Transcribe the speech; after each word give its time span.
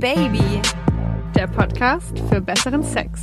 Baby, 0.00 0.62
der 1.34 1.46
Podcast 1.46 2.18
für 2.30 2.40
besseren 2.40 2.82
Sex. 2.82 3.20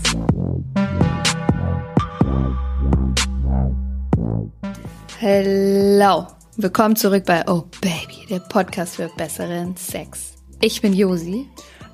Hello, 5.18 6.28
willkommen 6.56 6.96
zurück 6.96 7.26
bei 7.26 7.44
Oh 7.48 7.64
Baby, 7.82 8.28
der 8.30 8.42
Podcast 8.42 8.98
für 8.98 9.10
besseren 9.18 9.76
Sex. 9.76 10.36
Ich 10.62 10.80
bin 10.84 10.94
Josi. 10.94 11.48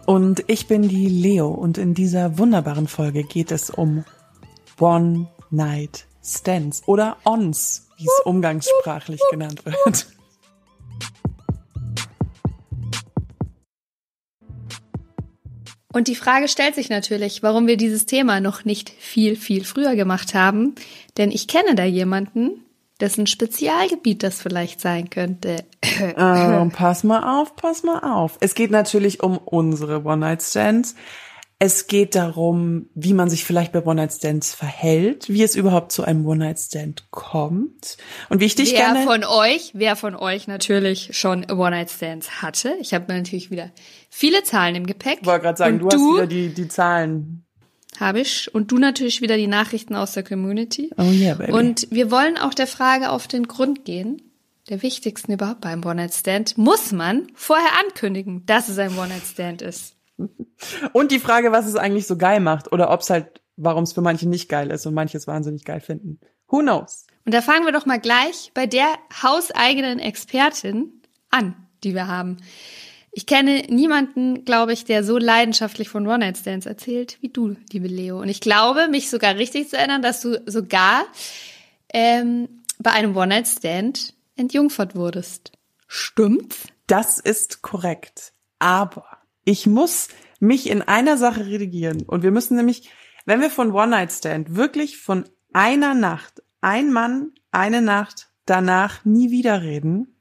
Und 0.05 0.43
ich 0.47 0.67
bin 0.67 0.89
die 0.89 1.07
Leo 1.07 1.47
und 1.47 1.77
in 1.77 1.93
dieser 1.93 2.38
wunderbaren 2.38 2.89
Folge 2.89 3.23
geht 3.23 3.52
es 3.52 3.70
um 3.70 4.04
One 4.81 5.29
Night 5.50 6.07
Stands 6.21 6.84
oder 6.88 7.15
Ons, 7.23 7.88
wie 7.95 8.04
es 8.04 8.20
umgangssprachlich 8.25 9.21
genannt 9.31 9.65
wird. 9.65 10.07
Und 15.93 16.07
die 16.07 16.15
Frage 16.15 16.47
stellt 16.47 16.75
sich 16.75 16.89
natürlich, 16.89 17.43
warum 17.43 17.67
wir 17.67 17.77
dieses 17.77 18.05
Thema 18.05 18.41
noch 18.41 18.65
nicht 18.65 18.89
viel, 18.89 19.35
viel 19.35 19.63
früher 19.63 19.95
gemacht 19.95 20.34
haben. 20.34 20.75
Denn 21.17 21.31
ich 21.31 21.47
kenne 21.47 21.75
da 21.75 21.84
jemanden, 21.85 22.65
dessen 22.99 23.27
Spezialgebiet 23.27 24.23
das 24.23 24.41
vielleicht 24.41 24.81
sein 24.81 25.09
könnte. 25.09 25.57
Oh, 26.17 26.70
pass 26.73 27.03
mal 27.03 27.39
auf, 27.39 27.55
pass 27.55 27.84
mal 27.84 27.99
auf. 27.99 28.37
Es 28.39 28.55
geht 28.55 28.71
natürlich 28.71 29.21
um 29.21 29.37
unsere 29.37 30.03
One-Night-Stands. 30.03 30.95
Es 31.66 31.88
geht 31.88 32.16
darum, 32.16 32.88
wie 32.94 33.13
man 33.13 33.30
sich 33.30 33.45
vielleicht 33.45 33.71
bei 33.71 33.85
One-Night-Stands 33.85 34.54
verhält, 34.54 35.30
wie 35.30 35.44
es 35.44 35.55
überhaupt 35.55 35.94
zu 35.94 36.04
einem 36.04 36.26
One-Night-Stand 36.27 37.09
kommt. 37.09 37.95
Und 38.27 38.41
wie 38.41 38.45
ich 38.48 38.55
dich 38.55 38.73
wer 38.73 38.80
gerne... 38.80 39.05
von 39.05 39.23
euch, 39.23 39.71
wer 39.73 39.95
von 39.95 40.13
euch 40.13 40.49
natürlich 40.49 41.18
schon 41.18 41.49
One-Night-Stands 41.49 42.41
hatte. 42.41 42.76
Ich 42.81 42.94
habe 42.94 43.13
natürlich 43.13 43.49
wieder 43.49 43.71
viele 44.09 44.44
Zahlen 44.44 44.76
im 44.76 44.85
Gepäck. 44.85 45.20
Ich 45.21 45.26
wollte 45.26 45.43
gerade 45.43 45.57
sagen, 45.57 45.82
Und 45.82 45.93
du, 45.93 45.98
hast 45.98 46.15
wieder 46.15 46.27
die, 46.27 46.49
die 46.49 46.68
Zahlen. 46.68 47.46
Habe 47.98 48.20
ich. 48.20 48.54
Und 48.54 48.74
du 48.74 48.77
natürlich 48.77 49.21
wieder 49.21 49.37
die 49.37 49.48
Nachrichten 49.48 49.96
aus 49.96 50.12
der 50.12 50.24
Community. 50.24 50.91
Oh 50.98 51.04
yeah, 51.04 51.34
baby. 51.34 51.54
Und 51.54 51.87
wir 51.90 52.12
wollen 52.12 52.37
auch 52.37 52.54
der 52.54 52.68
Frage 52.68 53.09
auf 53.09 53.30
den 53.30 53.48
Grund 53.48 53.85
gehen. 53.85 54.21
Der 54.68 54.82
wichtigsten 54.82 55.32
überhaupt 55.32 55.62
beim 55.62 55.85
One-Night-Stand. 55.85 56.57
Muss 56.57 56.91
man 56.91 57.27
vorher 57.35 57.80
ankündigen, 57.85 58.46
dass 58.48 58.68
es 58.68 58.77
ein 58.80 58.98
One-Night-Stand 58.98 59.62
ist? 59.62 59.96
Und 60.93 61.12
die 61.12 61.20
Frage, 61.20 61.52
was 61.52 61.66
es 61.66 61.76
eigentlich 61.76 62.07
so 62.07 62.18
geil 62.18 62.40
macht 62.40 62.71
oder 62.71 62.91
ob 62.91 63.02
es 63.02 63.10
halt, 63.10 63.41
warum 63.57 63.84
es 63.84 63.93
für 63.93 64.02
manche 64.02 64.28
nicht 64.28 64.50
geil 64.50 64.72
ist 64.72 64.85
und 64.85 64.94
manche 64.94 65.18
es 65.18 65.28
wahnsinnig 65.28 65.66
geil 65.66 65.80
finden. 65.80 66.19
Who 66.47 66.59
knows? 66.59 67.06
Und 67.25 67.34
da 67.34 67.41
fangen 67.41 67.66
wir 67.66 67.72
doch 67.72 67.85
mal 67.85 68.00
gleich 68.00 68.52
bei 68.53 68.68
der 68.68 68.88
hauseigenen 69.22 70.00
Expertin 70.00 71.02
an, 71.30 71.56
die 71.84 71.94
wir 71.94 72.07
haben. 72.07 72.38
Ich 73.12 73.28
kenne 73.28 73.63
niemanden, 73.69 74.44
glaube 74.44 74.74
ich, 74.74 74.85
der 74.85 75.03
so 75.03 75.19
leidenschaftlich 75.19 75.88
von 75.88 76.07
One-Night-Stands 76.07 76.66
erzählt 76.66 77.18
wie 77.22 77.30
du, 77.30 77.56
liebe 77.72 77.88
Leo. 77.88 78.19
Und 78.19 78.28
ich 78.28 78.41
glaube, 78.41 78.88
mich 78.88 79.09
sogar 79.09 79.35
richtig 79.35 79.69
zu 79.69 79.78
erinnern, 79.78 80.02
dass 80.02 80.22
du 80.22 80.41
sogar 80.47 81.06
ähm, 81.94 82.50
bei 82.80 82.91
einem 82.91 83.16
One-Night-Stand 83.16 84.16
entjungfert 84.35 84.96
wurdest. 84.96 85.52
Stimmt's? 85.88 86.68
Das 86.88 87.19
ist 87.19 87.62
korrekt. 87.62 88.34
Aber 88.58 89.06
ich 89.46 89.68
muss 89.68 90.08
mich 90.40 90.69
in 90.69 90.81
einer 90.81 91.18
Sache 91.18 91.46
redigieren. 91.46 92.03
Und 92.03 92.24
wir 92.24 92.31
müssen 92.31 92.56
nämlich, 92.58 92.90
wenn 93.25 93.41
wir 93.41 93.50
von 93.50 93.72
One-Night-Stand 93.72 94.56
wirklich 94.56 94.97
von 94.97 95.25
einer 95.53 95.94
Nacht, 95.94 96.44
ein 96.62 96.91
Mann, 96.91 97.31
eine 97.52 97.81
Nacht, 97.81 98.30
danach 98.46 99.06
nie 99.06 99.31
wieder 99.31 99.62
reden, 99.62 100.16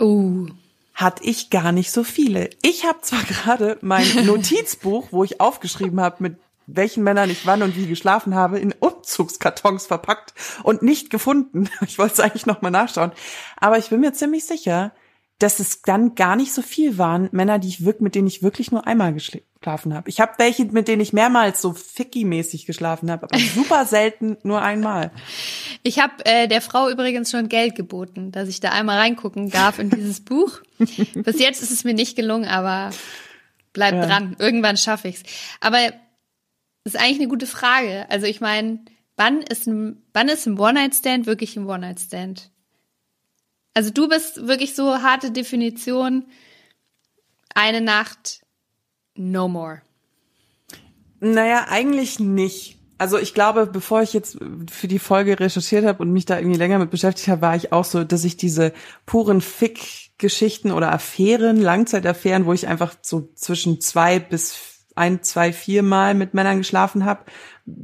Oh. 0.00 0.46
hatte 0.94 1.22
ich 1.24 1.50
gar 1.50 1.70
nicht 1.70 1.92
so 1.92 2.02
viele. 2.02 2.50
Ich 2.62 2.84
habe 2.84 3.00
zwar 3.02 3.22
gerade 3.28 3.78
mein 3.80 4.06
Notizbuch, 4.26 5.08
wo 5.12 5.22
ich 5.22 5.40
aufgeschrieben 5.40 6.00
habe, 6.00 6.16
mit 6.20 6.36
welchen 6.66 7.04
Männern 7.04 7.30
ich 7.30 7.46
wann 7.46 7.62
und 7.62 7.76
wie 7.76 7.86
geschlafen 7.86 8.34
habe, 8.34 8.58
in 8.58 8.72
Umzugskartons 8.72 9.86
verpackt 9.86 10.34
und 10.62 10.82
nicht 10.82 11.10
gefunden. 11.10 11.68
Ich 11.86 11.98
wollte 11.98 12.14
es 12.14 12.20
eigentlich 12.20 12.46
noch 12.46 12.62
mal 12.62 12.70
nachschauen. 12.70 13.12
Aber 13.56 13.78
ich 13.78 13.90
bin 13.90 14.00
mir 14.00 14.14
ziemlich 14.14 14.46
sicher, 14.46 14.92
dass 15.38 15.58
es 15.58 15.82
dann 15.82 16.14
gar 16.14 16.36
nicht 16.36 16.52
so 16.54 16.62
viel 16.62 16.96
waren, 16.96 17.28
Männer, 17.32 17.58
die 17.58 17.68
ich 17.68 17.84
wirklich, 17.84 18.00
mit 18.02 18.14
denen 18.14 18.28
ich 18.28 18.42
wirklich 18.42 18.70
nur 18.70 18.86
einmal 18.86 19.12
geschlafen 19.12 19.92
habe. 19.92 20.08
Ich 20.08 20.20
habe 20.20 20.32
welche, 20.38 20.64
mit 20.66 20.86
denen 20.86 21.02
ich 21.02 21.12
mehrmals 21.12 21.60
so 21.60 21.72
ficky-mäßig 21.72 22.66
geschlafen 22.66 23.10
habe, 23.10 23.24
aber 23.24 23.38
super 23.38 23.84
selten 23.84 24.36
nur 24.42 24.62
einmal. 24.62 25.10
Ich 25.82 25.98
habe 25.98 26.24
äh, 26.24 26.46
der 26.46 26.60
Frau 26.62 26.88
übrigens 26.88 27.30
schon 27.30 27.48
Geld 27.48 27.74
geboten, 27.74 28.30
dass 28.30 28.48
ich 28.48 28.60
da 28.60 28.70
einmal 28.70 28.98
reingucken 28.98 29.50
darf 29.50 29.78
in 29.78 29.90
dieses 29.90 30.20
Buch. 30.20 30.60
Bis 30.78 31.38
jetzt 31.40 31.62
ist 31.62 31.70
es 31.72 31.84
mir 31.84 31.94
nicht 31.94 32.14
gelungen, 32.16 32.46
aber 32.46 32.90
bleib 33.72 33.94
Ja. 33.94 34.06
dran. 34.06 34.36
Irgendwann 34.38 34.76
schaffe 34.76 35.08
ich's. 35.08 35.22
Aber 35.60 35.78
das 36.84 36.94
ist 36.94 37.00
eigentlich 37.00 37.18
eine 37.18 37.28
gute 37.28 37.46
Frage. 37.46 38.06
Also 38.08 38.26
ich 38.26 38.40
meine, 38.40 38.78
wann 39.16 39.42
ist 39.42 39.66
ein 39.66 40.02
wann 40.12 40.28
ist 40.28 40.46
ein 40.46 40.58
One-Night-Stand 40.58 41.26
wirklich 41.26 41.56
ein 41.56 41.66
One-Night-Stand? 41.66 42.50
Also 43.74 43.90
du 43.90 44.08
bist 44.08 44.46
wirklich 44.46 44.74
so 44.74 45.02
harte 45.02 45.32
Definition. 45.32 46.26
Eine 47.54 47.80
Nacht, 47.80 48.40
no 49.14 49.48
more. 49.48 49.82
Naja, 51.20 51.66
eigentlich 51.68 52.20
nicht. 52.20 52.78
Also 52.98 53.18
ich 53.18 53.34
glaube, 53.34 53.66
bevor 53.66 54.02
ich 54.02 54.12
jetzt 54.12 54.38
für 54.70 54.88
die 54.88 54.98
Folge 54.98 55.38
recherchiert 55.38 55.84
habe 55.84 56.02
und 56.02 56.12
mich 56.12 56.26
da 56.26 56.38
irgendwie 56.38 56.58
länger 56.58 56.78
mit 56.78 56.90
beschäftigt 56.90 57.28
habe, 57.28 57.42
war 57.42 57.56
ich 57.56 57.72
auch 57.72 57.84
so, 57.84 58.04
dass 58.04 58.24
ich 58.24 58.36
diese 58.36 58.72
puren 59.04 59.40
Fick-Geschichten 59.40 60.70
oder 60.70 60.92
Affären, 60.92 61.60
Langzeitaffären, 61.60 62.46
wo 62.46 62.52
ich 62.52 62.68
einfach 62.68 62.94
so 63.02 63.28
zwischen 63.34 63.80
zwei 63.80 64.20
bis 64.20 64.74
ein, 64.94 65.22
zwei, 65.22 65.52
vier 65.52 65.82
Mal 65.82 66.14
mit 66.14 66.34
Männern 66.34 66.58
geschlafen 66.58 67.04
habe, 67.04 67.24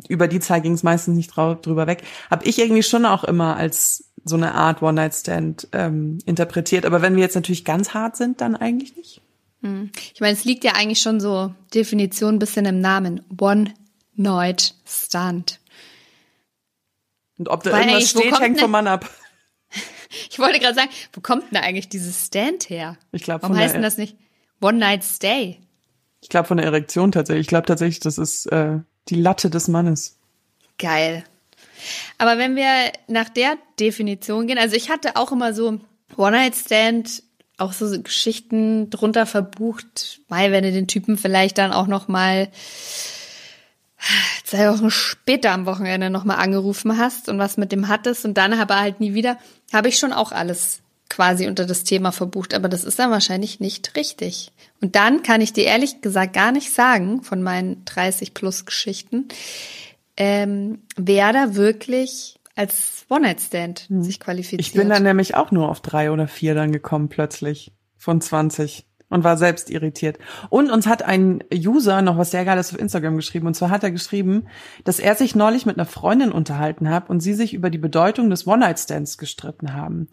über 0.09 0.29
die 0.29 0.41
Zahl 0.41 0.61
ging 0.61 0.75
es 0.75 0.83
meistens 0.83 1.17
nicht 1.17 1.35
drüber 1.35 1.87
weg, 1.87 2.03
habe 2.31 2.45
ich 2.45 2.59
irgendwie 2.59 2.83
schon 2.83 3.07
auch 3.07 3.25
immer 3.25 3.57
als 3.57 4.10
so 4.25 4.37
eine 4.37 4.55
Art 4.55 4.83
One-Night-Stand 4.83 5.69
ähm, 5.73 6.19
interpretiert. 6.27 6.85
Aber 6.85 7.03
wenn 7.03 7.17
wir 7.17 7.23
jetzt 7.23 7.35
natürlich 7.35 7.65
ganz 7.65 7.95
hart 7.95 8.17
sind, 8.17 8.41
dann 8.41 8.57
eigentlich 8.57 8.97
nicht. 8.97 9.21
Ich 10.15 10.21
meine, 10.21 10.33
es 10.33 10.45
liegt 10.47 10.65
ja 10.65 10.73
eigentlich 10.73 11.03
schon 11.03 11.21
so 11.21 11.55
Definition 11.75 12.37
ein 12.37 12.39
bisschen 12.39 12.65
im 12.65 12.81
Namen. 12.81 13.23
One 13.39 13.75
Night 14.15 14.75
Stand. 14.87 15.61
Und 17.39 17.49
ob 17.49 17.63
da 17.63 17.73
Weil 17.73 17.83
irgendwas 17.83 18.11
steht, 18.11 18.41
hängt 18.41 18.57
denn- 18.57 18.63
vom 18.63 18.71
Mann 18.71 18.87
ab. 18.87 19.09
Ich 20.29 20.41
wollte 20.41 20.59
gerade 20.59 20.75
sagen, 20.75 20.91
wo 21.13 21.21
kommt 21.21 21.45
denn 21.45 21.55
da 21.55 21.61
eigentlich 21.61 21.89
dieses 21.89 22.27
Stand 22.27 22.69
her? 22.69 22.97
Ich 23.13 23.23
glaub, 23.23 23.43
Warum 23.43 23.55
von 23.55 23.63
heißt 23.63 23.77
denn 23.77 23.83
das 23.83 23.97
nicht 23.97 24.17
One 24.61 24.77
Night 24.79 25.05
Stay? 25.05 25.61
Ich 26.21 26.29
glaube 26.29 26.49
von 26.49 26.57
der 26.57 26.67
Erektion 26.67 27.13
tatsächlich. 27.13 27.43
Ich 27.43 27.49
glaube 27.49 27.67
tatsächlich, 27.67 28.01
das 28.01 28.19
ist 28.19 28.47
äh, 28.47 28.79
die 29.09 29.15
Latte 29.15 29.51
des 29.51 29.69
Mannes. 29.69 30.19
Geil. 30.79 31.23
Aber 32.19 32.39
wenn 32.39 32.57
wir 32.57 32.93
nach 33.09 33.29
der 33.29 33.57
Definition 33.79 34.47
gehen, 34.47 34.59
also 34.59 34.77
ich 34.77 34.91
hatte 34.91 35.17
auch 35.17 35.33
immer 35.33 35.55
so 35.55 35.81
One 36.17 36.33
Night 36.33 36.55
Stand, 36.57 37.23
auch 37.59 37.73
so 37.73 38.01
Geschichten 38.03 38.91
drunter 38.91 39.27
verbucht, 39.27 40.21
weil 40.29 40.51
wenn 40.51 40.65
du 40.65 40.73
den 40.73 40.89
Typen 40.89 41.19
vielleicht 41.19 41.59
dann 41.59 41.73
auch 41.73 41.87
noch 41.87 42.09
mal 42.09 42.49
zwei 44.45 44.71
Wochen 44.73 44.91
später 44.91 45.53
am 45.53 45.67
Wochenende 45.67 46.11
noch 46.11 46.25
mal 46.25 46.37
angerufen 46.37 46.97
hast 46.97 47.29
und 47.29 47.39
was 47.39 47.57
mit 47.57 47.71
dem 47.71 47.89
hattest 47.89 48.25
und 48.25 48.35
dann 48.35 48.55
aber 48.55 48.81
halt 48.81 49.01
nie 49.01 49.15
wieder, 49.15 49.39
habe 49.73 49.89
ich 49.89 49.99
schon 49.99 50.13
auch 50.13 50.33
alles 50.33 50.81
quasi 51.11 51.49
unter 51.49 51.67
das 51.67 51.85
Thema 51.85 52.13
verbucht, 52.13 52.55
aber 52.55 52.69
das 52.69 52.85
ist 52.85 52.99
dann 52.99 53.11
wahrscheinlich 53.11 53.61
nicht 53.61 53.97
richtig. 53.97 54.53
Und 54.81 54.95
dann 54.95 55.23
kann 55.23 55.41
ich 55.41 55.53
dir 55.53 55.65
ehrlich 55.65 56.01
gesagt 56.01 56.33
gar 56.33 56.53
nicht 56.53 56.73
sagen 56.73 57.23
von 57.23 57.43
meinen 57.43 57.85
30 57.85 58.33
plus 58.33 58.65
Geschichten, 58.65 59.29
ähm, 60.21 60.83
wer 60.97 61.33
da 61.33 61.55
wirklich 61.55 62.39
als 62.55 63.07
One-Night-Stand 63.09 63.87
sich 63.89 64.21
qualifiziert. 64.21 64.61
Hm. 64.61 64.67
Ich 64.67 64.73
bin 64.75 64.91
dann 64.91 65.03
nämlich 65.03 65.35
auch 65.35 65.51
nur 65.51 65.71
auf 65.71 65.81
drei 65.81 66.11
oder 66.11 66.29
vier 66.29 66.55
dann 66.55 66.73
gekommen 66.73 67.09
plötzlich 67.09 67.73
von 67.97 68.21
20 68.21 68.87
und 69.09 69.25
war 69.25 69.39
selbst 69.39 69.71
irritiert. 69.71 70.19
Und 70.51 70.71
uns 70.71 70.87
hat 70.87 71.03
ein 71.03 71.43
User 71.55 72.03
noch 72.03 72.19
was 72.19 72.33
sehr 72.33 72.45
Geiles 72.45 72.71
auf 72.71 72.79
Instagram 72.79 73.17
geschrieben. 73.17 73.47
Und 73.47 73.55
zwar 73.55 73.71
hat 73.71 73.83
er 73.83 73.91
geschrieben, 73.91 74.45
dass 74.85 74.99
er 75.01 75.15
sich 75.15 75.35
neulich 75.35 75.65
mit 75.65 75.79
einer 75.79 75.87
Freundin 75.87 76.33
unterhalten 76.33 76.91
hat 76.91 77.09
und 77.09 77.21
sie 77.21 77.33
sich 77.33 77.55
über 77.55 77.71
die 77.71 77.79
Bedeutung 77.79 78.29
des 78.29 78.47
One-Night-Stands 78.47 79.17
gestritten 79.17 79.73
haben. 79.73 80.09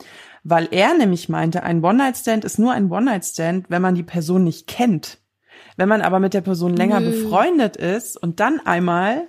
Weil 0.46 0.70
er 0.72 0.94
nämlich 0.94 1.28
meinte, 1.28 1.64
ein 1.64 1.84
One-Night-Stand 1.84 2.46
ist 2.46 2.60
nur 2.60 2.72
ein 2.72 2.90
One-Night-Stand, 2.90 3.70
wenn 3.70 3.82
man 3.82 3.94
die 3.94 4.04
Person 4.04 4.46
nicht 4.46 4.68
kennt. 4.68 5.20
Wenn 5.76 5.90
man 5.90 6.02
aber 6.02 6.22
mit 6.22 6.34
der 6.34 6.42
Person 6.42 6.78
länger 6.78 7.02
befreundet 7.02 7.76
ist 7.76 8.16
und 8.16 8.40
dann 8.40 8.62
einmal, 8.66 9.28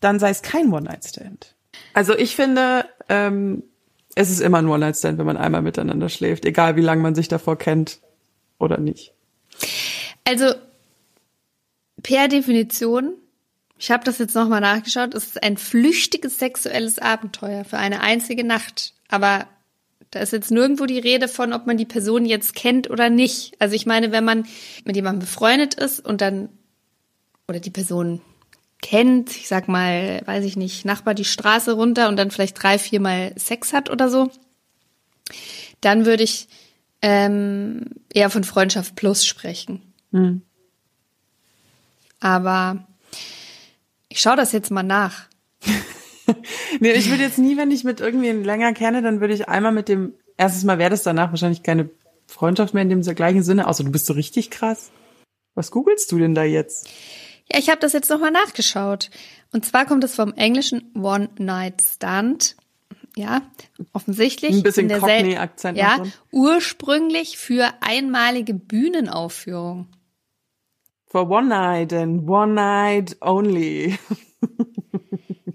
dann 0.00 0.18
sei 0.18 0.30
es 0.30 0.42
kein 0.42 0.72
One-Night-Stand. 0.72 1.54
Also 1.94 2.16
ich 2.16 2.34
finde, 2.36 2.86
ähm, 3.08 3.62
es 4.14 4.30
ist 4.30 4.40
immer 4.40 4.58
ein 4.58 4.66
One-Night-Stand, 4.68 5.18
wenn 5.18 5.26
man 5.26 5.36
einmal 5.36 5.62
miteinander 5.62 6.08
schläft, 6.08 6.44
egal 6.44 6.76
wie 6.76 6.82
lange 6.82 7.02
man 7.02 7.14
sich 7.14 7.28
davor 7.28 7.56
kennt 7.56 8.00
oder 8.58 8.78
nicht. 8.78 9.12
Also 10.24 10.52
per 12.02 12.28
Definition, 12.28 13.14
ich 13.78 13.90
habe 13.90 14.04
das 14.04 14.18
jetzt 14.18 14.34
nochmal 14.34 14.60
nachgeschaut, 14.60 15.14
es 15.14 15.26
ist 15.26 15.42
ein 15.42 15.56
flüchtiges 15.56 16.38
sexuelles 16.38 16.98
Abenteuer 16.98 17.64
für 17.64 17.78
eine 17.78 18.00
einzige 18.00 18.44
Nacht. 18.44 18.94
Aber 19.08 19.46
Da 20.10 20.20
ist 20.20 20.32
jetzt 20.32 20.50
nirgendwo 20.50 20.86
die 20.86 20.98
Rede 20.98 21.28
von, 21.28 21.52
ob 21.52 21.66
man 21.66 21.76
die 21.76 21.86
Person 21.86 22.24
jetzt 22.24 22.54
kennt 22.54 22.90
oder 22.90 23.10
nicht. 23.10 23.54
Also 23.60 23.76
ich 23.76 23.86
meine, 23.86 24.10
wenn 24.10 24.24
man 24.24 24.46
mit 24.84 24.96
jemandem 24.96 25.20
befreundet 25.20 25.74
ist 25.74 26.04
und 26.04 26.20
dann 26.20 26.48
oder 27.46 27.60
die 27.60 27.70
Person 27.70 28.20
kennt, 28.82 29.36
ich 29.36 29.48
sag 29.48 29.68
mal, 29.68 30.22
weiß 30.24 30.44
ich 30.44 30.56
nicht, 30.56 30.84
Nachbar 30.84 31.14
die 31.14 31.24
Straße 31.24 31.72
runter 31.72 32.08
und 32.08 32.16
dann 32.16 32.30
vielleicht 32.30 32.62
drei, 32.62 32.78
viermal 32.78 33.32
Sex 33.36 33.72
hat 33.72 33.90
oder 33.90 34.08
so, 34.08 34.30
dann 35.80 36.06
würde 36.06 36.22
ich 36.22 36.48
ähm, 37.02 37.86
eher 38.12 38.30
von 38.30 38.44
Freundschaft 38.44 38.96
plus 38.96 39.24
sprechen. 39.26 39.82
Hm. 40.12 40.42
Aber 42.20 42.86
ich 44.08 44.20
schaue 44.20 44.36
das 44.36 44.52
jetzt 44.52 44.70
mal 44.70 44.82
nach. 44.82 45.26
nee, 46.80 46.92
ich 46.92 47.10
würde 47.10 47.22
jetzt 47.22 47.38
nie, 47.38 47.56
wenn 47.56 47.70
ich 47.70 47.84
mit 47.84 48.00
irgendwen 48.00 48.44
länger 48.44 48.72
kenne, 48.72 49.02
dann 49.02 49.20
würde 49.20 49.34
ich 49.34 49.48
einmal 49.48 49.72
mit 49.72 49.88
dem, 49.88 50.14
erstes 50.36 50.64
Mal 50.64 50.78
wäre 50.78 50.90
das 50.90 51.02
danach 51.02 51.30
wahrscheinlich 51.30 51.62
keine 51.62 51.90
Freundschaft 52.26 52.74
mehr 52.74 52.82
in 52.82 52.88
dem 52.88 53.02
gleichen 53.02 53.42
Sinne, 53.42 53.66
außer 53.66 53.84
du 53.84 53.90
bist 53.90 54.06
so 54.06 54.14
richtig 54.14 54.50
krass. 54.50 54.90
Was 55.54 55.70
googelst 55.70 56.10
du 56.12 56.18
denn 56.18 56.34
da 56.34 56.44
jetzt? 56.44 56.88
Ja, 57.52 57.58
ich 57.58 57.68
habe 57.68 57.80
das 57.80 57.92
jetzt 57.92 58.10
nochmal 58.10 58.30
nachgeschaut. 58.30 59.10
Und 59.52 59.64
zwar 59.64 59.86
kommt 59.86 60.04
es 60.04 60.14
vom 60.14 60.32
englischen 60.34 60.92
One-Night-Stand. 60.94 62.56
Ja, 63.16 63.42
offensichtlich. 63.92 64.52
Ein 64.52 64.62
bisschen 64.62 64.88
Cockney-Akzent 64.88 65.76
Ja, 65.76 66.02
ursprünglich 66.30 67.38
für 67.38 67.68
einmalige 67.80 68.54
Bühnenaufführung. 68.54 69.88
For 71.06 71.28
one 71.28 71.48
night 71.48 71.92
and 71.92 72.28
one 72.28 72.54
night 72.54 73.16
only. 73.20 73.98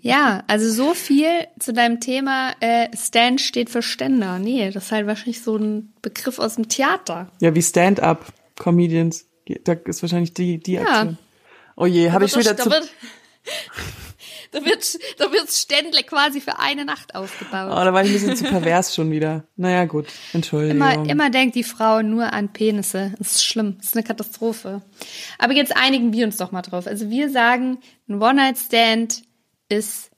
Ja, 0.02 0.44
also 0.46 0.70
so 0.70 0.94
viel 0.94 1.48
zu 1.58 1.74
deinem 1.74 2.00
Thema 2.00 2.52
äh, 2.60 2.96
Stand 2.96 3.42
steht 3.42 3.72
für 3.72 3.82
Ständer. 3.82 4.38
Nee, 4.38 4.70
das 4.70 4.86
ist 4.86 4.92
halt 4.92 5.08
wahrscheinlich 5.08 5.42
so 5.42 5.56
ein 5.58 5.94
Begriff 6.04 6.38
aus 6.38 6.56
dem 6.56 6.70
Theater. 6.70 7.32
Ja, 7.42 7.56
wie 7.56 7.64
Stand-up-Comedians. 7.64 9.26
Da 9.64 9.74
ist 9.74 10.04
wahrscheinlich 10.04 10.36
die, 10.36 10.60
die 10.60 10.74
Ja. 10.74 11.16
Oh 11.76 11.86
je, 11.86 12.12
habe 12.12 12.26
ich 12.26 12.32
schon 12.32 12.42
wieder 12.42 12.54
da 12.54 12.64
zu... 12.64 12.70
wird, 12.70 12.90
da 14.52 14.66
wird, 14.66 15.00
da 15.18 15.32
wird 15.32 15.50
Ständle 15.52 16.04
quasi 16.04 16.40
für 16.40 16.60
eine 16.60 16.86
Nacht 16.86 17.16
aufgebaut. 17.16 17.70
Oh, 17.72 17.84
da 17.84 17.94
war 17.94 18.04
ich 18.04 18.10
ein 18.10 18.14
bisschen 18.14 18.36
zu 18.36 18.46
pervers 18.46 18.96
schon 18.96 19.12
wieder. 19.12 19.44
Naja, 19.58 19.86
gut. 19.86 20.08
Entschuldigung. 20.34 20.78
Immer, 20.78 21.10
immer 21.10 21.30
denkt 21.30 21.56
die 21.56 21.64
Frau 21.64 22.02
nur 22.02 22.32
an 22.32 22.54
Penisse. 22.54 23.14
Das 23.18 23.34
ist 23.34 23.46
schlimm. 23.46 23.76
Das 23.78 23.88
ist 23.88 23.96
eine 23.96 24.04
Katastrophe. 24.04 24.82
Aber 25.38 25.54
jetzt 25.54 25.76
einigen 25.76 26.14
wir 26.14 26.26
uns 26.26 26.38
doch 26.38 26.52
mal 26.52 26.62
drauf. 26.62 26.88
Also 26.88 27.10
wir 27.10 27.30
sagen, 27.30 27.80
ein 28.08 28.22
One-Night-Stand 28.22 29.24
ist 29.68 30.12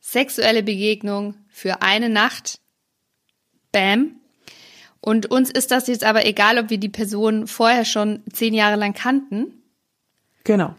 sexuelle 0.00 0.62
Begegnung 0.62 1.34
für 1.48 1.82
eine 1.82 2.08
Nacht. 2.08 2.60
Bam. 3.70 4.16
Und 5.00 5.26
uns 5.30 5.50
ist 5.50 5.70
das 5.70 5.88
jetzt 5.88 6.04
aber 6.04 6.24
egal, 6.24 6.58
ob 6.58 6.70
wir 6.70 6.78
die 6.78 6.88
Person 6.88 7.46
vorher 7.46 7.84
schon 7.84 8.22
zehn 8.32 8.54
Jahre 8.54 8.76
lang 8.76 8.94
kannten 8.94 9.63
Genau. 10.44 10.74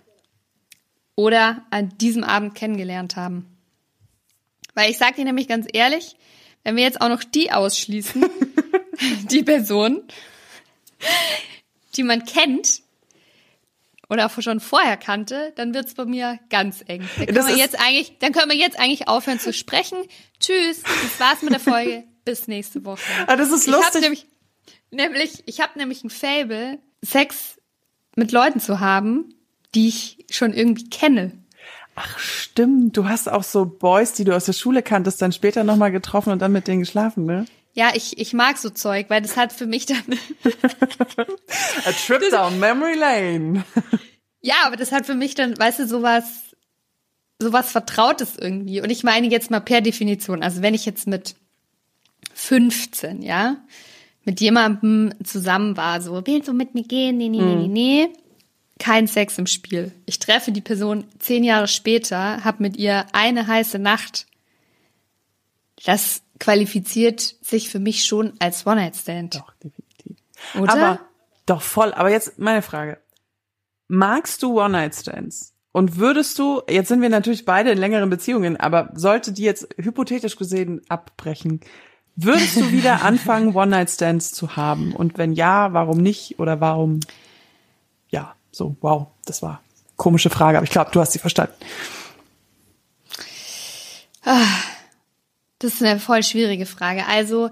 oder 1.15 1.65
an 1.71 1.97
diesem 1.97 2.23
Abend 2.23 2.55
kennengelernt 2.55 3.15
haben. 3.15 3.45
Weil 4.73 4.91
ich 4.91 4.97
sag 4.97 5.15
dir 5.15 5.23
nämlich 5.25 5.47
ganz 5.47 5.65
ehrlich, 5.71 6.15
wenn 6.63 6.75
wir 6.75 6.83
jetzt 6.83 6.99
auch 7.01 7.09
noch 7.09 7.23
die 7.23 7.51
ausschließen, 7.51 8.25
die 9.31 9.43
Person, 9.43 10.03
die 11.95 12.03
man 12.03 12.25
kennt 12.25 12.81
oder 14.09 14.25
auch 14.25 14.41
schon 14.41 14.59
vorher 14.59 14.97
kannte, 14.97 15.53
dann 15.55 15.73
wird's 15.73 15.93
bei 15.93 16.05
mir 16.05 16.39
ganz 16.49 16.83
eng. 16.87 17.07
Dann 17.17 17.25
können, 17.27 17.35
Das 17.35 17.47
wir 17.47 17.55
jetzt 17.55 17.79
eigentlich, 17.79 18.17
dann 18.19 18.33
können 18.33 18.51
wir 18.51 18.57
jetzt 18.57 18.77
eigentlich 18.77 19.07
aufhören 19.07 19.39
zu 19.39 19.53
sprechen. 19.53 19.97
Tschüss, 20.39 20.83
das 20.83 21.19
war's 21.19 21.41
mit 21.41 21.53
der 21.53 21.59
Folge. 21.59 22.03
Bis 22.25 22.47
nächste 22.47 22.83
Woche. 22.85 23.01
Ah, 23.27 23.35
das 23.35 23.51
ist 23.51 23.67
Ich 23.67 23.73
hab 23.73 23.81
lustig. 23.83 24.01
nämlich, 24.01 24.25
nämlich, 24.91 25.43
ich 25.45 25.61
habe 25.61 25.77
nämlich 25.77 26.03
ein 26.03 26.09
Fable, 26.09 26.79
Sex 27.03 27.59
mit 28.15 28.31
Leuten 28.31 28.59
zu 28.59 28.79
haben, 28.79 29.34
die 29.75 29.87
ich 29.89 30.25
schon 30.29 30.53
irgendwie 30.53 30.89
kenne. 30.89 31.31
Ach, 31.95 32.19
stimmt. 32.19 32.97
Du 32.97 33.07
hast 33.07 33.29
auch 33.29 33.43
so 33.43 33.65
Boys, 33.65 34.13
die 34.13 34.25
du 34.25 34.35
aus 34.35 34.45
der 34.45 34.53
Schule 34.53 34.83
kanntest, 34.83 35.21
dann 35.21 35.31
später 35.31 35.63
nochmal 35.63 35.91
getroffen 35.91 36.31
und 36.31 36.41
dann 36.41 36.51
mit 36.51 36.67
denen 36.67 36.81
geschlafen, 36.81 37.25
ne? 37.25 37.45
Ja, 37.73 37.91
ich, 37.93 38.17
ich 38.17 38.33
mag 38.33 38.57
so 38.57 38.69
Zeug, 38.69 39.09
weil 39.09 39.21
das 39.21 39.35
hat 39.35 39.51
für 39.51 39.65
mich 39.65 39.85
dann, 39.85 40.03
A 41.85 41.91
trip 41.91 42.21
down 42.31 42.59
memory 42.59 42.95
lane. 42.97 43.65
ja, 44.41 44.55
aber 44.65 44.77
das 44.77 44.93
hat 44.93 45.05
für 45.05 45.15
mich 45.15 45.35
dann, 45.35 45.57
weißt 45.57 45.79
du, 45.79 45.87
sowas, 45.87 46.23
sowas 47.41 47.71
Vertrautes 47.71 48.37
irgendwie. 48.37 48.81
Und 48.81 48.89
ich 48.89 49.03
meine 49.03 49.27
jetzt 49.27 49.51
mal 49.51 49.59
per 49.59 49.81
Definition, 49.81 50.41
also 50.41 50.61
wenn 50.61 50.73
ich 50.73 50.85
jetzt 50.85 51.05
mit 51.05 51.35
15, 52.33 53.21
ja, 53.21 53.57
mit 54.23 54.39
jemandem 54.39 55.13
zusammen 55.23 55.75
war, 55.75 56.01
so, 56.01 56.21
willst 56.25 56.47
du 56.47 56.53
mit 56.53 56.75
mir 56.75 56.83
gehen? 56.83 57.17
Nee, 57.17 57.29
nee, 57.29 57.41
nee, 57.41 57.55
nee, 57.55 57.67
nee. 57.67 58.09
Kein 58.79 59.07
Sex 59.07 59.37
im 59.37 59.47
Spiel. 59.47 59.93
Ich 60.05 60.19
treffe 60.19 60.51
die 60.51 60.61
Person 60.61 61.05
zehn 61.19 61.43
Jahre 61.43 61.67
später, 61.67 62.43
hab 62.43 62.59
mit 62.59 62.77
ihr 62.77 63.05
eine 63.13 63.47
heiße 63.47 63.79
Nacht. 63.79 64.27
Das 65.85 66.21
qualifiziert 66.39 67.21
sich 67.41 67.69
für 67.69 67.79
mich 67.79 68.05
schon 68.05 68.33
als 68.39 68.67
One-Night-Stand. 68.67 69.35
Doch, 69.35 69.53
definitiv. 69.63 70.17
Oder? 70.59 70.73
Aber, 70.73 70.99
doch, 71.45 71.61
voll. 71.61 71.93
Aber 71.93 72.09
jetzt 72.09 72.37
meine 72.37 72.61
Frage. 72.61 72.97
Magst 73.87 74.43
du 74.43 74.59
One-Night-Stands? 74.59 75.53
Und 75.71 75.97
würdest 75.97 76.39
du, 76.39 76.61
jetzt 76.69 76.87
sind 76.87 77.01
wir 77.01 77.09
natürlich 77.09 77.45
beide 77.45 77.71
in 77.71 77.77
längeren 77.77 78.09
Beziehungen, 78.09 78.57
aber 78.57 78.91
sollte 78.95 79.33
die 79.33 79.43
jetzt 79.43 79.67
hypothetisch 79.77 80.37
gesehen 80.37 80.81
abbrechen, 80.87 81.59
würdest 82.15 82.55
du 82.55 82.71
wieder 82.71 83.01
anfangen, 83.03 83.55
One-Night-Stands 83.55 84.31
zu 84.31 84.55
haben? 84.55 84.93
Und 84.93 85.17
wenn 85.17 85.33
ja, 85.33 85.73
warum 85.73 85.97
nicht? 85.97 86.39
Oder 86.39 86.61
warum? 86.61 87.01
So, 88.55 88.77
wow, 88.79 89.07
das 89.25 89.41
war 89.41 89.49
eine 89.49 89.59
komische 89.97 90.29
Frage, 90.29 90.57
aber 90.57 90.63
ich 90.63 90.71
glaube, 90.71 90.89
du 90.93 91.01
hast 91.01 91.11
sie 91.11 91.19
verstanden. 91.19 91.55
Das 94.23 95.73
ist 95.73 95.83
eine 95.83 95.99
voll 95.99 96.23
schwierige 96.23 96.65
Frage. 96.65 97.05
Also, 97.05 97.49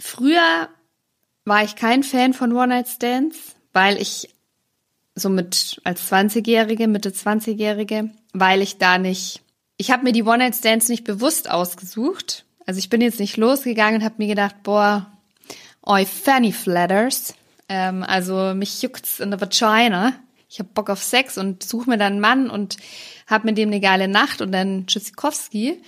früher 0.00 0.68
war 1.44 1.62
ich 1.62 1.76
kein 1.76 2.02
Fan 2.02 2.34
von 2.34 2.52
One-Night-Stands, 2.52 3.54
weil 3.72 3.96
ich 4.02 4.34
so 5.14 5.28
mit 5.28 5.80
als 5.84 6.10
20-Jährige, 6.10 6.88
Mitte 6.88 7.10
20-Jährige, 7.10 8.10
weil 8.32 8.60
ich 8.60 8.78
da 8.78 8.98
nicht, 8.98 9.40
ich 9.76 9.92
habe 9.92 10.02
mir 10.02 10.12
die 10.12 10.24
One-Night-Stands 10.24 10.88
nicht 10.88 11.04
bewusst 11.04 11.48
ausgesucht. 11.48 12.44
Also 12.66 12.78
ich 12.80 12.90
bin 12.90 13.02
jetzt 13.02 13.20
nicht 13.20 13.36
losgegangen 13.36 14.00
und 14.00 14.04
habe 14.04 14.16
mir 14.18 14.26
gedacht, 14.26 14.64
boah, 14.64 15.06
oi 15.86 16.04
Fanny 16.06 16.50
Flatters. 16.50 17.34
Ähm, 17.72 18.02
also 18.02 18.52
mich 18.54 18.82
juckt's 18.82 19.18
in 19.18 19.30
der 19.30 19.40
Vagina. 19.40 20.12
Ich 20.46 20.58
hab 20.58 20.74
Bock 20.74 20.90
auf 20.90 21.02
Sex 21.02 21.38
und 21.38 21.62
suche 21.62 21.88
mir 21.88 21.96
dann 21.96 22.12
einen 22.12 22.20
Mann 22.20 22.50
und 22.50 22.76
hab 23.26 23.44
mit 23.44 23.56
dem 23.56 23.70
eine 23.70 23.80
geile 23.80 24.08
Nacht 24.08 24.42
und 24.42 24.52
dann 24.52 24.86
Tschüssikowski. 24.86 25.80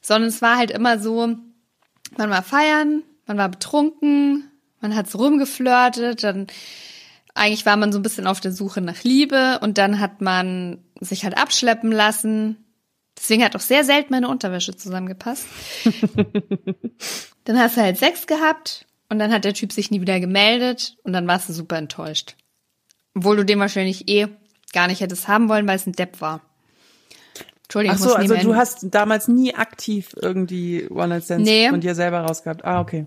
Sondern 0.00 0.28
es 0.28 0.42
war 0.42 0.56
halt 0.56 0.70
immer 0.70 1.00
so, 1.00 1.26
man 2.16 2.30
war 2.30 2.44
feiern, 2.44 3.02
man 3.26 3.36
war 3.36 3.48
betrunken, 3.48 4.48
man 4.80 4.94
hat 4.94 5.10
so 5.10 5.18
rumgeflirtet, 5.18 6.22
dann 6.22 6.46
eigentlich 7.34 7.66
war 7.66 7.76
man 7.76 7.90
so 7.90 7.98
ein 7.98 8.02
bisschen 8.02 8.28
auf 8.28 8.38
der 8.38 8.52
Suche 8.52 8.80
nach 8.80 9.02
Liebe 9.02 9.58
und 9.60 9.76
dann 9.76 9.98
hat 9.98 10.20
man 10.20 10.84
sich 11.00 11.24
halt 11.24 11.36
abschleppen 11.36 11.90
lassen. 11.90 12.64
Deswegen 13.18 13.42
hat 13.42 13.56
auch 13.56 13.60
sehr 13.60 13.82
selten 13.82 14.12
meine 14.12 14.28
Unterwäsche 14.28 14.76
zusammengepasst. 14.76 15.46
dann 17.44 17.58
hast 17.58 17.76
du 17.76 17.80
halt 17.80 17.96
Sex 17.96 18.28
gehabt 18.28 18.86
und 19.08 19.18
dann 19.18 19.32
hat 19.32 19.44
der 19.44 19.54
Typ 19.54 19.72
sich 19.72 19.90
nie 19.90 20.00
wieder 20.00 20.20
gemeldet 20.20 20.96
und 21.04 21.12
dann 21.12 21.26
warst 21.26 21.48
du 21.48 21.52
super 21.52 21.76
enttäuscht. 21.76 22.36
Obwohl 23.14 23.36
du 23.36 23.44
den 23.44 23.60
wahrscheinlich 23.60 24.08
eh 24.08 24.28
gar 24.72 24.88
nicht 24.88 25.00
hättest 25.00 25.28
haben 25.28 25.48
wollen, 25.48 25.66
weil 25.66 25.76
es 25.76 25.86
ein 25.86 25.92
Depp 25.92 26.20
war. 26.20 26.40
Entschuldigung, 27.64 27.96
Ach 27.98 28.02
so, 28.02 28.14
also 28.14 28.36
du 28.36 28.54
hast 28.56 28.86
damals 28.90 29.28
nie 29.28 29.54
aktiv 29.54 30.14
irgendwie 30.20 30.86
One-Night-Stands 30.90 31.48
Nee. 31.48 31.68
von 31.70 31.80
dir 31.80 31.94
selber 31.94 32.20
rausgehabt. 32.20 32.64
Ah, 32.64 32.80
okay. 32.80 33.06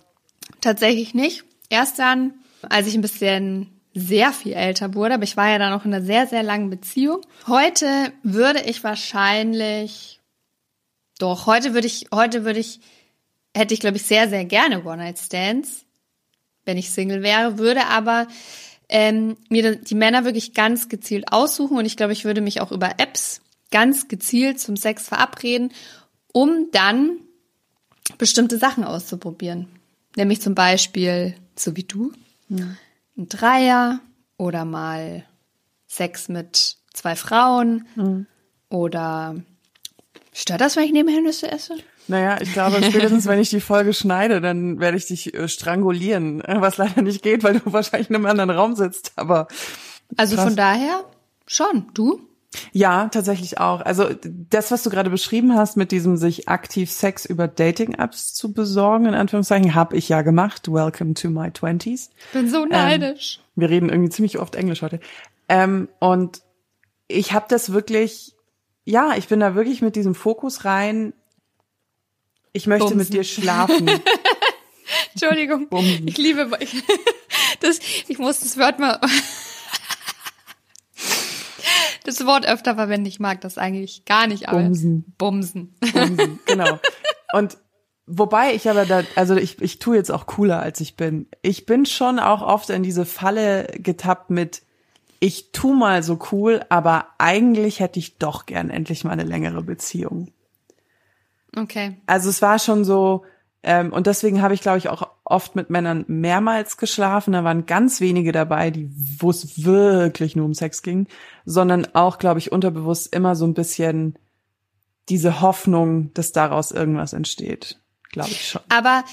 Tatsächlich 0.62 1.14
nicht. 1.14 1.44
Erst 1.70 2.00
dann, 2.00 2.34
als 2.68 2.88
ich 2.88 2.96
ein 2.96 3.02
bisschen 3.02 3.80
sehr 3.94 4.32
viel 4.32 4.54
älter 4.54 4.94
wurde, 4.94 5.16
aber 5.16 5.24
ich 5.24 5.38
war 5.38 5.50
ja 5.50 5.58
dann 5.58 5.72
noch 5.72 5.86
in 5.86 5.94
einer 5.94 6.06
sehr, 6.06 6.28
sehr 6.28 6.44
langen 6.44 6.70
Beziehung. 6.70 7.22
Heute 7.48 7.88
würde 8.24 8.62
ich 8.62 8.84
wahrscheinlich, 8.84 10.22
doch, 11.20 11.46
heute 11.48 11.74
würde 11.74 11.88
ich, 11.88 12.08
heute 12.14 12.46
würde 12.46 12.60
ich, 12.60 12.80
hätte 13.56 13.74
ich, 13.74 13.80
glaube 13.80 13.98
ich, 13.98 14.04
sehr, 14.04 14.30
sehr 14.30 14.46
gerne 14.46 14.86
One-Night-Stands, 14.86 15.86
wenn 16.68 16.78
ich 16.78 16.92
Single 16.92 17.24
wäre, 17.24 17.58
würde 17.58 17.86
aber 17.88 18.28
ähm, 18.90 19.38
mir 19.50 19.76
die 19.76 19.96
Männer 19.96 20.26
wirklich 20.26 20.54
ganz 20.54 20.90
gezielt 20.90 21.32
aussuchen 21.32 21.78
und 21.78 21.86
ich 21.86 21.98
glaube, 21.98 22.14
ich 22.14 22.26
würde 22.26 22.42
mich 22.42 22.62
auch 22.62 22.72
über 22.72 23.00
Apps 23.00 23.42
ganz 23.72 24.08
gezielt 24.08 24.60
zum 24.60 24.78
Sex 24.78 25.08
verabreden, 25.08 25.72
um 26.32 26.68
dann 26.72 27.18
bestimmte 28.18 28.58
Sachen 28.58 28.84
auszuprobieren. 28.84 29.68
Nämlich 30.16 30.42
zum 30.42 30.56
Beispiel, 30.56 31.36
so 31.56 31.76
wie 31.76 31.84
du, 31.84 32.14
ein 33.18 33.28
Dreier 33.30 34.00
oder 34.38 34.64
mal 34.64 35.26
Sex 35.88 36.30
mit 36.30 36.78
zwei 36.94 37.16
Frauen 37.16 37.88
oder 38.70 39.36
stört 40.32 40.62
das, 40.62 40.76
wenn 40.76 40.86
ich 40.86 40.94
nebenher 40.94 41.22
Nüsse 41.22 41.52
esse? 41.52 41.76
Naja, 42.08 42.38
ich 42.42 42.54
glaube, 42.54 42.82
spätestens 42.84 43.26
wenn 43.26 43.40
ich 43.40 43.50
die 43.50 43.60
Folge 43.62 43.94
schneide, 43.94 44.42
dann 44.42 44.80
werde 44.80 44.98
ich 44.98 45.08
dich 45.08 45.34
äh, 45.34 45.48
strangulieren, 45.48 46.42
was 46.46 46.78
leider 46.78 47.02
nicht 47.02 47.22
geht, 47.22 47.44
weil 47.44 47.60
du 47.60 47.62
wahrscheinlich 47.74 48.10
in 48.10 48.16
einem 48.16 48.26
anderen 48.26 48.50
Raum 48.50 48.76
sitzt. 48.76 49.12
Aber 49.16 49.48
Also 50.16 50.36
krass. 50.36 50.46
von 50.46 50.56
daher 50.56 51.04
schon. 51.46 51.88
Du? 51.94 52.22
Ja, 52.72 53.10
tatsächlich 53.10 53.60
auch. 53.60 53.82
Also 53.82 54.10
das, 54.24 54.72
was 54.72 54.84
du 54.84 54.90
gerade 54.90 55.10
beschrieben 55.10 55.54
hast, 55.56 55.76
mit 55.78 55.92
diesem 55.92 56.18
sich 56.18 56.48
aktiv 56.48 56.90
Sex 56.90 57.26
über 57.26 57.48
Dating-Apps 57.48 58.34
zu 58.34 58.54
besorgen, 58.54 59.06
in 59.06 59.14
Anführungszeichen, 59.14 59.76
habe 59.76 59.98
ich 59.98 60.10
ja 60.10 60.22
gemacht. 60.22 60.72
Welcome 60.72 61.14
to 61.14 61.30
my 61.30 61.52
twenties. 61.52 62.10
Bin 62.34 62.50
so 62.50 62.66
neidisch. 62.66 63.42
Wir 63.56 63.70
reden 63.70 63.90
irgendwie 63.90 64.10
ziemlich 64.10 64.40
oft 64.40 64.56
Englisch 64.56 64.82
heute. 64.82 65.00
Ähm, 65.50 65.90
und 66.00 66.42
ich 67.08 67.34
habe 67.34 67.46
das 67.50 67.74
wirklich, 67.74 68.34
ja, 68.86 69.12
ich 69.18 69.28
bin 69.28 69.40
da 69.40 69.56
wirklich 69.56 69.82
mit 69.82 69.96
diesem 69.96 70.16
Fokus 70.16 70.66
rein. 70.66 71.14
Ich 72.58 72.66
möchte 72.66 72.86
Bumsen. 72.86 72.98
mit 72.98 73.14
dir 73.14 73.24
schlafen. 73.24 73.88
Entschuldigung. 75.14 75.70
Bumsen. 75.70 76.08
Ich 76.08 76.18
liebe 76.18 76.50
das. 77.60 77.80
Ich 78.08 78.18
muss 78.18 78.40
das 78.40 78.58
Wort 78.58 78.80
mal. 78.80 79.00
Das 82.04 82.26
Wort 82.26 82.48
öfter 82.48 82.76
verwenden. 82.76 83.06
Ich 83.06 83.20
mag 83.20 83.42
das 83.42 83.58
eigentlich 83.58 84.06
gar 84.06 84.28
nicht. 84.28 84.48
Aber 84.48 84.62
Bumsen. 84.62 85.14
Bumsen. 85.18 85.76
Bumsen, 85.92 86.40
genau. 86.46 86.80
Und 87.34 87.58
wobei 88.06 88.54
ich 88.54 88.70
aber 88.70 88.86
da, 88.86 89.04
also 89.16 89.36
ich, 89.36 89.62
ich 89.62 89.80
tue 89.80 89.98
jetzt 89.98 90.10
auch 90.10 90.26
cooler, 90.26 90.62
als 90.62 90.80
ich 90.80 90.96
bin. 90.96 91.28
Ich 91.42 91.66
bin 91.66 91.86
schon 91.86 92.18
auch 92.20 92.42
oft 92.42 92.70
in 92.70 92.82
diese 92.82 93.06
Falle 93.06 93.68
getappt 93.74 94.30
mit, 94.30 94.62
ich 95.20 95.52
tu 95.52 95.74
mal 95.74 96.02
so 96.02 96.18
cool, 96.32 96.64
aber 96.70 97.08
eigentlich 97.18 97.82
hätte 97.82 98.00
ich 98.00 98.18
doch 98.18 98.46
gern 98.46 98.70
endlich 98.70 99.04
mal 99.04 99.12
eine 99.12 99.26
längere 99.26 99.62
Beziehung. 99.62 100.32
Okay. 101.58 101.98
Also 102.06 102.30
es 102.30 102.42
war 102.42 102.60
schon 102.60 102.86
so, 102.86 103.26
ähm, 103.64 103.92
und 103.92 104.08
deswegen 104.08 104.42
habe 104.42 104.54
ich, 104.54 104.62
glaube 104.62 104.78
ich, 104.78 104.90
auch 104.90 105.10
oft 105.24 105.56
mit 105.56 105.70
Männern 105.70 106.06
mehrmals 106.08 106.78
geschlafen. 106.78 107.34
Da 107.34 107.44
waren 107.44 107.66
ganz 107.66 108.00
wenige 108.00 108.32
dabei, 108.32 108.72
die, 108.72 108.90
wo 109.20 109.30
es 109.30 109.66
wirklich 109.66 110.36
nur 110.36 110.46
um 110.46 110.54
Sex 110.54 110.84
ging, 110.84 111.08
sondern 111.46 111.88
auch, 111.94 112.20
glaube 112.20 112.40
ich, 112.40 112.52
unterbewusst 112.52 113.14
immer 113.14 113.36
so 113.36 113.46
ein 113.46 113.54
bisschen 113.54 114.18
diese 115.10 115.42
Hoffnung, 115.42 116.14
dass 116.14 116.32
daraus 116.32 116.72
irgendwas 116.72 117.14
entsteht. 117.14 117.80
Glaube 118.12 118.30
ich 118.30 118.50
schon. 118.50 118.62
Aber 118.70 119.04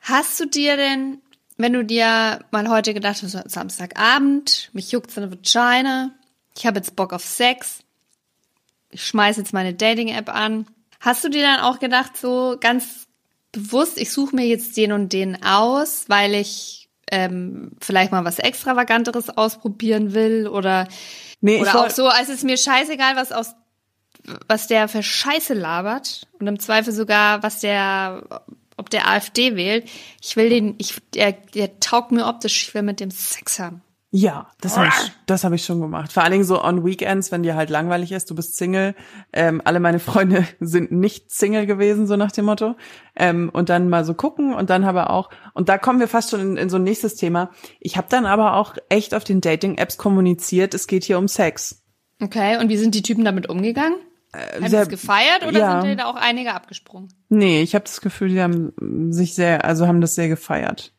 hast 0.00 0.38
du 0.40 0.46
dir 0.46 0.76
denn, 0.76 1.22
wenn 1.56 1.72
du 1.72 1.84
dir 1.84 2.40
mal 2.50 2.68
heute 2.68 2.94
gedacht 2.94 3.22
hast, 3.22 3.50
Samstagabend, 3.50 4.70
mich 4.72 4.92
juckt 4.92 5.10
so 5.10 5.20
eine 5.20 5.30
Vagina, 5.30 6.10
ich 6.56 6.66
habe 6.66 6.78
jetzt 6.78 6.96
Bock 6.96 7.12
auf 7.12 7.24
Sex, 7.24 7.80
ich 8.90 9.04
schmeiß 9.04 9.36
jetzt 9.36 9.52
meine 9.52 9.74
Dating-App 9.74 10.28
an, 10.28 10.66
hast 11.00 11.24
du 11.24 11.28
dir 11.28 11.42
dann 11.42 11.60
auch 11.60 11.78
gedacht, 11.78 12.16
so 12.16 12.56
ganz 12.60 13.06
bewusst, 13.52 13.98
ich 13.98 14.12
suche 14.12 14.36
mir 14.36 14.46
jetzt 14.46 14.76
den 14.76 14.92
und 14.92 15.12
den 15.12 15.42
aus, 15.42 16.04
weil 16.08 16.34
ich 16.34 16.88
ähm, 17.10 17.72
vielleicht 17.80 18.12
mal 18.12 18.24
was 18.24 18.38
Extravaganteres 18.38 19.30
ausprobieren 19.30 20.14
will 20.14 20.48
oder 20.48 20.88
Nee, 21.40 21.60
oder 21.60 21.84
auch 21.84 21.90
so, 21.90 22.08
als 22.08 22.28
ist 22.28 22.44
mir 22.44 22.56
scheißegal, 22.56 23.14
was 23.14 23.30
aus 23.30 23.54
was 24.48 24.66
der 24.66 24.88
für 24.88 25.02
Scheiße 25.02 25.54
labert 25.54 26.26
und 26.40 26.46
im 26.46 26.58
Zweifel 26.58 26.92
sogar, 26.92 27.42
was 27.42 27.60
der, 27.60 28.42
ob 28.76 28.90
der 28.90 29.08
AfD 29.08 29.56
wählt. 29.56 29.88
Ich 30.20 30.36
will 30.36 30.48
den, 30.48 30.74
ich, 30.78 30.96
der, 31.14 31.32
der 31.32 31.78
taugt 31.80 32.12
mir 32.12 32.26
optisch, 32.26 32.68
ich 32.68 32.74
will 32.74 32.82
mit 32.82 33.00
dem 33.00 33.10
Sex 33.10 33.58
haben. 33.58 33.82
Ja, 34.10 34.48
das 34.60 34.76
habe 34.78 34.88
ich, 34.88 35.12
das 35.26 35.44
hab 35.44 35.52
ich 35.52 35.64
schon 35.64 35.80
gemacht. 35.80 36.12
Vor 36.12 36.22
allen 36.22 36.32
Dingen 36.32 36.44
so 36.44 36.62
on 36.62 36.84
Weekends, 36.86 37.32
wenn 37.32 37.42
dir 37.42 37.56
halt 37.56 37.70
langweilig 37.70 38.12
ist, 38.12 38.30
du 38.30 38.34
bist 38.34 38.56
Single. 38.56 38.94
Ähm, 39.32 39.60
alle 39.64 39.80
meine 39.80 39.98
Freunde 39.98 40.46
sind 40.60 40.92
nicht 40.92 41.30
Single 41.30 41.66
gewesen, 41.66 42.06
so 42.06 42.16
nach 42.16 42.30
dem 42.32 42.44
Motto. 42.44 42.76
Ähm, 43.16 43.50
und 43.52 43.68
dann 43.68 43.88
mal 43.88 44.04
so 44.04 44.14
gucken 44.14 44.54
und 44.54 44.70
dann 44.70 44.84
aber 44.84 45.10
auch, 45.10 45.28
und 45.54 45.68
da 45.68 45.76
kommen 45.76 45.98
wir 46.00 46.08
fast 46.08 46.30
schon 46.30 46.40
in, 46.40 46.56
in 46.56 46.70
so 46.70 46.76
ein 46.76 46.84
nächstes 46.84 47.16
Thema. 47.16 47.50
Ich 47.80 47.96
habe 47.96 48.06
dann 48.08 48.26
aber 48.26 48.54
auch 48.54 48.76
echt 48.88 49.12
auf 49.12 49.24
den 49.24 49.40
Dating-Apps 49.40 49.98
kommuniziert, 49.98 50.72
es 50.72 50.86
geht 50.86 51.04
hier 51.04 51.18
um 51.18 51.28
Sex. 51.28 51.82
Okay, 52.22 52.58
und 52.58 52.68
wie 52.68 52.76
sind 52.78 52.94
die 52.94 53.02
Typen 53.02 53.24
damit 53.24 53.48
umgegangen? 53.48 53.98
Haben 54.32 54.64
die 54.64 54.70
sehr- 54.70 54.82
es 54.82 54.88
gefeiert 54.88 55.46
oder 55.46 55.58
ja. 55.58 55.82
sind 55.82 55.98
da 55.98 56.06
auch 56.06 56.16
einige 56.16 56.54
abgesprungen? 56.54 57.08
Nee, 57.28 57.62
ich 57.62 57.74
habe 57.74 57.84
das 57.84 58.00
Gefühl, 58.00 58.28
die 58.28 58.40
haben 58.40 58.72
sich 59.12 59.34
sehr, 59.34 59.64
also 59.64 59.86
haben 59.86 60.00
das 60.00 60.14
sehr 60.14 60.28
gefeiert. 60.28 60.92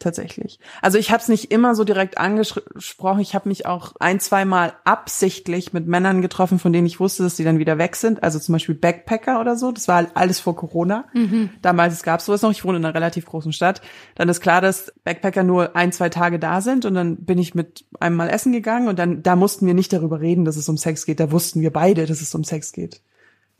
Tatsächlich. 0.00 0.60
Also 0.80 0.96
ich 0.96 1.10
habe 1.10 1.20
es 1.20 1.28
nicht 1.28 1.50
immer 1.50 1.74
so 1.74 1.82
direkt 1.82 2.18
angesprochen. 2.18 3.18
Ich 3.18 3.34
habe 3.34 3.48
mich 3.48 3.66
auch 3.66 3.94
ein, 3.98 4.20
zwei 4.20 4.44
Mal 4.44 4.74
absichtlich 4.84 5.72
mit 5.72 5.88
Männern 5.88 6.22
getroffen, 6.22 6.60
von 6.60 6.72
denen 6.72 6.86
ich 6.86 7.00
wusste, 7.00 7.24
dass 7.24 7.34
die 7.34 7.42
dann 7.42 7.58
wieder 7.58 7.78
weg 7.78 7.96
sind. 7.96 8.22
Also 8.22 8.38
zum 8.38 8.52
Beispiel 8.52 8.76
Backpacker 8.76 9.40
oder 9.40 9.56
so. 9.56 9.72
Das 9.72 9.88
war 9.88 10.06
alles 10.14 10.38
vor 10.38 10.54
Corona. 10.54 11.06
Damals 11.62 12.04
gab 12.04 12.20
es 12.20 12.26
sowas 12.26 12.42
noch. 12.42 12.52
Ich 12.52 12.64
wohne 12.64 12.78
in 12.78 12.84
einer 12.84 12.94
relativ 12.94 13.26
großen 13.26 13.52
Stadt. 13.52 13.82
Dann 14.14 14.28
ist 14.28 14.40
klar, 14.40 14.60
dass 14.60 14.92
Backpacker 15.02 15.42
nur 15.42 15.74
ein, 15.74 15.90
zwei 15.90 16.10
Tage 16.10 16.38
da 16.38 16.60
sind. 16.60 16.84
Und 16.84 16.94
dann 16.94 17.16
bin 17.16 17.38
ich 17.38 17.56
mit 17.56 17.84
einem 17.98 18.14
mal 18.14 18.30
essen 18.30 18.52
gegangen. 18.52 18.86
Und 18.86 19.00
dann 19.00 19.24
da 19.24 19.34
mussten 19.34 19.66
wir 19.66 19.74
nicht 19.74 19.92
darüber 19.92 20.20
reden, 20.20 20.44
dass 20.44 20.56
es 20.56 20.68
um 20.68 20.76
Sex 20.76 21.06
geht. 21.06 21.18
Da 21.18 21.32
wussten 21.32 21.60
wir 21.60 21.72
beide, 21.72 22.06
dass 22.06 22.20
es 22.20 22.32
um 22.36 22.44
Sex 22.44 22.70
geht. 22.70 23.00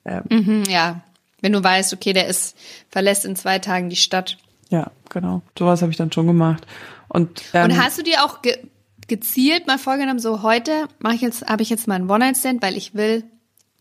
Hm, 0.05 0.63
ja. 0.69 1.01
Wenn 1.41 1.53
du 1.53 1.63
weißt, 1.63 1.93
okay, 1.95 2.13
der 2.13 2.29
ist, 2.29 2.57
verlässt 2.89 3.25
in 3.25 3.35
zwei 3.35 3.59
Tagen 3.59 3.91
die 3.91 3.97
Stadt. 3.97 4.39
Ja, 4.71 4.91
genau. 5.09 5.43
Sowas 5.59 5.83
habe 5.83 5.91
ich 5.91 5.97
dann 5.97 6.13
schon 6.13 6.27
gemacht. 6.27 6.67
Und, 7.09 7.43
ähm, 7.55 7.65
Und 7.67 7.83
hast 7.83 7.99
du 7.99 8.03
dir 8.03 8.25
auch 8.25 8.43
ge 8.43 8.59
gezielt 9.07 9.67
mal 9.67 9.79
vorgenommen, 9.79 10.19
so 10.19 10.43
heute 10.43 10.87
mache 10.99 11.15
ich 11.15 11.23
jetzt, 11.23 11.47
habe 11.47 11.63
ich 11.63 11.71
jetzt 11.71 11.89
mal 11.89 11.95
einen 11.95 12.11
One-Night-Stand, 12.11 12.61
weil 12.61 12.77
ich 12.77 12.95
will 12.95 13.25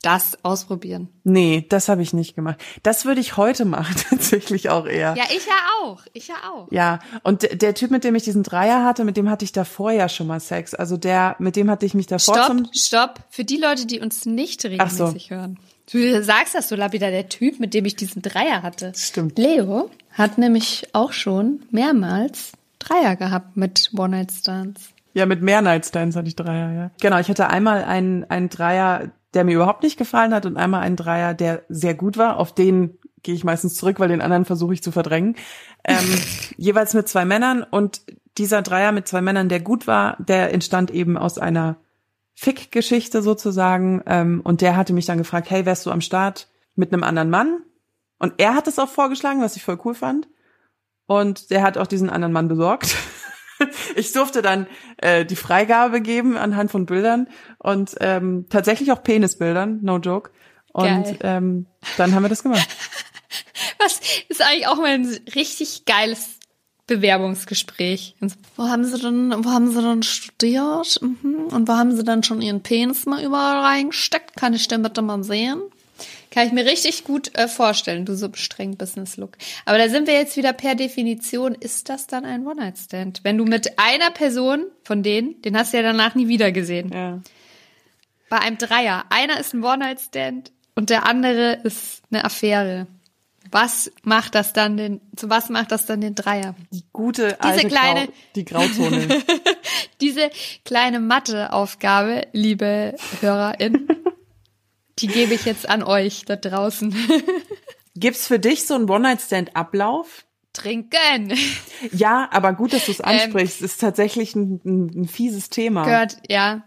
das 0.02 0.44
ausprobieren. 0.44 1.10
Nee, 1.24 1.66
das 1.70 1.90
habe 1.90 2.02
ich 2.02 2.14
nicht 2.14 2.36
gemacht. 2.36 2.58
Das 2.84 3.06
würde 3.06 3.20
ich 3.20 3.38
heute 3.38 3.66
machen, 3.66 3.96
tatsächlich 4.10 4.70
auch 4.70 4.86
eher. 4.86 5.16
Ja, 5.18 5.24
ich 5.36 5.46
ja 5.46 5.54
auch. 5.84 6.02
Ich 6.14 6.28
ja 6.28 6.36
auch. 6.52 6.68
Ja, 6.72 7.00
und 7.24 7.62
der 7.62 7.74
Typ, 7.74 7.92
mit 7.92 8.04
dem 8.04 8.16
ich 8.16 8.24
diesen 8.24 8.44
Dreier 8.44 8.84
hatte, 8.84 9.04
mit 9.04 9.18
dem 9.18 9.30
hatte 9.30 9.46
ich 9.46 9.52
davor 9.52 9.92
ja 9.92 10.08
schon 10.10 10.28
mal 10.28 10.40
Sex. 10.40 10.74
Also 10.74 10.98
der, 10.98 11.36
mit 11.40 11.56
dem 11.56 11.70
hatte 11.70 11.86
ich 11.86 11.94
mich 11.94 12.08
davor 12.08 12.36
Stopp, 12.36 12.48
zum. 12.48 12.70
stopp. 12.74 13.20
Für 13.30 13.44
die 13.44 13.58
Leute, 13.58 13.86
die 13.86 14.00
uns 14.00 14.26
nicht 14.26 14.66
Ach 14.78 14.90
so. 14.90 15.06
regelmäßig 15.06 15.32
hören. 15.32 15.60
Du 15.92 16.22
sagst 16.22 16.54
das 16.54 16.68
so 16.68 16.76
lapidar, 16.76 17.12
der 17.12 17.30
Typ, 17.30 17.60
mit 17.60 17.74
dem 17.74 17.86
ich 17.86 17.96
diesen 17.96 18.22
Dreier 18.22 18.62
hatte. 18.62 18.92
Stimmt. 18.96 19.38
Leo 19.38 19.90
hat 20.12 20.38
nämlich 20.38 20.88
auch 20.94 21.14
schon 21.14 21.64
mehrmals 21.72 22.52
Dreier 22.80 23.16
gehabt 23.16 23.56
mit 23.56 23.92
One-Night-Stands. 23.96 24.90
Ja, 25.14 25.26
mit 25.26 25.42
mehr 25.42 25.62
Nightstands 25.62 26.16
hatte 26.16 26.28
ich 26.28 26.36
Dreier, 26.36 26.72
ja. 26.74 26.92
Genau, 27.02 27.18
ich 27.20 27.28
hatte 27.28 27.48
einmal 27.48 27.84
einen, 27.84 28.24
einen 28.26 28.50
Dreier, 28.50 29.12
der 29.38 29.44
mir 29.44 29.54
überhaupt 29.54 29.84
nicht 29.84 29.98
gefallen 29.98 30.34
hat 30.34 30.48
und 30.48 30.58
einmal 30.58 30.82
einen 30.82 30.96
Dreier, 30.96 31.36
der 31.36 31.62
sehr 31.70 31.94
gut 31.94 32.18
war. 32.18 32.38
Auf 32.38 32.56
den 32.56 32.98
gehe 33.22 33.36
ich 33.36 33.44
meistens 33.44 33.76
zurück, 33.76 34.00
weil 34.00 34.10
den 34.10 34.20
anderen 34.20 34.46
versuche 34.46 34.74
ich 34.74 34.82
zu 34.82 34.92
verdrängen. 34.92 35.36
Ähm, 35.84 36.04
jeweils 36.58 36.96
mit 36.96 37.08
zwei 37.08 37.24
Männern 37.24 37.62
und 37.62 38.02
dieser 38.40 38.64
Dreier 38.64 38.92
mit 38.92 39.08
zwei 39.08 39.22
Männern, 39.22 39.48
der 39.48 39.60
gut 39.60 39.86
war, 39.86 40.18
der 40.18 40.52
entstand 40.56 40.90
eben 40.90 41.18
aus 41.20 41.38
einer 41.38 41.78
Fick-Geschichte 42.34 43.22
sozusagen. 43.22 44.02
Ähm, 44.08 44.42
und 44.44 44.62
der 44.62 44.76
hatte 44.76 44.94
mich 44.94 45.06
dann 45.06 45.20
gefragt, 45.20 45.52
hey, 45.52 45.68
wärst 45.68 45.86
du 45.86 45.92
am 45.92 46.02
Start 46.02 46.48
mit 46.74 46.92
einem 46.92 47.04
anderen 47.04 47.30
Mann? 47.30 47.60
Und 48.18 48.34
er 48.38 48.56
hat 48.56 48.68
es 48.68 48.80
auch 48.80 48.90
vorgeschlagen, 48.90 49.44
was 49.44 49.56
ich 49.56 49.64
voll 49.64 49.80
cool 49.86 49.94
fand. 49.94 50.28
Und 51.06 51.52
der 51.52 51.62
hat 51.62 51.78
auch 51.78 51.86
diesen 51.86 52.10
anderen 52.10 52.34
Mann 52.34 52.48
besorgt. 52.48 52.96
Ich 53.96 54.12
durfte 54.12 54.42
dann 54.42 54.68
äh, 54.98 55.26
die 55.26 55.36
Freigabe 55.36 56.02
geben 56.02 56.38
anhand 56.38 56.72
von 56.72 56.86
Bildern 56.86 57.28
und 57.58 57.96
ähm, 58.00 58.46
tatsächlich 58.50 58.92
auch 58.92 59.02
Penisbildern, 59.04 59.80
no 59.82 59.98
joke. 59.98 60.32
Und 60.74 60.86
Geil. 60.86 61.18
ähm, 61.22 61.66
dann 61.98 62.14
haben 62.14 62.24
wir 62.24 62.30
das 62.30 62.44
gemacht. 62.44 62.68
Was 63.80 64.00
ist 64.30 64.42
eigentlich 64.42 64.68
auch 64.68 64.78
mal 64.78 64.94
ein 64.94 65.08
richtig 65.34 65.86
geiles 65.86 66.38
Bewerbungsgespräch. 66.88 68.16
Wo 68.56 68.64
haben 68.64 68.86
sie 68.86 68.98
denn, 68.98 69.44
wo 69.44 69.50
haben 69.50 69.70
sie 69.70 69.82
denn 69.82 70.04
studiert? 70.04 71.00
Mhm. 71.02 71.48
Und 71.52 71.68
wo 71.68 71.74
haben 71.74 71.96
sie 71.96 72.04
dann 72.04 72.24
schon 72.24 72.42
ihren 72.42 72.64
Penis 72.64 73.06
mal 73.06 73.24
überall 73.24 73.60
reingesteckt? 73.60 74.38
Kann 74.38 74.54
ich 74.54 74.70
den 74.70 74.84
bitte 74.84 75.02
mal 75.02 75.22
sehen? 75.24 75.62
Kann 76.38 76.46
ich 76.46 76.54
mir 76.54 76.68
richtig 76.68 77.04
gut 77.04 77.36
äh, 77.36 77.48
vorstellen, 77.48 78.06
du 78.06 78.16
so 78.16 78.30
streng 78.34 78.78
Business-Look. 78.78 79.40
Aber 79.66 79.80
da 79.80 79.90
sind 79.90 80.06
wir 80.06 80.14
jetzt 80.14 80.38
wieder 80.38 80.54
per 80.54 80.76
Definition, 80.76 81.56
ist 81.56 81.90
das 81.90 82.06
dann 82.06 82.26
ein 82.26 82.46
One-Night-Stand? 82.46 83.22
Wenn 83.24 83.40
du 83.40 83.46
mit 83.46 83.80
einer 83.80 84.12
Person 84.12 84.68
von 84.84 85.02
denen, 85.02 85.42
den 85.42 85.58
hast 85.58 85.74
du 85.74 85.78
ja 85.78 85.82
danach 85.84 86.14
nie 86.14 86.28
wieder 86.28 86.52
gesehen, 86.52 86.92
Ja. 86.94 87.22
bei 88.30 88.38
einem 88.38 88.60
Dreier, 88.60 89.06
einer 89.10 89.40
ist 89.40 89.56
ein 89.56 89.64
One-Night-Stand 89.64 90.52
und 90.76 90.92
der 90.92 91.08
andere 91.08 91.54
ist 91.64 92.04
eine 92.12 92.24
Affäre. 92.24 92.86
Was 93.50 93.92
macht 94.04 94.36
das 94.36 94.54
dann 94.54 94.78
den, 94.78 95.02
zu 95.16 95.32
was 95.32 95.50
macht 95.50 95.72
das 95.72 95.88
dann 95.88 96.02
den 96.02 96.14
Dreier? 96.14 96.54
Die 96.72 96.84
gute 96.94 97.42
alte 97.42 97.68
kleine- 97.68 98.06
Grau, 98.06 98.14
die 98.36 98.46
Grauzone. 98.46 99.08
Diese 100.02 100.30
kleine 100.66 101.00
Matheaufgabe, 101.00 102.28
liebe 102.32 102.94
HörerInnen, 103.22 103.88
die 105.00 105.08
gebe 105.08 105.34
ich 105.34 105.46
jetzt 105.46 105.68
an 105.70 105.84
euch 105.84 106.26
da 106.26 106.36
draußen. 106.36 106.94
Gibt's 107.96 108.28
für 108.28 108.40
dich 108.40 108.66
so 108.66 108.76
einen 108.76 108.90
One-Night-Stand-Ablauf? 108.90 110.26
Trinken 110.54 111.34
Ja, 111.92 112.30
aber 112.32 112.54
gut, 112.54 112.74
dass 112.74 112.86
du 112.86 112.92
Ähm, 112.92 112.98
es 113.00 113.02
ansprichst. 113.02 113.62
ist 113.62 113.80
tatsächlich 113.80 114.36
ein, 114.36 114.60
ein, 114.66 115.02
ein 115.02 115.08
fieses 115.08 115.50
Thema. 115.50 115.84
gehört, 115.84 116.18
ja, 116.30 116.64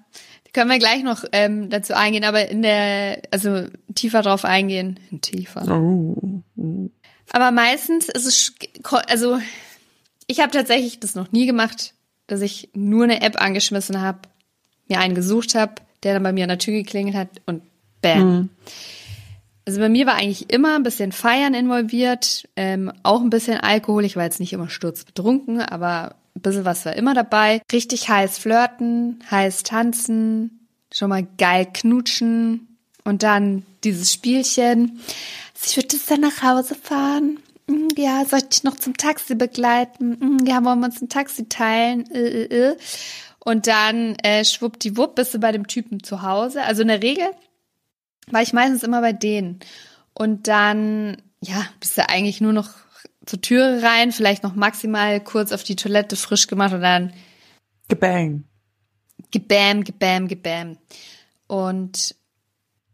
Können 0.53 0.71
wir 0.71 0.79
gleich 0.79 1.03
noch 1.03 1.25
ähm, 1.33 1.71
dazu 1.71 1.95
eingehen, 1.95 2.25
aber 2.25 2.49
in 2.49 2.63
der, 2.63 3.23
also 3.31 3.67
tiefer 3.95 4.23
drauf 4.23 4.45
eingehen. 4.45 4.99
Tiefer. 5.21 5.67
Oh. 5.69 6.43
Aber 7.33 7.51
meistens 7.53 8.09
ist 8.09 8.27
es, 8.27 8.55
also 9.07 9.39
ich 10.27 10.41
habe 10.41 10.51
tatsächlich 10.53 10.99
das 11.01 11.15
noch 11.15 11.31
nie 11.31 11.47
gemacht, 11.47 11.95
dass 12.27 12.41
ich 12.41 12.71
nur 12.75 13.05
eine 13.05 13.23
App 13.23 13.41
angeschmissen 13.41 14.01
habe, 14.01 14.21
mir 14.89 14.99
einen 14.99 15.15
gesucht 15.15 15.55
habe, 15.55 15.75
der 16.03 16.15
dann 16.15 16.23
bei 16.23 16.33
mir 16.33 16.45
an 16.45 16.49
der 16.49 16.59
Tür 16.59 16.75
geklingelt 16.75 17.17
hat 17.17 17.29
und 17.47 17.63
bam. 18.01 18.33
Mhm. 18.33 18.49
Also 19.67 19.81
bei 19.81 19.89
mir 19.89 20.07
war 20.07 20.17
eigentlich 20.17 20.53
immer 20.53 20.75
ein 20.75 20.83
bisschen 20.83 21.13
Feiern 21.13 21.55
involviert, 21.55 22.49
ähm, 22.57 22.93
auch 23.03 23.21
ein 23.21 23.31
bisschen 23.31 23.59
Alkohol. 23.59 24.05
Ich 24.05 24.17
war 24.17 24.25
jetzt 24.25 24.41
nicht 24.41 24.53
immer 24.53 24.69
sturzbetrunken, 24.69 25.61
aber 25.61 26.17
ein 26.35 26.43
bisschen 26.43 26.65
was 26.65 26.85
war 26.87 26.97
immer 26.97 27.15
dabei. 27.15 27.63
Richtig 27.73 28.09
heiß 28.09 28.39
flirten, 28.39 29.23
heiß 29.31 29.63
tanzen, 29.63 30.67
schon 30.93 31.11
mal 31.11 31.27
geil 31.39 31.69
knutschen 31.73 32.79
und 33.05 33.23
dann 33.23 33.65
dieses 33.85 34.13
Spielchen. 34.13 35.01
Also 35.55 35.67
ich 35.67 35.77
würde 35.77 35.97
jetzt 35.97 36.11
dann 36.11 36.21
nach 36.21 36.43
Hause 36.43 36.75
fahren. 36.75 37.39
Hm, 37.69 37.89
ja, 37.97 38.25
soll 38.25 38.41
ich 38.41 38.49
dich 38.49 38.65
noch 38.65 38.77
zum 38.77 38.97
Taxi 38.97 39.35
begleiten? 39.35 40.17
Hm, 40.21 40.47
ja, 40.47 40.65
wollen 40.65 40.81
wir 40.81 40.87
uns 40.87 41.01
ein 41.01 41.09
Taxi 41.09 41.49
teilen? 41.49 42.11
Äh, 42.11 42.45
äh, 42.45 42.71
äh. 42.71 42.77
Und 43.45 43.67
dann 43.67 44.17
äh, 44.17 44.45
schwuppdiwupp 44.45 45.15
bist 45.15 45.33
du 45.35 45.39
bei 45.39 45.53
dem 45.53 45.67
Typen 45.67 46.03
zu 46.03 46.23
Hause. 46.23 46.63
Also 46.63 46.83
in 46.83 46.89
der 46.89 47.03
Regel 47.03 47.27
war 48.33 48.43
ich 48.43 48.53
meistens 48.53 48.83
immer 48.83 49.01
bei 49.01 49.13
denen. 49.13 49.61
Und 50.15 50.49
dann, 50.49 51.17
ja, 51.41 51.65
bist 51.79 51.97
du 51.97 52.09
eigentlich 52.09 52.41
nur 52.41 52.53
noch 52.53 52.69
zur 53.27 53.41
Türe 53.41 53.83
rein, 53.83 54.13
vielleicht 54.13 54.43
noch 54.43 54.55
maximal 54.55 55.21
kurz 55.23 55.53
auf 55.53 55.63
die 55.63 55.77
Toilette 55.77 56.17
frisch 56.17 56.47
gemacht 56.47 56.73
und 56.73 56.81
dann 56.81 57.13
gebang. 57.89 58.45
Gebam, 59.31 59.85
gebam, 59.85 60.29
gebam. 60.29 60.79
Und 61.47 62.15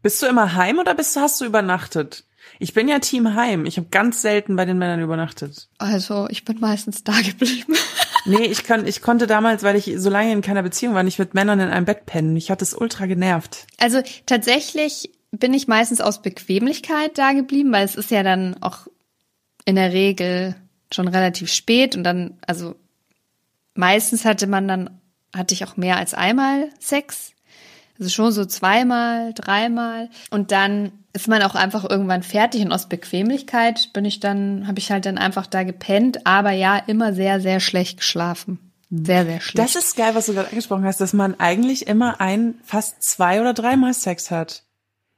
bist 0.01 0.21
du 0.21 0.27
immer 0.27 0.53
heim 0.53 0.79
oder 0.79 0.93
bist 0.93 1.15
hast 1.15 1.41
du 1.41 1.45
übernachtet? 1.45 2.23
Ich 2.59 2.73
bin 2.73 2.87
ja 2.87 2.99
Team 2.99 3.35
Heim. 3.35 3.65
Ich 3.65 3.77
habe 3.77 3.87
ganz 3.89 4.21
selten 4.21 4.55
bei 4.55 4.65
den 4.65 4.77
Männern 4.77 5.01
übernachtet. 5.01 5.67
Also, 5.77 6.27
ich 6.29 6.45
bin 6.45 6.59
meistens 6.59 7.03
da 7.03 7.19
geblieben. 7.21 7.75
nee, 8.25 8.45
ich 8.45 8.63
kann, 8.63 8.87
ich 8.87 9.01
konnte 9.01 9.27
damals, 9.27 9.63
weil 9.63 9.75
ich 9.75 9.91
so 9.97 10.09
lange 10.09 10.31
in 10.31 10.41
keiner 10.41 10.63
Beziehung 10.63 10.95
war, 10.95 11.03
nicht 11.03 11.19
mit 11.19 11.33
Männern 11.33 11.59
in 11.59 11.69
einem 11.69 11.85
Bett 11.85 12.05
pennen. 12.05 12.35
Ich 12.35 12.49
hatte 12.49 12.63
es 12.63 12.73
ultra 12.73 13.05
genervt. 13.05 13.67
Also, 13.77 14.01
tatsächlich 14.25 15.11
bin 15.39 15.53
ich 15.53 15.67
meistens 15.67 16.01
aus 16.01 16.21
Bequemlichkeit 16.21 17.17
da 17.17 17.33
geblieben, 17.33 17.71
weil 17.71 17.85
es 17.85 17.95
ist 17.95 18.11
ja 18.11 18.23
dann 18.23 18.55
auch 18.61 18.87
in 19.65 19.75
der 19.75 19.93
Regel 19.93 20.55
schon 20.91 21.07
relativ 21.07 21.51
spät 21.51 21.95
und 21.95 22.03
dann, 22.03 22.37
also 22.47 22.75
meistens 23.73 24.25
hatte 24.25 24.47
man 24.47 24.67
dann, 24.67 24.89
hatte 25.35 25.53
ich 25.53 25.65
auch 25.65 25.77
mehr 25.77 25.97
als 25.97 26.13
einmal 26.13 26.69
Sex. 26.79 27.33
Also 27.99 28.11
schon 28.11 28.31
so 28.31 28.45
zweimal, 28.45 29.33
dreimal. 29.33 30.09
Und 30.29 30.51
dann 30.51 30.91
ist 31.13 31.27
man 31.27 31.41
auch 31.41 31.55
einfach 31.55 31.83
irgendwann 31.89 32.21
fertig 32.21 32.61
und 32.63 32.71
aus 32.71 32.87
Bequemlichkeit 32.87 33.91
bin 33.93 34.05
ich 34.05 34.19
dann, 34.19 34.67
habe 34.67 34.79
ich 34.79 34.91
halt 34.91 35.05
dann 35.05 35.17
einfach 35.17 35.47
da 35.47 35.63
gepennt, 35.63 36.25
aber 36.27 36.51
ja, 36.51 36.77
immer 36.77 37.13
sehr, 37.13 37.41
sehr 37.41 37.59
schlecht 37.59 37.97
geschlafen. 37.97 38.59
Sehr, 38.89 39.25
sehr 39.25 39.41
schlecht. 39.41 39.67
Das 39.67 39.75
ist 39.75 39.97
geil, 39.97 40.11
was 40.13 40.27
du 40.27 40.33
gerade 40.33 40.49
angesprochen 40.49 40.85
hast, 40.85 41.01
dass 41.01 41.11
man 41.11 41.39
eigentlich 41.39 41.87
immer 41.87 42.21
ein, 42.21 42.55
fast 42.63 43.01
zwei 43.03 43.41
oder 43.41 43.53
dreimal 43.53 43.93
Sex 43.93 44.31
hat. 44.31 44.63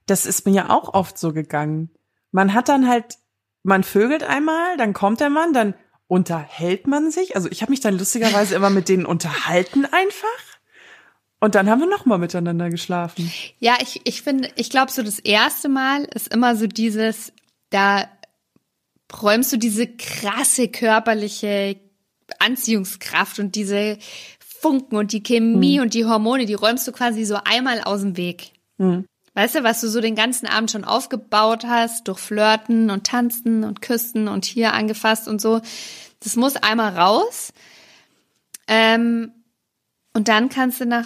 Das 0.10 0.26
ist 0.26 0.46
mir 0.46 0.54
ja 0.54 0.70
auch 0.70 0.94
oft 0.94 1.18
so 1.18 1.34
gegangen. 1.34 1.90
Man 2.32 2.54
hat 2.54 2.70
dann 2.70 2.88
halt, 2.88 3.18
man 3.64 3.84
vögelt 3.84 4.24
einmal, 4.24 4.78
dann 4.78 4.94
kommt 4.94 5.20
der 5.20 5.30
Mann, 5.30 5.54
dann 5.54 5.74
unterhält 6.08 6.88
man 6.88 7.12
sich. 7.12 7.36
Also 7.36 7.50
ich 7.50 7.62
habe 7.62 7.72
mich 7.72 7.82
dann 7.82 7.98
lustigerweise 7.98 8.56
immer 8.56 8.70
mit 8.70 8.90
denen 8.90 9.06
unterhalten 9.06 9.86
einfach. 9.86 10.28
Und 11.40 11.56
dann 11.56 11.70
haben 11.70 11.80
wir 11.80 11.88
noch 11.88 12.06
mal 12.06 12.18
miteinander 12.18 12.70
geschlafen. 12.70 13.32
Ja, 13.60 13.78
ich, 13.82 14.02
ich 14.04 14.24
finde, 14.24 14.50
ich 14.56 14.70
glaube, 14.70 14.92
so 14.92 15.04
das 15.04 15.20
erste 15.20 15.70
Mal 15.70 16.04
ist 16.04 16.34
immer 16.34 16.56
so 16.56 16.68
dieses, 16.68 17.32
da 17.70 18.10
räumst 19.22 19.54
du 19.54 19.58
diese 19.58 19.88
krasse 19.88 20.68
körperliche 20.68 21.80
Anziehungskraft 22.40 23.40
und 23.40 23.56
diese 23.56 23.98
Funken 24.40 24.98
und 24.98 25.14
die 25.14 25.24
Chemie 25.24 25.78
hm. 25.78 25.84
und 25.84 25.94
die 25.94 26.06
Hormone, 26.06 26.46
die 26.46 26.54
räumst 26.54 26.88
du 26.88 26.92
quasi 26.92 27.24
so 27.24 27.38
einmal 27.46 27.82
aus 27.82 28.02
dem 28.02 28.18
Weg. 28.18 28.52
Hm. 28.78 29.06
Weißt 29.40 29.56
du, 29.56 29.64
was 29.64 29.80
du 29.80 29.88
so 29.88 30.02
den 30.02 30.16
ganzen 30.16 30.48
Abend 30.48 30.70
schon 30.70 30.84
aufgebaut 30.84 31.64
hast, 31.66 32.10
durch 32.10 32.20
Flirten 32.20 32.90
und 32.90 33.08
Tanzen 33.08 33.64
und 33.64 33.82
Küssen 33.82 34.28
und 34.28 34.44
hier 34.44 34.74
angefasst 34.74 35.30
und 35.30 35.40
so. 35.40 35.62
Das 36.20 36.36
muss 36.36 36.58
einmal 36.58 36.98
raus. 36.98 37.54
Ähm, 38.68 39.32
und 40.14 40.28
dann 40.28 40.50
kannst 40.50 40.82
du 40.82 40.86
nach 40.86 41.06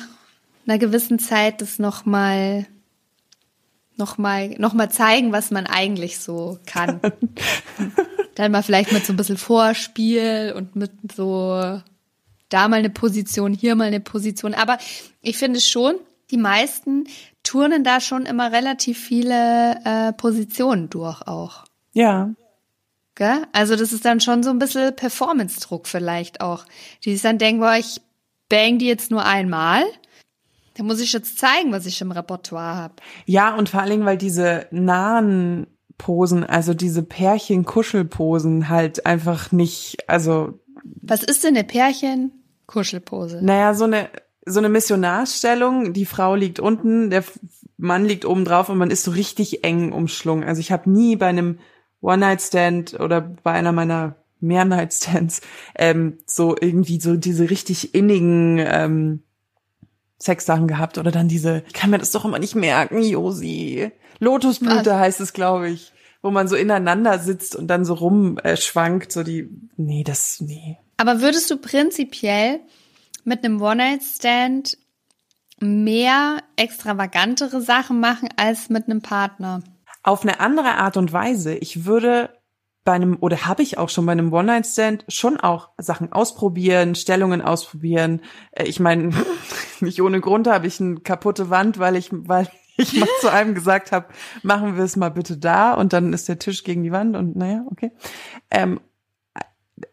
einer 0.66 0.80
gewissen 0.80 1.20
Zeit 1.20 1.62
das 1.62 1.78
nochmal 1.78 2.66
noch 3.98 4.18
mal, 4.18 4.50
noch 4.58 4.74
mal 4.74 4.90
zeigen, 4.90 5.32
was 5.32 5.52
man 5.52 5.68
eigentlich 5.68 6.18
so 6.18 6.58
kann. 6.66 7.02
Dann 8.34 8.52
mal 8.52 8.64
vielleicht 8.64 8.92
mit 8.92 9.06
so 9.06 9.14
ein 9.14 9.18
bisschen 9.18 9.38
Vorspiel 9.38 10.56
und 10.58 10.76
mit 10.76 10.90
so 11.16 11.80
da 12.50 12.68
mal 12.68 12.78
eine 12.78 12.90
Position, 12.90 13.54
hier 13.54 13.76
mal 13.76 13.86
eine 13.86 14.00
Position. 14.00 14.56
Aber 14.56 14.80
ich 15.22 15.38
finde 15.38 15.62
schon, 15.62 15.98
die 16.32 16.38
meisten 16.38 17.06
turnen 17.44 17.84
da 17.84 18.00
schon 18.00 18.26
immer 18.26 18.52
relativ 18.52 19.00
viele 19.00 19.80
äh, 19.86 20.14
Positionen 20.14 20.90
durch 20.90 21.22
auch. 21.28 21.66
Ja. 21.94 22.32
Gell? 23.16 23.46
Also 23.52 23.76
das 23.76 23.94
ist 23.94 24.06
dann 24.06 24.20
schon 24.20 24.44
so 24.44 24.50
ein 24.50 24.60
bisschen 24.60 24.96
Performance-Druck 24.96 25.88
vielleicht 25.88 26.42
auch. 26.42 26.66
Die 27.04 27.14
sich 27.14 27.22
dann 27.22 27.38
denken, 27.38 27.62
boah, 27.62 27.76
ich 27.76 28.02
bang 28.50 28.80
die 28.80 28.88
jetzt 28.88 29.12
nur 29.12 29.26
einmal 29.26 29.84
da 30.76 30.84
muss 30.84 31.00
ich 31.00 31.14
jetzt 31.14 31.38
zeigen, 31.38 31.72
was 31.72 31.86
ich 31.86 32.02
im 32.02 32.12
Repertoire 32.12 32.76
habe. 32.76 32.96
Ja, 33.26 33.56
und 33.56 33.70
vor 33.70 33.82
allen 33.82 33.92
Dingen, 33.92 34.06
weil 34.06 34.18
diese 34.18 34.68
nahen 34.72 35.68
Posen, 35.98 36.44
also 36.44 36.74
diese 36.74 37.04
Pärchen-Kuschelposen 37.04 38.70
halt 38.70 39.06
einfach 39.06 39.52
nicht, 39.52 39.98
also. 40.08 40.60
Was 41.02 41.24
ist 41.24 41.44
denn 41.44 41.56
eine 41.56 41.64
Pärchen-Kuschelpose? 41.64 43.40
Naja, 43.44 43.74
so 43.74 43.84
eine, 43.86 44.10
so 44.46 44.60
eine 44.60 44.70
Missionarstellung, 44.70 45.94
die 45.94 46.06
Frau 46.06 46.36
liegt 46.36 46.60
unten, 46.60 47.10
der 47.10 47.24
Mann 47.78 48.06
liegt 48.06 48.26
oben 48.26 48.46
drauf 48.46 48.70
und 48.70 48.78
man 48.78 48.92
ist 48.92 49.04
so 49.04 49.12
richtig 49.12 49.64
eng 49.64 49.92
umschlungen. 49.92 50.44
Also 50.44 50.60
ich 50.60 50.72
habe 50.72 50.90
nie 50.90 51.16
bei 51.16 51.28
einem 51.28 51.60
One-Night-Stand 52.02 53.00
oder 53.00 53.22
bei 53.22 53.52
einer 53.52 53.72
meiner 53.72 54.16
Mehr-Night-Stands 54.40 55.42
ähm, 55.76 56.18
so 56.26 56.56
irgendwie 56.60 57.00
so 57.00 57.16
diese 57.16 57.50
richtig 57.50 57.96
innigen 57.96 58.60
ähm, 58.60 59.24
Sexsachen 60.20 60.68
gehabt 60.68 60.98
oder 60.98 61.12
dann 61.12 61.28
diese, 61.28 61.64
ich 61.68 61.74
kann 61.74 61.90
mir 61.90 61.98
das 61.98 62.12
doch 62.12 62.26
immer 62.26 62.40
nicht 62.40 62.56
merken, 62.56 63.02
Josi. 63.02 63.92
Lotusblüte 64.20 64.98
heißt 64.98 65.20
es, 65.22 65.34
glaube 65.34 65.70
ich, 65.70 65.92
wo 66.22 66.32
man 66.32 66.48
so 66.48 66.56
ineinander 66.56 67.20
sitzt 67.20 67.56
und 67.56 67.68
dann 67.68 67.84
so 67.84 67.96
rumschwankt, 67.96 69.08
äh, 69.08 69.14
so 69.14 69.24
die, 69.24 69.50
nee, 69.76 70.04
das, 70.04 70.40
nee. 70.40 70.78
Aber 70.98 71.22
würdest 71.22 71.50
du 71.52 71.58
prinzipiell 71.58 72.62
mit 73.24 73.44
einem 73.44 73.62
One-Night-Stand 73.62 74.78
mehr 75.60 76.40
extravagantere 76.56 77.62
Sachen 77.62 78.00
machen 78.00 78.30
als 78.38 78.70
mit 78.70 78.86
einem 78.86 79.02
Partner? 79.02 79.62
Auf 80.04 80.24
eine 80.24 80.40
andere 80.40 80.76
Art 80.76 80.98
und 80.98 81.14
Weise. 81.14 81.56
Ich 81.56 81.86
würde 81.86 82.30
bei 82.84 82.94
einem, 82.94 83.18
oder 83.22 83.46
habe 83.46 83.64
ich 83.64 83.78
auch 83.78 83.90
schon 83.90 84.06
bei 84.06 84.12
einem 84.12 84.34
One-Night-Stand 84.34 85.06
schon 85.08 85.40
auch 85.40 85.70
Sachen 85.78 86.12
ausprobieren, 86.12 86.96
Stellungen 86.96 87.42
ausprobieren. 87.42 88.22
Äh, 88.52 88.66
ich 88.66 88.80
meine, 88.80 89.14
nicht 89.80 90.02
ohne 90.02 90.20
Grund 90.20 90.48
habe 90.48 90.68
ich 90.68 90.82
eine 90.82 90.96
kaputte 90.96 91.50
Wand, 91.50 91.80
weil 91.80 91.96
ich, 91.96 92.10
weil 92.12 92.50
ich 92.78 93.00
mal 93.00 93.08
zu 93.22 93.32
einem 93.32 93.56
gesagt 93.56 93.92
habe, 93.92 94.08
machen 94.42 94.76
wir 94.76 94.84
es 94.84 94.96
mal 94.96 95.12
bitte 95.12 95.38
da 95.38 95.74
und 95.74 95.94
dann 95.94 96.12
ist 96.12 96.28
der 96.28 96.40
Tisch 96.40 96.64
gegen 96.64 96.84
die 96.84 96.92
Wand 96.92 97.16
und 97.16 97.36
naja, 97.36 97.66
okay. 97.70 97.92
Ähm, 98.52 98.82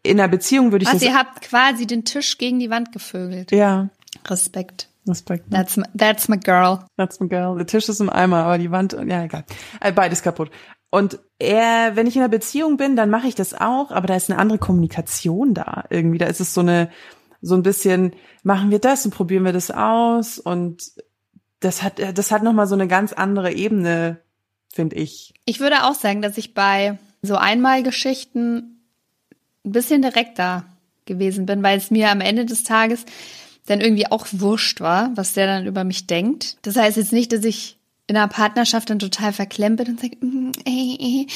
in 0.03 0.19
einer 0.19 0.29
Beziehung 0.29 0.71
würde 0.71 0.83
ich 0.83 0.87
Was, 0.87 0.99
das. 0.99 1.03
ihr 1.03 1.15
habt 1.15 1.41
quasi 1.41 1.87
den 1.87 2.05
Tisch 2.05 2.37
gegen 2.37 2.59
die 2.59 2.69
Wand 2.69 2.91
gevögelt. 2.91 3.51
Ja. 3.51 3.89
Respekt. 4.27 4.89
Respekt. 5.07 5.49
Ne? 5.49 5.57
That's, 5.57 5.77
my, 5.77 5.85
that's 5.97 6.27
my 6.27 6.37
girl. 6.37 6.85
That's 6.97 7.19
my 7.19 7.27
girl. 7.27 7.57
Der 7.57 7.65
Tisch 7.65 7.89
ist 7.89 7.99
im 7.99 8.09
Eimer, 8.09 8.43
aber 8.43 8.57
die 8.57 8.71
Wand, 8.71 8.93
ja, 8.93 9.23
egal. 9.23 9.43
Äh, 9.79 9.91
beides 9.91 10.21
kaputt. 10.21 10.51
Und 10.91 11.19
er, 11.39 11.95
wenn 11.95 12.05
ich 12.05 12.15
in 12.15 12.21
einer 12.21 12.29
Beziehung 12.29 12.77
bin, 12.77 12.95
dann 12.95 13.09
mache 13.09 13.27
ich 13.27 13.35
das 13.35 13.53
auch, 13.53 13.91
aber 13.91 14.07
da 14.07 14.15
ist 14.15 14.29
eine 14.29 14.39
andere 14.39 14.59
Kommunikation 14.59 15.53
da 15.53 15.85
irgendwie. 15.89 16.17
Da 16.17 16.25
ist 16.25 16.41
es 16.41 16.53
so 16.53 16.61
eine, 16.61 16.89
so 17.41 17.55
ein 17.55 17.63
bisschen, 17.63 18.13
machen 18.43 18.69
wir 18.69 18.79
das 18.79 19.05
und 19.05 19.11
probieren 19.11 19.45
wir 19.45 19.53
das 19.53 19.71
aus 19.71 20.37
und 20.37 20.91
das 21.61 21.81
hat, 21.81 22.01
das 22.17 22.31
hat 22.31 22.43
nochmal 22.43 22.67
so 22.67 22.75
eine 22.75 22.87
ganz 22.87 23.13
andere 23.13 23.53
Ebene, 23.53 24.19
finde 24.73 24.97
ich. 24.97 25.33
Ich 25.45 25.59
würde 25.59 25.83
auch 25.85 25.93
sagen, 25.93 26.21
dass 26.21 26.37
ich 26.37 26.53
bei 26.53 26.99
so 27.21 27.35
Einmalgeschichten 27.35 28.70
ein 29.65 29.71
bisschen 29.71 30.01
direkter 30.01 30.65
gewesen 31.05 31.45
bin, 31.45 31.63
weil 31.63 31.77
es 31.77 31.91
mir 31.91 32.09
am 32.09 32.21
Ende 32.21 32.45
des 32.45 32.63
Tages 32.63 33.05
dann 33.65 33.81
irgendwie 33.81 34.07
auch 34.07 34.27
wurscht 34.31 34.81
war, 34.81 35.11
was 35.15 35.33
der 35.33 35.47
dann 35.47 35.67
über 35.67 35.83
mich 35.83 36.07
denkt. 36.07 36.57
Das 36.63 36.75
heißt 36.75 36.97
jetzt 36.97 37.13
nicht, 37.13 37.31
dass 37.31 37.43
ich 37.43 37.77
in 38.07 38.17
einer 38.17 38.27
Partnerschaft 38.27 38.89
dann 38.89 38.99
total 38.99 39.31
verklemmt 39.31 39.77
bin 39.77 39.87
und 39.87 40.01
sagt, 40.01 40.21
mm, 40.21 40.51
äh, 40.67 41.21
äh. 41.21 41.27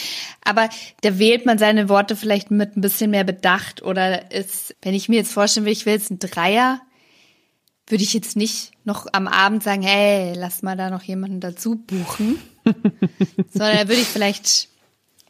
aber 0.43 0.69
da 1.01 1.19
wählt 1.19 1.45
man 1.45 1.57
seine 1.57 1.87
Worte 1.87 2.15
vielleicht 2.15 2.51
mit 2.51 2.75
ein 2.75 2.81
bisschen 2.81 3.11
mehr 3.11 3.23
Bedacht 3.23 3.81
oder 3.81 4.31
ist, 4.31 4.75
wenn 4.81 4.93
ich 4.93 5.07
mir 5.07 5.15
jetzt 5.15 5.31
vorstellen 5.31 5.65
will, 5.65 5.71
ich 5.73 5.85
will 5.85 5.93
jetzt 5.93 6.11
einen 6.11 6.19
Dreier, 6.19 6.81
würde 7.87 8.03
ich 8.03 8.13
jetzt 8.13 8.35
nicht 8.35 8.71
noch 8.83 9.07
am 9.13 9.27
Abend 9.27 9.63
sagen, 9.63 9.83
hey, 9.83 10.33
lass 10.35 10.63
mal 10.63 10.75
da 10.75 10.89
noch 10.89 11.03
jemanden 11.03 11.39
dazu 11.39 11.75
buchen, 11.75 12.41
sondern 13.53 13.77
da 13.77 13.87
würde 13.87 14.01
ich 14.01 14.07
vielleicht 14.07 14.69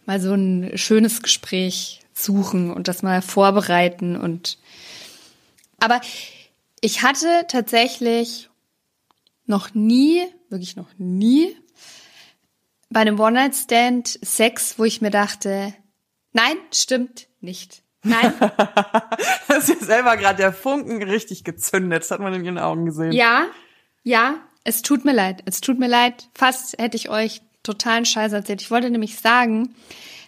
mal 0.05 0.19
so 0.19 0.33
ein 0.33 0.71
schönes 0.75 1.21
Gespräch 1.21 2.04
suchen 2.15 2.71
und 2.71 2.87
das 2.87 3.03
mal 3.03 3.21
vorbereiten 3.21 4.15
und 4.15 4.57
aber 5.79 6.01
ich 6.81 7.03
hatte 7.03 7.45
tatsächlich 7.47 8.49
noch 9.45 9.73
nie, 9.73 10.23
wirklich 10.49 10.75
noch 10.75 10.89
nie 10.97 11.55
bei 12.89 13.01
einem 13.01 13.19
One-Night-Stand 13.19 14.19
Sex, 14.21 14.79
wo 14.79 14.85
ich 14.85 15.01
mir 15.01 15.11
dachte, 15.11 15.73
nein, 16.33 16.57
stimmt 16.73 17.27
nicht. 17.41 17.83
Nein. 18.03 18.33
das 19.47 19.69
ist 19.69 19.81
ja 19.81 19.85
selber 19.85 20.15
gerade 20.17 20.37
der 20.37 20.53
Funken 20.53 21.03
richtig 21.03 21.43
gezündet. 21.43 22.03
Das 22.03 22.11
hat 22.11 22.19
man 22.19 22.33
in 22.33 22.45
ihren 22.45 22.59
Augen 22.59 22.85
gesehen. 22.85 23.11
Ja, 23.11 23.47
ja, 24.03 24.35
es 24.63 24.81
tut 24.81 25.05
mir 25.05 25.13
leid. 25.13 25.43
Es 25.45 25.61
tut 25.61 25.79
mir 25.79 25.87
leid. 25.87 26.29
Fast 26.33 26.77
hätte 26.77 26.97
ich 26.97 27.09
euch 27.09 27.41
totalen 27.63 28.05
Scheiß 28.05 28.31
erzählt. 28.31 28.61
Ich 28.61 28.71
wollte 28.71 28.89
nämlich 28.89 29.19
sagen, 29.19 29.75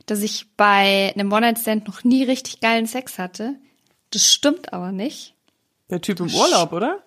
dass 0.07 0.23
ich 0.23 0.47
bei 0.55 1.13
einem 1.13 1.31
One-Night-Stand 1.31 1.87
noch 1.87 2.03
nie 2.03 2.23
richtig 2.23 2.59
geilen 2.59 2.87
Sex 2.87 3.19
hatte. 3.19 3.55
Das 4.09 4.25
stimmt 4.25 4.73
aber 4.73 4.91
nicht. 4.91 5.35
Der 5.89 6.01
Typ 6.01 6.19
im 6.19 6.33
Urlaub, 6.33 6.73
oder? 6.73 7.03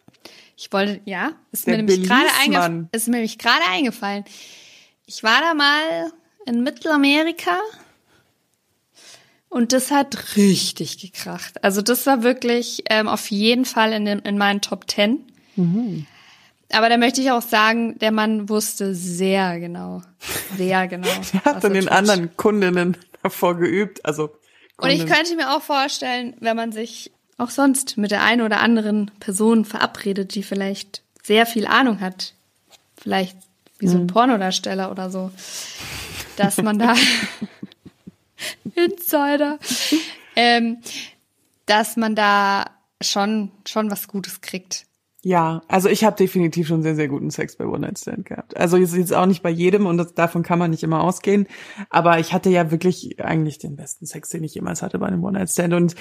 Ich 0.56 0.72
wollte, 0.72 1.00
ja, 1.06 1.32
ist 1.52 1.66
mir 1.66 1.78
nämlich 1.78 2.02
gerade 2.02 2.28
eingefallen. 2.40 2.88
Ist 2.92 3.08
mir 3.08 3.16
nämlich 3.16 3.38
gerade 3.38 3.64
eingefallen. 3.68 4.24
Ich 5.06 5.22
war 5.22 5.40
da 5.40 5.54
mal 5.54 6.12
in 6.46 6.62
Mittelamerika 6.62 7.58
und 9.48 9.72
das 9.72 9.90
hat 9.90 10.36
richtig 10.36 10.98
gekracht. 10.98 11.64
Also 11.64 11.82
das 11.82 12.06
war 12.06 12.22
wirklich 12.22 12.84
ähm, 12.90 13.08
auf 13.08 13.30
jeden 13.30 13.64
Fall 13.64 13.92
in, 13.92 14.04
den, 14.04 14.18
in 14.20 14.38
meinen 14.38 14.60
Top 14.60 14.86
Ten. 14.86 15.24
Mhm. 15.56 16.06
Aber 16.72 16.88
da 16.88 16.96
möchte 16.96 17.20
ich 17.20 17.30
auch 17.30 17.42
sagen, 17.42 17.98
der 17.98 18.12
Mann 18.12 18.48
wusste 18.48 18.94
sehr 18.94 19.58
genau, 19.58 20.02
sehr 20.56 20.86
genau. 20.88 21.08
der 21.32 21.44
hat 21.44 21.64
dann 21.64 21.74
den 21.74 21.84
tut. 21.84 21.92
anderen 21.92 22.36
Kundinnen 22.36 22.96
davor 23.22 23.56
geübt, 23.56 24.04
also. 24.04 24.28
Kundinnen. 24.76 25.02
Und 25.02 25.10
ich 25.10 25.14
könnte 25.14 25.36
mir 25.36 25.54
auch 25.54 25.62
vorstellen, 25.62 26.36
wenn 26.40 26.56
man 26.56 26.72
sich 26.72 27.10
auch 27.38 27.50
sonst 27.50 27.96
mit 27.96 28.10
der 28.10 28.22
einen 28.22 28.42
oder 28.42 28.60
anderen 28.60 29.10
Person 29.18 29.64
verabredet, 29.64 30.34
die 30.34 30.42
vielleicht 30.42 31.02
sehr 31.22 31.46
viel 31.46 31.66
Ahnung 31.66 32.00
hat, 32.00 32.34
vielleicht 32.96 33.36
wie 33.78 33.88
so 33.88 33.96
ein 33.96 34.02
mhm. 34.02 34.08
Pornodarsteller 34.08 34.90
oder 34.90 35.10
so, 35.10 35.30
dass 36.36 36.58
man 36.58 36.78
da 36.78 36.94
Insider, 38.74 39.58
ähm, 40.36 40.78
dass 41.66 41.96
man 41.96 42.14
da 42.14 42.66
schon 43.02 43.50
schon 43.66 43.90
was 43.90 44.06
Gutes 44.06 44.40
kriegt. 44.40 44.84
Ja, 45.22 45.62
also 45.68 45.88
ich 45.88 46.04
habe 46.04 46.16
definitiv 46.16 46.66
schon 46.66 46.82
sehr, 46.82 46.94
sehr 46.94 47.08
guten 47.08 47.30
Sex 47.30 47.56
bei 47.56 47.66
One 47.66 47.80
Night 47.80 47.98
Stand 47.98 48.24
gehabt. 48.24 48.56
Also 48.56 48.78
jetzt, 48.78 48.94
jetzt 48.94 49.12
auch 49.12 49.26
nicht 49.26 49.42
bei 49.42 49.50
jedem 49.50 49.86
und 49.86 49.98
das, 49.98 50.14
davon 50.14 50.42
kann 50.42 50.58
man 50.58 50.70
nicht 50.70 50.82
immer 50.82 51.02
ausgehen. 51.02 51.46
Aber 51.90 52.18
ich 52.18 52.32
hatte 52.32 52.48
ja 52.48 52.70
wirklich 52.70 53.22
eigentlich 53.22 53.58
den 53.58 53.76
besten 53.76 54.06
Sex, 54.06 54.30
den 54.30 54.44
ich 54.44 54.54
jemals 54.54 54.82
hatte 54.82 54.98
bei 54.98 55.06
einem 55.06 55.22
One 55.22 55.38
Night 55.38 55.50
Stand. 55.50 55.74
Und 55.74 55.94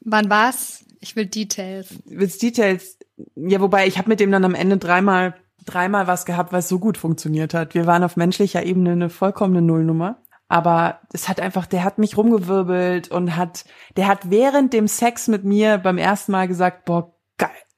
wann 0.00 0.30
war's? 0.30 0.84
Ich 1.00 1.16
will 1.16 1.26
Details. 1.26 1.88
Willst 2.06 2.42
Details? 2.42 2.98
Ja, 3.36 3.60
wobei 3.60 3.86
ich 3.86 3.98
habe 3.98 4.08
mit 4.08 4.20
dem 4.20 4.32
dann 4.32 4.44
am 4.44 4.54
Ende 4.54 4.78
dreimal 4.78 5.34
dreimal 5.68 6.06
was 6.06 6.24
gehabt, 6.24 6.52
was 6.52 6.68
so 6.68 6.78
gut 6.78 6.96
funktioniert 6.96 7.52
hat. 7.52 7.74
Wir 7.74 7.86
waren 7.86 8.04
auf 8.04 8.16
menschlicher 8.16 8.64
Ebene 8.64 8.92
eine 8.92 9.10
vollkommene 9.10 9.62
Nullnummer. 9.62 10.22
Aber 10.50 11.00
es 11.12 11.28
hat 11.28 11.40
einfach, 11.40 11.66
der 11.66 11.84
hat 11.84 11.98
mich 11.98 12.16
rumgewirbelt 12.16 13.10
und 13.10 13.36
hat, 13.36 13.66
der 13.98 14.08
hat 14.08 14.30
während 14.30 14.72
dem 14.72 14.88
Sex 14.88 15.28
mit 15.28 15.44
mir 15.44 15.76
beim 15.76 15.98
ersten 15.98 16.32
Mal 16.32 16.48
gesagt, 16.48 16.86
boah, 16.86 17.14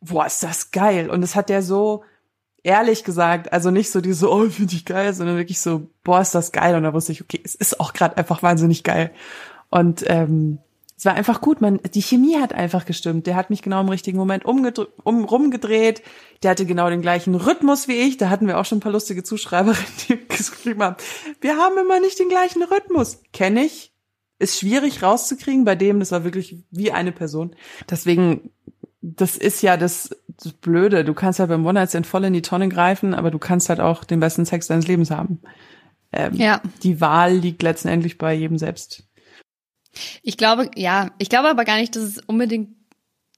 boah, 0.01 0.27
ist 0.27 0.43
das 0.43 0.71
geil. 0.71 1.11
Und 1.11 1.21
das 1.21 1.37
hat 1.37 1.49
der 1.49 1.63
so 1.63 2.05
ehrlich 2.63 3.05
gesagt, 3.05 3.53
also 3.53 3.71
nicht 3.71 3.91
so 3.91 4.01
diese, 4.01 4.31
oh, 4.31 4.49
finde 4.51 4.75
ich 4.75 4.85
geil, 4.85 5.15
sondern 5.15 5.37
wirklich 5.37 5.61
so, 5.61 5.89
boah, 6.05 6.21
ist 6.21 6.35
das 6.35 6.53
geil. 6.53 6.75
Und 6.75 6.83
da 6.83 6.93
wusste 6.93 7.13
ich, 7.13 7.23
okay, 7.23 7.41
es 7.43 7.55
ist 7.55 7.81
auch 7.81 7.93
gerade 7.93 8.17
einfach 8.17 8.43
wahnsinnig 8.43 8.85
geil. 8.85 9.13
Und 9.71 10.05
ähm, 10.07 10.59
es 11.01 11.07
war 11.07 11.15
einfach 11.15 11.41
gut. 11.41 11.63
Man, 11.63 11.81
die 11.95 12.03
Chemie 12.03 12.37
hat 12.37 12.53
einfach 12.53 12.85
gestimmt. 12.85 13.27
Der 13.27 13.35
hat 13.35 13.49
mich 13.49 13.63
genau 13.63 13.81
im 13.81 13.89
richtigen 13.89 14.19
Moment 14.19 14.45
um, 14.45 15.25
rumgedreht. 15.25 16.03
Der 16.43 16.51
hatte 16.51 16.67
genau 16.67 16.91
den 16.91 17.01
gleichen 17.01 17.35
Rhythmus 17.35 17.89
wie 17.89 17.97
ich. 17.97 18.19
Da 18.19 18.29
hatten 18.29 18.47
wir 18.47 18.59
auch 18.59 18.67
schon 18.67 18.79
ein 18.79 18.83
paar 18.83 18.93
lustige 18.93 19.23
Zuschreiberinnen, 19.23 19.87
die 20.09 20.19
geschrieben 20.29 20.83
haben. 20.83 20.97
Wir 21.41 21.57
haben 21.57 21.79
immer 21.79 22.01
nicht 22.01 22.19
den 22.19 22.29
gleichen 22.29 22.63
Rhythmus. 22.63 23.23
Kenne 23.33 23.65
ich. 23.65 23.95
Ist 24.39 24.59
schwierig 24.59 25.03
rauszukriegen. 25.03 25.65
Bei 25.65 25.75
dem, 25.75 26.01
das 26.01 26.13
war 26.13 26.25
wirklich 26.25 26.65
wie 26.71 26.93
eine 26.93 27.13
Person. 27.13 27.57
Deswegen, 27.89 28.51
das 29.03 29.37
ist 29.37 29.63
ja 29.63 29.77
das, 29.77 30.11
das 30.29 30.53
Blöde. 30.53 31.05
Du 31.05 31.15
kannst 31.15 31.39
halt 31.39 31.49
beim 31.49 31.65
One-Night-Stand 31.65 32.07
voll 32.07 32.25
in 32.25 32.33
die 32.33 32.43
Tonne 32.43 32.69
greifen, 32.69 33.15
aber 33.15 33.31
du 33.31 33.39
kannst 33.39 33.69
halt 33.69 33.81
auch 33.81 34.05
den 34.05 34.21
besten 34.21 34.45
Sex 34.45 34.67
deines 34.67 34.87
Lebens 34.87 35.11
haben. 35.11 35.41
Ähm, 36.13 36.35
ja. 36.35 36.61
Die 36.83 37.01
Wahl 37.01 37.35
liegt 37.35 37.63
letztendlich 37.63 38.19
bei 38.19 38.35
jedem 38.35 38.59
selbst. 38.59 39.05
Ich 40.23 40.37
glaube, 40.37 40.71
ja, 40.77 41.11
ich 41.19 41.29
glaube 41.29 41.49
aber 41.49 41.65
gar 41.65 41.77
nicht, 41.77 41.97
dass 41.97 42.03
es 42.03 42.19
unbedingt 42.19 42.77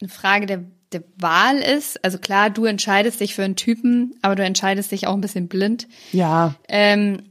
eine 0.01 0.09
Frage 0.09 0.47
der, 0.47 0.65
der 0.93 1.05
Wahl 1.17 1.59
ist. 1.59 2.05
Also 2.05 2.19
klar, 2.19 2.51
du 2.51 2.65
entscheidest 2.65 3.21
dich 3.21 3.35
für 3.35 3.45
einen 3.45 3.57
Typen, 3.57 4.15
aber 4.21 4.35
du 4.35 4.45
entscheidest 4.45 4.91
dich 4.91 5.07
auch 5.07 5.15
ein 5.15 5.21
bisschen 5.21 5.49
blind. 5.49 5.87
Ja. 6.13 6.55
Ähm, 6.69 7.31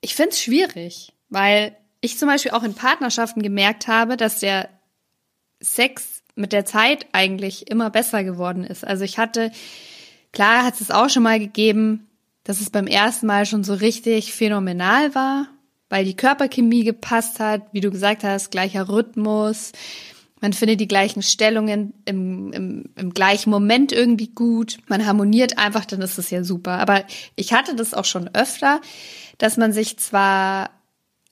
ich 0.00 0.14
finde 0.14 0.30
es 0.30 0.40
schwierig, 0.40 1.12
weil 1.28 1.76
ich 2.00 2.18
zum 2.18 2.28
Beispiel 2.28 2.52
auch 2.52 2.62
in 2.62 2.74
Partnerschaften 2.74 3.42
gemerkt 3.42 3.88
habe, 3.88 4.16
dass 4.16 4.38
der 4.40 4.68
Sex 5.60 6.15
mit 6.36 6.52
der 6.52 6.64
Zeit 6.64 7.06
eigentlich 7.12 7.70
immer 7.70 7.90
besser 7.90 8.22
geworden 8.22 8.62
ist. 8.62 8.86
Also 8.86 9.04
ich 9.04 9.18
hatte, 9.18 9.50
klar 10.32 10.64
hat 10.64 10.80
es 10.80 10.90
auch 10.90 11.10
schon 11.10 11.24
mal 11.24 11.40
gegeben, 11.40 12.06
dass 12.44 12.60
es 12.60 12.70
beim 12.70 12.86
ersten 12.86 13.26
Mal 13.26 13.46
schon 13.46 13.64
so 13.64 13.74
richtig 13.74 14.32
phänomenal 14.32 15.14
war 15.14 15.48
weil 15.88 16.04
die 16.04 16.16
Körperchemie 16.16 16.84
gepasst 16.84 17.40
hat, 17.40 17.62
wie 17.72 17.80
du 17.80 17.90
gesagt 17.90 18.24
hast, 18.24 18.50
gleicher 18.50 18.88
Rhythmus. 18.88 19.72
Man 20.40 20.52
findet 20.52 20.80
die 20.80 20.88
gleichen 20.88 21.22
Stellungen 21.22 21.94
im, 22.04 22.52
im, 22.52 22.84
im 22.96 23.14
gleichen 23.14 23.50
Moment 23.50 23.92
irgendwie 23.92 24.28
gut. 24.28 24.78
Man 24.88 25.06
harmoniert 25.06 25.58
einfach, 25.58 25.84
dann 25.84 26.02
ist 26.02 26.18
das 26.18 26.30
ja 26.30 26.44
super. 26.44 26.72
Aber 26.72 27.04
ich 27.36 27.52
hatte 27.52 27.74
das 27.74 27.94
auch 27.94 28.04
schon 28.04 28.28
öfter, 28.34 28.80
dass 29.38 29.56
man 29.56 29.72
sich 29.72 29.98
zwar 29.98 30.70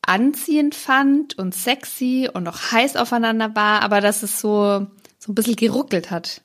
anziehend 0.09 0.75
fand 0.75 1.39
und 1.39 1.55
sexy 1.55 2.29
und 2.33 2.47
auch 2.49 2.73
heiß 2.73 2.97
aufeinander 2.97 3.55
war, 3.55 3.83
aber 3.83 4.01
dass 4.01 4.23
es 4.23 4.41
so, 4.41 4.87
so 5.19 5.33
ein 5.33 5.35
bisschen 5.35 5.57
geruckelt 5.57 6.11
hat. 6.11 6.43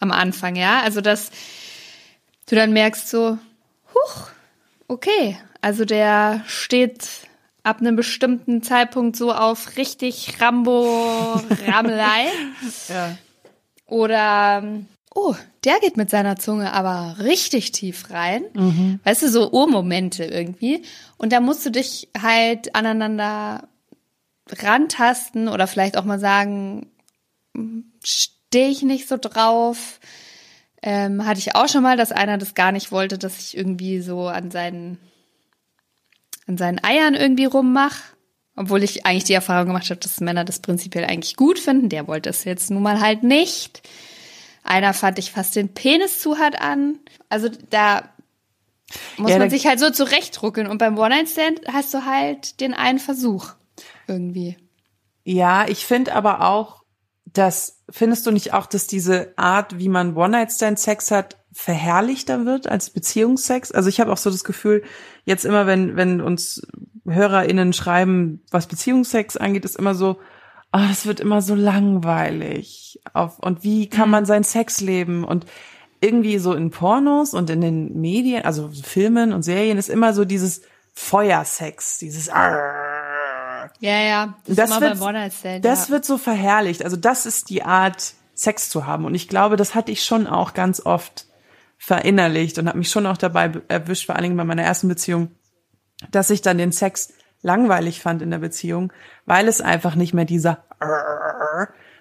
Am 0.00 0.10
Anfang, 0.10 0.56
ja. 0.56 0.80
Also, 0.80 1.00
dass 1.00 1.30
du 2.46 2.56
dann 2.56 2.72
merkst 2.72 3.08
so, 3.08 3.38
huch, 3.94 4.28
okay, 4.88 5.38
also 5.60 5.84
der 5.84 6.42
steht 6.46 7.08
ab 7.62 7.80
einem 7.80 7.96
bestimmten 7.96 8.62
Zeitpunkt 8.62 9.16
so 9.16 9.32
auf 9.32 9.76
richtig 9.76 10.40
Rambo-Ramelei. 10.40 12.26
ja. 12.88 13.16
Oder, 13.86 14.64
oh, 15.14 15.34
der 15.64 15.78
geht 15.80 15.96
mit 15.96 16.10
seiner 16.10 16.36
Zunge 16.36 16.72
aber 16.72 17.16
richtig 17.18 17.72
tief 17.72 18.10
rein. 18.10 18.44
Mhm. 18.54 19.00
Weißt 19.04 19.22
du, 19.22 19.28
so 19.28 19.50
Urmomente 19.50 20.24
irgendwie. 20.24 20.82
Und 21.18 21.32
da 21.32 21.40
musst 21.40 21.64
du 21.66 21.70
dich 21.70 22.08
halt 22.20 22.74
aneinander 22.74 23.68
rantasten 24.50 25.48
oder 25.48 25.66
vielleicht 25.66 25.96
auch 25.96 26.04
mal 26.04 26.18
sagen, 26.18 26.86
stehe 28.04 28.68
ich 28.68 28.82
nicht 28.82 29.08
so 29.08 29.16
drauf. 29.16 30.00
Ähm, 30.82 31.24
hatte 31.24 31.38
ich 31.38 31.54
auch 31.54 31.68
schon 31.68 31.82
mal, 31.82 31.96
dass 31.96 32.10
einer 32.10 32.38
das 32.38 32.54
gar 32.54 32.72
nicht 32.72 32.90
wollte, 32.90 33.16
dass 33.16 33.38
ich 33.38 33.56
irgendwie 33.56 34.00
so 34.00 34.26
an 34.26 34.50
seinen 34.50 34.98
an 36.48 36.58
seinen 36.58 36.82
Eiern 36.82 37.14
irgendwie 37.14 37.44
rummach. 37.44 37.98
Obwohl 38.56 38.82
ich 38.82 39.06
eigentlich 39.06 39.24
die 39.24 39.32
Erfahrung 39.32 39.68
gemacht 39.68 39.88
habe, 39.88 40.00
dass 40.00 40.20
Männer 40.20 40.44
das 40.44 40.58
prinzipiell 40.58 41.04
eigentlich 41.04 41.36
gut 41.36 41.58
finden. 41.58 41.88
Der 41.88 42.06
wollte 42.08 42.28
es 42.28 42.44
jetzt 42.44 42.70
nun 42.70 42.82
mal 42.82 43.00
halt 43.00 43.22
nicht. 43.22 43.88
Einer 44.72 44.94
fand 44.94 45.18
ich 45.18 45.32
fast 45.32 45.54
den 45.54 45.74
Penis 45.74 46.20
zu 46.20 46.38
hart 46.38 46.58
an. 46.58 46.98
Also 47.28 47.50
da 47.68 48.08
muss 49.18 49.32
ja, 49.32 49.38
man 49.38 49.50
sich 49.50 49.66
halt 49.66 49.78
so 49.78 49.90
zurechtruckeln. 49.90 50.66
Und 50.66 50.78
beim 50.78 50.96
One-Night-Stand 50.96 51.60
hast 51.70 51.92
du 51.92 52.06
halt 52.06 52.58
den 52.62 52.72
einen 52.72 52.98
Versuch 52.98 53.50
irgendwie. 54.08 54.56
Ja, 55.24 55.68
ich 55.68 55.84
finde 55.84 56.14
aber 56.14 56.40
auch, 56.40 56.84
dass, 57.26 57.82
findest 57.90 58.24
du 58.24 58.30
nicht 58.30 58.54
auch, 58.54 58.64
dass 58.64 58.86
diese 58.86 59.34
Art, 59.36 59.78
wie 59.78 59.90
man 59.90 60.16
One-Night-Stand-Sex 60.16 61.10
hat, 61.10 61.36
verherrlichter 61.52 62.46
wird 62.46 62.66
als 62.66 62.88
Beziehungsex. 62.88 63.72
Also 63.72 63.90
ich 63.90 64.00
habe 64.00 64.10
auch 64.10 64.16
so 64.16 64.30
das 64.30 64.42
Gefühl, 64.42 64.84
jetzt 65.26 65.44
immer, 65.44 65.66
wenn, 65.66 65.96
wenn 65.96 66.22
uns 66.22 66.62
HörerInnen 67.06 67.74
schreiben, 67.74 68.42
was 68.50 68.68
Beziehungsex 68.68 69.36
angeht, 69.36 69.66
ist 69.66 69.76
immer 69.76 69.94
so, 69.94 70.18
oh, 70.72 70.80
das 70.88 71.06
wird 71.06 71.20
immer 71.20 71.42
so 71.42 71.54
langweilig. 71.54 73.00
Auf, 73.12 73.38
und 73.38 73.62
wie 73.64 73.88
kann 73.88 74.06
mhm. 74.06 74.12
man 74.12 74.24
sein 74.26 74.44
Sex 74.44 74.80
leben? 74.80 75.24
Und 75.24 75.46
irgendwie 76.00 76.38
so 76.38 76.52
in 76.54 76.70
Pornos 76.70 77.34
und 77.34 77.48
in 77.50 77.60
den 77.60 78.00
Medien, 78.00 78.44
also 78.44 78.70
Filmen 78.82 79.32
und 79.32 79.42
Serien, 79.42 79.78
ist 79.78 79.88
immer 79.88 80.12
so 80.14 80.24
dieses 80.24 80.62
Feuersex, 80.94 81.98
dieses 81.98 82.28
Arrrr. 82.28 83.70
Ja, 83.80 84.00
ja. 84.00 84.34
Das, 84.46 84.56
das 84.56 84.80
wird, 84.80 85.64
das 85.64 85.88
ja. 85.88 85.92
wird 85.92 86.04
so 86.04 86.18
verherrlicht. 86.18 86.84
Also 86.84 86.96
das 86.96 87.26
ist 87.26 87.48
die 87.50 87.62
Art, 87.62 88.14
Sex 88.34 88.68
zu 88.68 88.86
haben. 88.86 89.04
Und 89.04 89.14
ich 89.14 89.28
glaube, 89.28 89.56
das 89.56 89.74
hatte 89.74 89.92
ich 89.92 90.04
schon 90.04 90.26
auch 90.26 90.54
ganz 90.54 90.84
oft 90.84 91.26
verinnerlicht 91.78 92.58
und 92.58 92.68
habe 92.68 92.78
mich 92.78 92.90
schon 92.90 93.06
auch 93.06 93.16
dabei 93.16 93.52
erwischt, 93.68 94.06
vor 94.06 94.14
allen 94.14 94.24
Dingen 94.24 94.36
bei 94.36 94.44
meiner 94.44 94.62
ersten 94.62 94.88
Beziehung, 94.88 95.32
dass 96.10 96.30
ich 96.30 96.42
dann 96.42 96.58
den 96.58 96.72
Sex 96.72 97.12
langweilig 97.42 98.00
fand 98.00 98.22
in 98.22 98.30
der 98.30 98.38
Beziehung, 98.38 98.92
weil 99.26 99.48
es 99.48 99.60
einfach 99.60 99.94
nicht 99.94 100.14
mehr 100.14 100.24
dieser 100.24 100.64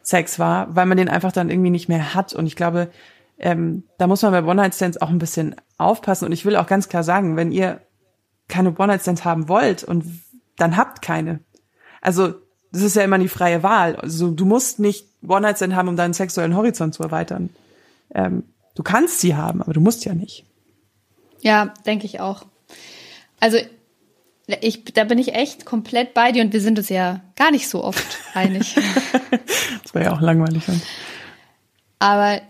Sex 0.03 0.39
war, 0.39 0.75
weil 0.75 0.85
man 0.85 0.97
den 0.97 1.09
einfach 1.09 1.31
dann 1.31 1.49
irgendwie 1.49 1.69
nicht 1.69 1.89
mehr 1.89 2.15
hat. 2.15 2.33
Und 2.33 2.45
ich 2.47 2.55
glaube, 2.55 2.89
ähm, 3.37 3.83
da 3.97 4.07
muss 4.07 4.21
man 4.21 4.31
bei 4.31 4.43
One-Night-Stands 4.43 5.01
auch 5.01 5.09
ein 5.09 5.19
bisschen 5.19 5.55
aufpassen. 5.77 6.25
Und 6.25 6.31
ich 6.31 6.45
will 6.45 6.55
auch 6.55 6.67
ganz 6.67 6.89
klar 6.89 7.03
sagen, 7.03 7.35
wenn 7.35 7.51
ihr 7.51 7.81
keine 8.47 8.69
One-Night-Stands 8.77 9.25
haben 9.25 9.47
wollt 9.49 9.83
und 9.83 10.05
dann 10.57 10.77
habt 10.77 11.01
keine. 11.01 11.39
Also 12.01 12.33
das 12.71 12.81
ist 12.81 12.95
ja 12.95 13.03
immer 13.03 13.17
die 13.17 13.27
freie 13.27 13.63
Wahl. 13.63 13.95
Also 13.95 14.31
du 14.31 14.45
musst 14.45 14.79
nicht 14.79 15.07
One-Night-Stand 15.27 15.75
haben, 15.75 15.87
um 15.87 15.95
deinen 15.95 16.13
sexuellen 16.13 16.55
Horizont 16.55 16.93
zu 16.93 17.03
erweitern. 17.03 17.49
Ähm, 18.13 18.43
du 18.75 18.83
kannst 18.83 19.19
sie 19.19 19.35
haben, 19.35 19.61
aber 19.61 19.73
du 19.73 19.81
musst 19.81 20.05
ja 20.05 20.13
nicht. 20.13 20.45
Ja, 21.41 21.73
denke 21.85 22.05
ich 22.05 22.19
auch. 22.19 22.45
Also 23.39 23.57
ich, 24.47 24.83
da 24.85 25.03
bin 25.03 25.17
ich 25.17 25.33
echt 25.33 25.65
komplett 25.65 26.13
bei 26.13 26.31
dir 26.31 26.43
und 26.43 26.53
wir 26.53 26.61
sind 26.61 26.77
uns 26.77 26.89
ja 26.89 27.21
gar 27.35 27.51
nicht 27.51 27.69
so 27.69 27.83
oft 27.83 28.17
einig. 28.33 28.75
das 29.83 29.93
wäre 29.93 30.05
ja 30.05 30.13
auch 30.13 30.21
langweilig. 30.21 30.63
Dann. 30.65 30.81
Aber 31.99 32.41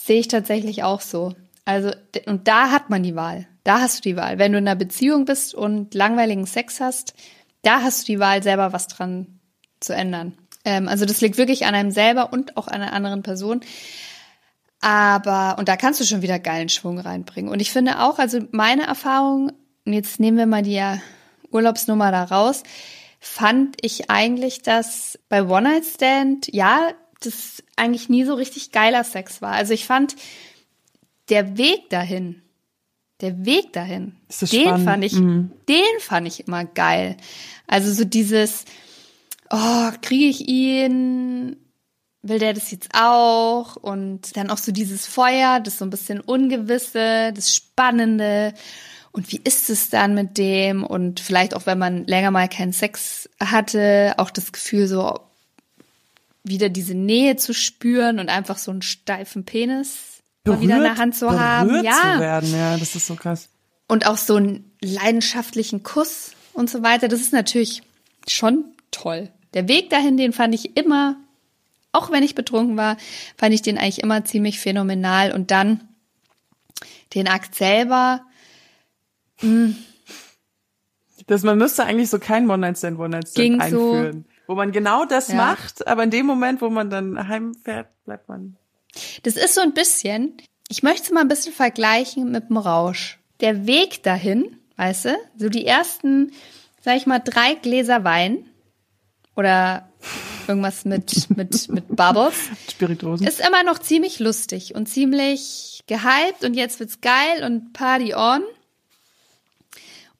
sehe 0.00 0.20
ich 0.20 0.28
tatsächlich 0.28 0.82
auch 0.82 1.00
so. 1.00 1.34
Also, 1.64 1.92
und 2.26 2.48
da 2.48 2.70
hat 2.70 2.90
man 2.90 3.02
die 3.02 3.14
Wahl. 3.14 3.46
Da 3.64 3.80
hast 3.80 3.98
du 3.98 4.10
die 4.10 4.16
Wahl. 4.16 4.38
Wenn 4.38 4.52
du 4.52 4.58
in 4.58 4.66
einer 4.66 4.76
Beziehung 4.76 5.24
bist 5.24 5.54
und 5.54 5.94
langweiligen 5.94 6.46
Sex 6.46 6.80
hast, 6.80 7.14
da 7.62 7.82
hast 7.82 8.02
du 8.02 8.12
die 8.12 8.18
Wahl, 8.18 8.42
selber 8.42 8.72
was 8.72 8.88
dran 8.88 9.38
zu 9.78 9.94
ändern. 9.94 10.34
Ähm, 10.64 10.88
also 10.88 11.04
das 11.04 11.20
liegt 11.20 11.38
wirklich 11.38 11.66
an 11.66 11.74
einem 11.74 11.90
selber 11.90 12.32
und 12.32 12.56
auch 12.56 12.68
an 12.68 12.82
einer 12.82 12.92
anderen 12.92 13.22
Person. 13.22 13.60
Aber, 14.80 15.56
und 15.58 15.68
da 15.68 15.76
kannst 15.76 16.00
du 16.00 16.04
schon 16.04 16.22
wieder 16.22 16.40
geilen 16.40 16.68
Schwung 16.68 16.98
reinbringen. 16.98 17.52
Und 17.52 17.60
ich 17.60 17.70
finde 17.70 18.00
auch, 18.00 18.18
also 18.18 18.40
meine 18.50 18.84
Erfahrung, 18.84 19.52
jetzt 19.84 20.18
nehmen 20.18 20.38
wir 20.38 20.46
mal 20.46 20.62
die 20.62 20.82
Urlaubsnummer 21.52 22.10
da 22.10 22.24
raus, 22.24 22.62
fand 23.20 23.76
ich 23.80 24.10
eigentlich, 24.10 24.62
dass 24.62 25.18
bei 25.28 25.44
One 25.44 25.62
Night 25.62 25.84
Stand, 25.84 26.52
ja, 26.52 26.92
das 27.20 27.62
eigentlich 27.76 28.08
nie 28.08 28.24
so 28.24 28.34
richtig 28.34 28.72
geiler 28.72 29.04
Sex 29.04 29.42
war. 29.42 29.52
Also 29.52 29.72
ich 29.74 29.86
fand, 29.86 30.16
der 31.28 31.56
Weg 31.56 31.88
dahin, 31.90 32.42
der 33.20 33.44
Weg 33.44 33.72
dahin, 33.72 34.16
den 34.40 34.48
spannend. 34.48 34.84
fand 34.84 35.04
ich, 35.04 35.12
mhm. 35.14 35.52
den 35.68 36.00
fand 36.00 36.26
ich 36.26 36.46
immer 36.46 36.64
geil. 36.64 37.16
Also 37.66 37.92
so 37.92 38.04
dieses, 38.04 38.64
oh, 39.50 39.90
kriege 40.02 40.26
ich 40.26 40.48
ihn? 40.48 41.56
Will 42.22 42.38
der 42.38 42.52
das 42.52 42.70
jetzt 42.70 42.90
auch? 42.94 43.76
Und 43.76 44.36
dann 44.36 44.50
auch 44.50 44.58
so 44.58 44.72
dieses 44.72 45.06
Feuer, 45.06 45.60
das 45.60 45.78
so 45.78 45.84
ein 45.84 45.90
bisschen 45.90 46.20
Ungewisse, 46.20 47.32
das 47.32 47.54
Spannende. 47.54 48.54
Und 49.12 49.30
wie 49.30 49.40
ist 49.44 49.68
es 49.68 49.90
dann 49.90 50.14
mit 50.14 50.38
dem? 50.38 50.84
Und 50.84 51.20
vielleicht 51.20 51.54
auch, 51.54 51.66
wenn 51.66 51.78
man 51.78 52.06
länger 52.06 52.30
mal 52.30 52.48
keinen 52.48 52.72
Sex 52.72 53.28
hatte, 53.40 54.14
auch 54.16 54.30
das 54.30 54.52
Gefühl, 54.52 54.86
so 54.86 55.20
wieder 56.44 56.70
diese 56.70 56.94
Nähe 56.94 57.36
zu 57.36 57.54
spüren 57.54 58.18
und 58.18 58.28
einfach 58.28 58.58
so 58.58 58.70
einen 58.70 58.82
steifen 58.82 59.44
Penis 59.44 60.22
berührt, 60.42 60.60
mal 60.60 60.64
wieder 60.64 60.76
in 60.76 60.82
der 60.82 60.96
Hand 60.96 61.14
zu 61.14 61.30
haben. 61.38 61.84
Ja. 61.84 62.14
Zu 62.14 62.20
werden. 62.20 62.52
ja, 62.52 62.76
das 62.76 62.94
ist 62.94 63.06
so 63.06 63.14
krass. 63.14 63.48
Und 63.86 64.06
auch 64.06 64.16
so 64.16 64.36
einen 64.36 64.72
leidenschaftlichen 64.80 65.82
Kuss 65.82 66.32
und 66.54 66.70
so 66.70 66.82
weiter. 66.82 67.08
Das 67.08 67.20
ist 67.20 67.32
natürlich 67.32 67.82
schon 68.26 68.64
toll. 68.90 69.30
Der 69.54 69.68
Weg 69.68 69.90
dahin, 69.90 70.16
den 70.16 70.32
fand 70.32 70.54
ich 70.54 70.76
immer, 70.76 71.16
auch 71.92 72.10
wenn 72.10 72.22
ich 72.22 72.34
betrunken 72.34 72.78
war, 72.78 72.96
fand 73.36 73.54
ich 73.54 73.60
den 73.60 73.76
eigentlich 73.76 74.02
immer 74.02 74.24
ziemlich 74.24 74.58
phänomenal. 74.58 75.32
Und 75.32 75.50
dann 75.50 75.86
den 77.14 77.28
Akt 77.28 77.54
selber. 77.54 78.22
Mh, 79.42 79.48
hm. 79.48 79.76
dass 81.26 81.42
man 81.42 81.58
müsste 81.58 81.84
eigentlich 81.84 82.10
so 82.10 82.18
kein 82.18 82.48
One-Night-Stand, 82.48 82.98
One-Night-Stand 82.98 83.60
einführen. 83.60 84.24
So, 84.24 84.32
wo 84.48 84.54
man 84.54 84.72
genau 84.72 85.04
das 85.04 85.28
ja. 85.28 85.36
macht, 85.36 85.86
aber 85.86 86.04
in 86.04 86.10
dem 86.10 86.26
Moment, 86.26 86.60
wo 86.60 86.68
man 86.68 86.90
dann 86.90 87.28
heimfährt, 87.28 87.88
bleibt 88.04 88.28
man. 88.28 88.56
Das 89.22 89.36
ist 89.36 89.54
so 89.54 89.60
ein 89.60 89.72
bisschen, 89.72 90.36
ich 90.68 90.82
möchte 90.82 91.04
es 91.04 91.10
mal 91.10 91.20
ein 91.20 91.28
bisschen 91.28 91.52
vergleichen 91.52 92.30
mit 92.30 92.48
dem 92.50 92.56
Rausch. 92.56 93.18
Der 93.40 93.66
Weg 93.66 94.02
dahin, 94.02 94.58
weißt 94.76 95.06
du, 95.06 95.16
so 95.36 95.48
die 95.48 95.66
ersten, 95.66 96.32
sag 96.82 96.96
ich 96.96 97.06
mal, 97.06 97.20
drei 97.20 97.54
Gläser 97.54 98.04
Wein, 98.04 98.44
oder 99.36 99.88
irgendwas 100.46 100.84
mit, 100.84 101.30
mit, 101.36 101.68
mit 101.68 101.88
Bubbles. 101.88 102.34
Spirituosen. 102.70 103.26
Ist 103.26 103.40
immer 103.40 103.62
noch 103.62 103.78
ziemlich 103.78 104.18
lustig 104.18 104.74
und 104.74 104.86
ziemlich 104.88 105.82
gehypt 105.86 106.44
und 106.44 106.54
jetzt 106.54 106.80
wird's 106.80 107.00
geil 107.00 107.44
und 107.44 107.72
Party 107.72 108.14
on. 108.14 108.42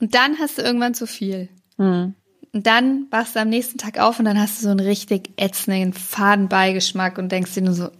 Und 0.03 0.17
dann 0.17 0.41
hast 0.41 0.59
du 0.59 0.63
irgendwann 0.63 0.95
zu 0.95 1.07
viel. 1.07 1.49
Mhm. 1.79 2.15
Und 2.53 2.67
dann 2.67 3.07
wachst 3.11 3.37
du 3.37 3.41
am 3.41 3.49
nächsten 3.49 3.79
Tag 3.79 4.01
auf 4.01 4.19
und 4.19 4.25
dann 4.25 4.39
hast 4.39 4.59
du 4.59 4.65
so 4.65 4.71
einen 4.71 4.81
richtig 4.81 5.31
ätzenden 5.37 5.93
Fadenbeigeschmack 5.93 7.19
und 7.19 7.31
denkst 7.31 7.55
dir 7.55 7.63
nur 7.63 7.75
so, 7.75 7.91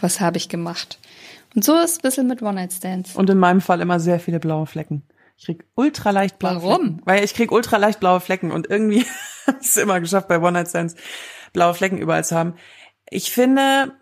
was 0.00 0.20
habe 0.20 0.36
ich 0.36 0.48
gemacht? 0.48 0.98
Und 1.54 1.64
so 1.64 1.78
ist 1.78 1.92
es 1.92 1.98
ein 1.98 2.02
bisschen 2.02 2.26
mit 2.26 2.42
One-Night-Stands. 2.42 3.14
Und 3.14 3.30
in 3.30 3.38
meinem 3.38 3.60
Fall 3.60 3.80
immer 3.80 4.00
sehr 4.00 4.18
viele 4.18 4.40
blaue 4.40 4.66
Flecken. 4.66 5.04
Ich 5.38 5.44
krieg 5.44 5.64
ultra 5.76 6.10
leicht 6.10 6.40
blaue 6.40 6.56
Warum? 6.56 6.80
Flecken. 6.80 7.02
Weil 7.04 7.24
ich 7.24 7.34
krieg 7.34 7.52
ultra 7.52 7.76
leicht 7.76 8.00
blaue 8.00 8.20
Flecken 8.20 8.50
und 8.50 8.68
irgendwie 8.68 9.06
habe 9.46 9.58
ich 9.60 9.68
es 9.68 9.76
immer 9.76 10.00
geschafft, 10.00 10.26
bei 10.26 10.38
One 10.38 10.52
Night 10.52 10.68
Stands 10.68 10.96
blaue 11.52 11.74
Flecken 11.74 11.98
überall 11.98 12.24
zu 12.24 12.34
haben. 12.34 12.54
Ich 13.08 13.30
finde 13.30 13.92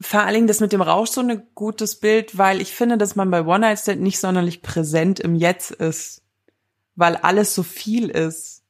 vor 0.00 0.20
allen 0.20 0.34
Dingen 0.34 0.46
das 0.46 0.60
mit 0.60 0.72
dem 0.72 0.82
Rausch 0.82 1.10
so 1.10 1.20
ein 1.20 1.42
gutes 1.54 2.00
Bild, 2.00 2.36
weil 2.36 2.60
ich 2.60 2.74
finde, 2.74 2.98
dass 2.98 3.14
man 3.14 3.30
bei 3.30 3.42
One 3.42 3.60
Night 3.60 3.78
Stand 3.78 4.02
nicht 4.02 4.18
sonderlich 4.18 4.62
präsent 4.62 5.20
im 5.20 5.36
Jetzt 5.36 5.70
ist, 5.70 6.23
weil 6.96 7.16
alles 7.16 7.54
so 7.54 7.62
viel 7.62 8.08
ist. 8.08 8.62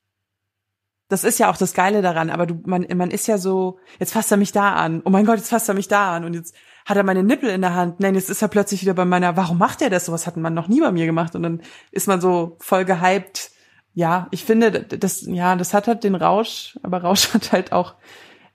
Das 1.08 1.24
ist 1.24 1.38
ja 1.38 1.50
auch 1.50 1.56
das 1.56 1.74
Geile 1.74 2.02
daran, 2.02 2.30
aber 2.30 2.46
du, 2.46 2.62
man, 2.64 2.86
man 2.96 3.10
ist 3.10 3.26
ja 3.26 3.38
so, 3.38 3.78
jetzt 3.98 4.12
fasst 4.12 4.30
er 4.30 4.38
mich 4.38 4.52
da 4.52 4.74
an. 4.74 5.02
Oh 5.04 5.10
mein 5.10 5.26
Gott, 5.26 5.36
jetzt 5.36 5.50
fasst 5.50 5.68
er 5.68 5.74
mich 5.74 5.86
da 5.86 6.16
an 6.16 6.24
und 6.24 6.34
jetzt 6.34 6.54
hat 6.86 6.96
er 6.96 7.02
meine 7.02 7.22
Nippel 7.22 7.50
in 7.50 7.60
der 7.60 7.74
Hand. 7.74 8.00
Nein, 8.00 8.14
jetzt 8.14 8.30
ist 8.30 8.42
er 8.42 8.48
plötzlich 8.48 8.82
wieder 8.82 8.94
bei 8.94 9.04
meiner, 9.04 9.36
warum 9.36 9.58
macht 9.58 9.82
er 9.82 9.90
das? 9.90 10.06
Sowas 10.06 10.26
hat 10.26 10.36
man 10.36 10.54
noch 10.54 10.68
nie 10.68 10.80
bei 10.80 10.92
mir 10.92 11.06
gemacht. 11.06 11.34
Und 11.34 11.42
dann 11.42 11.62
ist 11.92 12.08
man 12.08 12.20
so 12.20 12.56
voll 12.60 12.84
gehypt. 12.84 13.50
Ja, 13.94 14.28
ich 14.32 14.44
finde, 14.44 14.82
das, 14.82 15.22
ja, 15.22 15.54
das 15.56 15.72
hat 15.72 15.86
halt 15.86 16.04
den 16.04 16.14
Rausch, 16.14 16.78
aber 16.82 17.02
Rausch 17.02 17.32
hat 17.34 17.52
halt 17.52 17.72
auch 17.72 17.94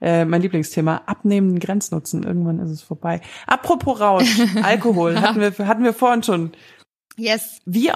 äh, 0.01 0.25
mein 0.25 0.41
Lieblingsthema, 0.41 1.03
abnehmenden 1.05 1.59
Grenznutzen. 1.59 2.23
Irgendwann 2.23 2.59
ist 2.59 2.71
es 2.71 2.81
vorbei. 2.81 3.21
Apropos 3.47 3.99
Rausch, 3.99 4.39
Alkohol, 4.63 5.19
hatten 5.19 5.39
wir, 5.39 5.67
hatten 5.67 5.83
wir 5.83 5.93
vorhin 5.93 6.23
schon. 6.23 6.51
Yes. 7.15 7.61
Wie, 7.65 7.91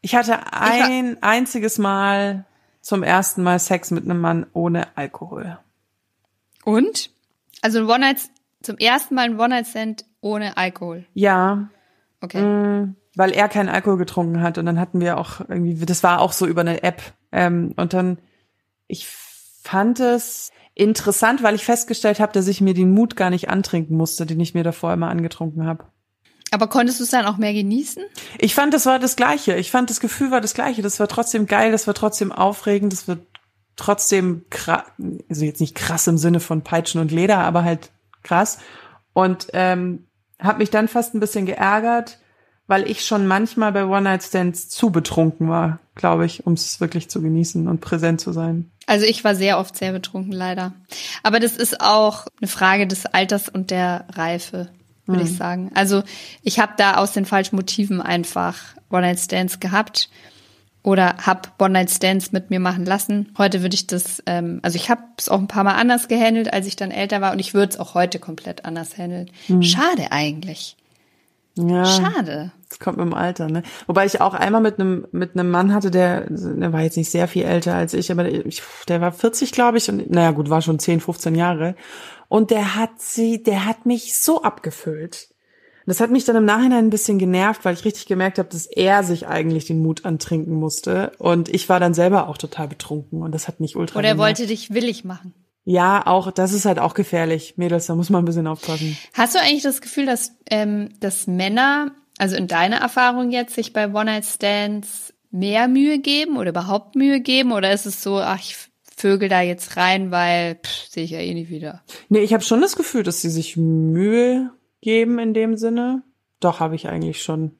ich 0.00 0.14
hatte 0.14 0.52
ein 0.52 1.12
ich 1.12 1.22
einziges 1.22 1.78
Mal 1.78 2.44
zum 2.80 3.02
ersten 3.02 3.42
Mal 3.42 3.58
Sex 3.58 3.90
mit 3.90 4.04
einem 4.04 4.20
Mann 4.20 4.46
ohne 4.52 4.96
Alkohol. 4.96 5.58
Und? 6.64 7.10
Also 7.60 7.80
ein 7.80 7.86
One-Night 7.86 8.18
zum 8.62 8.78
ersten 8.78 9.14
Mal 9.14 9.26
ein 9.26 9.40
One-Night-Stand 9.40 10.04
ohne 10.20 10.56
Alkohol. 10.56 11.06
Ja. 11.14 11.70
Okay. 12.20 12.42
Mm, 12.42 12.96
weil 13.14 13.32
er 13.32 13.48
keinen 13.48 13.68
Alkohol 13.68 13.98
getrunken 13.98 14.42
hat 14.42 14.58
und 14.58 14.66
dann 14.66 14.80
hatten 14.80 15.00
wir 15.00 15.18
auch 15.18 15.40
irgendwie, 15.40 15.84
das 15.84 16.02
war 16.02 16.20
auch 16.20 16.32
so 16.32 16.46
über 16.46 16.62
eine 16.62 16.82
App. 16.82 17.02
Ähm, 17.32 17.72
und 17.76 17.92
dann, 17.92 18.18
ich 18.86 19.06
fand 19.06 20.00
es 20.00 20.50
interessant, 20.74 21.42
weil 21.42 21.54
ich 21.54 21.64
festgestellt 21.64 22.20
habe, 22.20 22.32
dass 22.32 22.48
ich 22.48 22.60
mir 22.60 22.74
den 22.74 22.92
Mut 22.92 23.16
gar 23.16 23.30
nicht 23.30 23.48
antrinken 23.48 23.96
musste, 23.96 24.26
den 24.26 24.40
ich 24.40 24.54
mir 24.54 24.64
davor 24.64 24.92
immer 24.92 25.08
angetrunken 25.08 25.66
habe. 25.66 25.84
Aber 26.50 26.68
konntest 26.68 27.00
du 27.00 27.04
es 27.04 27.10
dann 27.10 27.26
auch 27.26 27.36
mehr 27.36 27.52
genießen? 27.52 28.02
Ich 28.38 28.54
fand, 28.54 28.72
das 28.72 28.86
war 28.86 28.98
das 28.98 29.16
Gleiche. 29.16 29.56
Ich 29.56 29.70
fand, 29.70 29.90
das 29.90 30.00
Gefühl 30.00 30.30
war 30.30 30.40
das 30.40 30.54
Gleiche. 30.54 30.82
Das 30.82 30.98
war 31.00 31.08
trotzdem 31.08 31.46
geil, 31.46 31.72
das 31.72 31.86
war 31.86 31.94
trotzdem 31.94 32.32
aufregend, 32.32 32.92
das 32.92 33.08
war 33.08 33.18
trotzdem 33.76 34.44
krass, 34.50 34.84
also 35.28 35.44
jetzt 35.44 35.60
nicht 35.60 35.74
krass 35.74 36.06
im 36.06 36.18
Sinne 36.18 36.40
von 36.40 36.62
Peitschen 36.62 37.00
und 37.00 37.12
Leder, 37.12 37.38
aber 37.38 37.64
halt 37.64 37.90
krass. 38.22 38.58
Und 39.12 39.48
ähm, 39.52 40.06
habe 40.40 40.58
mich 40.58 40.70
dann 40.70 40.88
fast 40.88 41.14
ein 41.14 41.20
bisschen 41.20 41.46
geärgert, 41.46 42.18
weil 42.66 42.88
ich 42.88 43.04
schon 43.04 43.26
manchmal 43.26 43.72
bei 43.72 43.84
One-Night-Stands 43.84 44.68
zu 44.68 44.90
betrunken 44.90 45.48
war, 45.48 45.78
glaube 45.94 46.26
ich, 46.26 46.46
um 46.46 46.52
es 46.52 46.80
wirklich 46.80 47.08
zu 47.08 47.22
genießen 47.22 47.66
und 47.66 47.80
präsent 47.80 48.20
zu 48.20 48.32
sein. 48.32 48.70
Also 48.86 49.06
ich 49.06 49.24
war 49.24 49.34
sehr 49.34 49.58
oft 49.58 49.76
sehr 49.76 49.92
betrunken, 49.92 50.32
leider. 50.32 50.72
Aber 51.22 51.40
das 51.40 51.56
ist 51.56 51.80
auch 51.80 52.26
eine 52.40 52.48
Frage 52.48 52.86
des 52.86 53.06
Alters 53.06 53.48
und 53.48 53.70
der 53.70 54.06
Reife, 54.12 54.70
würde 55.08 55.24
mhm. 55.24 55.26
ich 55.26 55.36
sagen. 55.36 55.70
Also 55.74 56.02
ich 56.42 56.60
habe 56.60 56.74
da 56.76 56.96
aus 56.96 57.12
den 57.12 57.24
falschen 57.24 57.56
Motiven 57.56 58.00
einfach 58.00 58.56
One-Night-Stands 58.90 59.58
gehabt 59.58 60.08
oder 60.82 61.16
habe 61.18 61.48
One-Night-Stands 61.58 62.30
mit 62.32 62.50
mir 62.50 62.60
machen 62.60 62.84
lassen. 62.84 63.32
Heute 63.36 63.62
würde 63.62 63.74
ich 63.74 63.86
das, 63.86 64.22
ähm, 64.26 64.60
also 64.62 64.76
ich 64.76 64.90
habe 64.90 65.02
es 65.16 65.28
auch 65.28 65.38
ein 65.38 65.48
paar 65.48 65.64
Mal 65.64 65.74
anders 65.74 66.08
gehandelt, 66.08 66.52
als 66.52 66.66
ich 66.66 66.76
dann 66.76 66.90
älter 66.90 67.20
war 67.20 67.32
und 67.32 67.40
ich 67.40 67.54
würde 67.54 67.72
es 67.72 67.80
auch 67.80 67.94
heute 67.94 68.18
komplett 68.18 68.64
anders 68.64 68.96
handeln. 68.96 69.30
Mhm. 69.48 69.62
Schade 69.62 70.12
eigentlich. 70.12 70.76
Ja. 71.56 71.84
Schade. 71.84 72.52
Das 72.68 72.78
kommt 72.78 72.98
mit 72.98 73.06
dem 73.06 73.14
Alter, 73.14 73.48
ne? 73.48 73.62
Wobei 73.86 74.06
ich 74.06 74.20
auch 74.20 74.34
einmal 74.34 74.60
mit 74.60 74.78
einem 74.78 75.06
mit 75.10 75.32
einem 75.34 75.50
Mann 75.50 75.74
hatte, 75.74 75.90
der, 75.90 76.26
der 76.28 76.72
war 76.72 76.82
jetzt 76.82 76.96
nicht 76.96 77.10
sehr 77.10 77.26
viel 77.26 77.44
älter 77.44 77.74
als 77.74 77.94
ich, 77.94 78.12
aber 78.12 78.24
der, 78.24 78.44
der 78.86 79.00
war 79.00 79.10
40, 79.10 79.52
glaube 79.52 79.78
ich, 79.78 79.88
und 79.88 80.10
naja 80.10 80.30
gut, 80.30 80.50
war 80.50 80.62
schon 80.62 80.78
10, 80.78 81.00
15 81.00 81.34
Jahre. 81.34 81.74
Und 82.28 82.50
der 82.50 82.74
hat 82.74 83.00
sie, 83.00 83.42
der 83.42 83.64
hat 83.64 83.86
mich 83.86 84.18
so 84.20 84.42
abgefüllt. 84.42 85.28
Das 85.86 86.00
hat 86.00 86.10
mich 86.10 86.26
dann 86.26 86.36
im 86.36 86.44
Nachhinein 86.44 86.84
ein 86.84 86.90
bisschen 86.90 87.18
genervt, 87.18 87.64
weil 87.64 87.72
ich 87.72 87.86
richtig 87.86 88.04
gemerkt 88.04 88.38
habe, 88.38 88.50
dass 88.50 88.66
er 88.66 89.02
sich 89.02 89.26
eigentlich 89.26 89.64
den 89.64 89.80
Mut 89.80 90.04
antrinken 90.04 90.52
musste. 90.52 91.12
Und 91.16 91.48
ich 91.48 91.70
war 91.70 91.80
dann 91.80 91.94
selber 91.94 92.28
auch 92.28 92.36
total 92.36 92.68
betrunken 92.68 93.22
und 93.22 93.32
das 93.32 93.48
hat 93.48 93.58
mich 93.58 93.74
ultra 93.74 93.98
Oder 93.98 94.08
er 94.08 94.18
wollte 94.18 94.46
dich 94.46 94.74
willig 94.74 95.04
machen. 95.04 95.32
Ja, 95.64 96.06
auch, 96.06 96.30
das 96.30 96.52
ist 96.52 96.66
halt 96.66 96.78
auch 96.78 96.92
gefährlich. 96.92 97.54
Mädels, 97.56 97.86
da 97.86 97.94
muss 97.94 98.10
man 98.10 98.22
ein 98.22 98.26
bisschen 98.26 98.46
aufpassen. 98.46 98.98
Hast 99.14 99.34
du 99.34 99.38
eigentlich 99.38 99.62
das 99.62 99.80
Gefühl, 99.80 100.04
dass, 100.04 100.32
ähm, 100.50 100.90
dass 101.00 101.26
Männer, 101.26 101.92
also 102.18 102.36
in 102.36 102.48
deiner 102.48 102.76
Erfahrung 102.76 103.30
jetzt, 103.30 103.54
sich 103.54 103.72
bei 103.72 103.88
One-Night-Stands 103.88 105.14
mehr 105.30 105.68
Mühe 105.68 105.98
geben 106.00 106.36
oder 106.36 106.50
überhaupt 106.50 106.96
Mühe 106.96 107.20
geben? 107.20 107.52
Oder 107.52 107.72
ist 107.72 107.86
es 107.86 108.02
so, 108.02 108.18
ach, 108.18 108.38
ich 108.40 108.67
vögel 108.98 109.28
da 109.28 109.40
jetzt 109.40 109.76
rein, 109.76 110.10
weil 110.10 110.58
sehe 110.88 111.04
ich 111.04 111.10
ja 111.10 111.20
eh 111.20 111.34
nicht 111.34 111.50
wieder? 111.50 111.82
Nee, 112.08 112.20
ich 112.20 112.32
habe 112.32 112.42
schon 112.42 112.60
das 112.60 112.76
Gefühl, 112.76 113.02
dass 113.02 113.22
sie 113.22 113.30
sich 113.30 113.56
Mühe 113.56 114.50
geben 114.80 115.18
in 115.18 115.34
dem 115.34 115.56
Sinne. 115.56 116.02
Doch, 116.40 116.60
habe 116.60 116.74
ich 116.74 116.88
eigentlich 116.88 117.22
schon. 117.22 117.58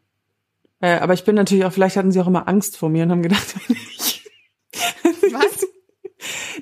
Äh, 0.81 0.99
aber 0.99 1.15
ich 1.15 1.25
bin 1.25 1.35
natürlich 1.35 1.65
auch, 1.65 1.73
vielleicht 1.73 1.97
hatten 1.97 2.13
sie 2.13 2.21
auch 2.21 2.27
immer 2.27 2.49
Angst 2.49 2.77
vor 2.77 2.89
mir 2.89 3.05
und 3.05 3.11
haben 3.11 3.23
gedacht, 3.23 3.55
wenn 3.69 3.77
ich. 3.77 4.25
Was? 5.33 5.67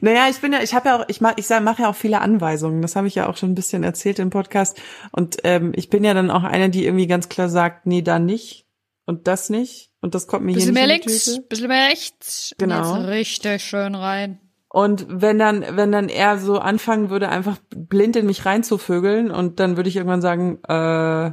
Naja, 0.03 0.29
ich 0.29 0.37
bin 0.39 0.53
ja, 0.53 0.62
ich 0.62 0.75
habe 0.75 0.91
ja 0.91 1.01
auch, 1.01 1.05
ich 1.09 1.23
mache 1.23 1.37
ich 1.39 1.47
sag, 1.47 1.62
mache 1.62 1.83
ja 1.83 1.89
auch 1.89 1.95
viele 1.95 2.21
Anweisungen. 2.21 2.83
Das 2.83 2.95
habe 2.95 3.07
ich 3.07 3.15
ja 3.15 3.29
auch 3.29 3.39
schon 3.39 3.53
ein 3.53 3.55
bisschen 3.55 3.83
erzählt 3.83 4.19
im 4.19 4.29
Podcast. 4.29 4.79
Und 5.11 5.39
ähm, 5.45 5.73
ich 5.75 5.89
bin 5.89 6.05
ja 6.05 6.12
dann 6.12 6.31
auch 6.31 6.43
eine, 6.43 6.69
die 6.69 6.85
irgendwie 6.85 7.07
ganz 7.07 7.31
klar 7.31 7.49
sagt, 7.49 7.87
nee, 7.87 8.03
da 8.03 8.19
nicht 8.19 8.67
und 9.07 9.27
das 9.27 9.49
nicht. 9.49 9.91
Und 10.03 10.15
das 10.15 10.27
kommt 10.27 10.45
mir 10.45 10.53
Bisschen 10.53 10.77
hier 10.77 10.87
mehr 10.87 10.95
nicht 10.95 11.07
in 11.07 11.12
die 11.12 11.31
links, 11.31 11.49
bisschen 11.49 11.69
mehr 11.69 11.89
rechts. 11.89 12.53
Und 12.53 12.59
Genau. 12.59 12.97
Jetzt 12.97 13.09
richtig 13.09 13.65
schön 13.65 13.95
rein. 13.95 14.41
Und 14.77 15.07
wenn 15.09 15.39
dann, 15.39 15.65
wenn 15.75 15.91
dann 15.91 16.11
er 16.11 16.39
so 16.39 16.59
anfangen 16.59 17.09
würde, 17.09 17.31
einfach 17.31 17.57
blind 17.75 18.15
in 18.15 18.27
mich 18.27 18.45
reinzuvögeln 18.45 19.31
und 19.31 19.59
dann 19.59 19.79
würde 19.79 19.89
ich 19.89 19.97
irgendwann 19.97 20.21
sagen, 20.21 20.59
äh, 20.69 21.33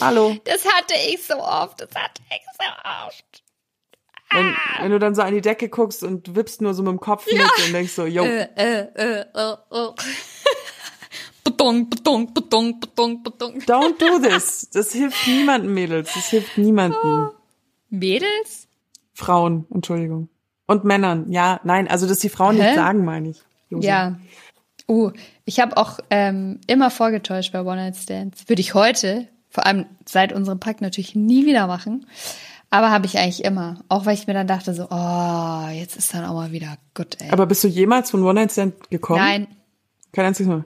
hallo. 0.00 0.36
Das 0.42 0.66
hatte 0.66 0.94
ich 1.08 1.24
so 1.24 1.36
oft, 1.36 1.80
das 1.80 1.90
hatte 1.94 2.20
ich 2.30 2.42
so 2.58 3.06
oft. 3.06 3.44
Wenn, 4.32 4.56
wenn 4.80 4.90
du 4.90 4.98
dann 4.98 5.14
so 5.14 5.22
an 5.22 5.32
die 5.32 5.40
Decke 5.40 5.68
guckst 5.68 6.02
und 6.02 6.34
wippst 6.34 6.62
nur 6.62 6.74
so 6.74 6.82
mit 6.82 6.90
dem 6.90 6.98
Kopf 6.98 7.26
mit 7.30 7.40
und 7.64 7.72
denkst 7.72 7.92
so, 7.92 8.06
yo, 8.06 8.24
Äh, 8.24 8.48
äh, 8.56 8.88
äh, 8.96 9.20
äh, 9.20 9.52
äh. 9.70 9.90
Beton, 11.44 11.88
Beton, 11.88 12.34
Beton, 12.34 12.80
Beton, 12.80 13.22
Beton. 13.22 13.60
don't 13.60 14.00
do 14.00 14.18
this. 14.28 14.68
Das 14.72 14.90
hilft 14.90 15.28
niemandem, 15.28 15.72
Mädels. 15.74 16.12
Das 16.12 16.26
hilft 16.26 16.58
niemandem. 16.58 17.30
Mädels? 17.88 18.66
Frauen, 19.12 19.64
Entschuldigung. 19.72 20.28
Und 20.66 20.84
Männern. 20.84 21.30
Ja, 21.30 21.60
nein, 21.64 21.88
also 21.88 22.06
dass 22.06 22.18
die 22.20 22.28
Frauen 22.28 22.56
Hä? 22.56 22.62
nicht 22.62 22.74
sagen, 22.74 23.04
meine 23.04 23.30
ich. 23.30 23.42
Josi. 23.68 23.86
Ja. 23.86 24.16
Uh, 24.88 25.12
ich 25.44 25.60
habe 25.60 25.76
auch 25.76 25.98
ähm, 26.10 26.60
immer 26.66 26.90
vorgetäuscht 26.90 27.52
bei 27.52 27.60
One-Night-Stands. 27.62 28.48
Würde 28.48 28.60
ich 28.60 28.74
heute, 28.74 29.28
vor 29.50 29.66
allem 29.66 29.86
seit 30.06 30.32
unserem 30.32 30.60
Pakt, 30.60 30.80
natürlich 30.80 31.14
nie 31.14 31.46
wieder 31.46 31.66
machen. 31.66 32.06
Aber 32.70 32.90
habe 32.90 33.06
ich 33.06 33.18
eigentlich 33.18 33.44
immer. 33.44 33.78
Auch 33.88 34.04
weil 34.04 34.14
ich 34.14 34.26
mir 34.26 34.34
dann 34.34 34.46
dachte 34.46 34.74
so, 34.74 34.88
oh, 34.90 35.68
jetzt 35.72 35.96
ist 35.96 36.12
dann 36.12 36.24
auch 36.24 36.34
mal 36.34 36.50
wieder 36.52 36.76
gut, 36.94 37.16
ey. 37.20 37.30
Aber 37.30 37.46
bist 37.46 37.62
du 37.64 37.68
jemals 37.68 38.10
von 38.10 38.22
One-Night-Stand 38.22 38.90
gekommen? 38.90 39.20
Nein, 39.20 39.46
Kein 40.12 40.26
einziges 40.26 40.48
Mal. 40.50 40.64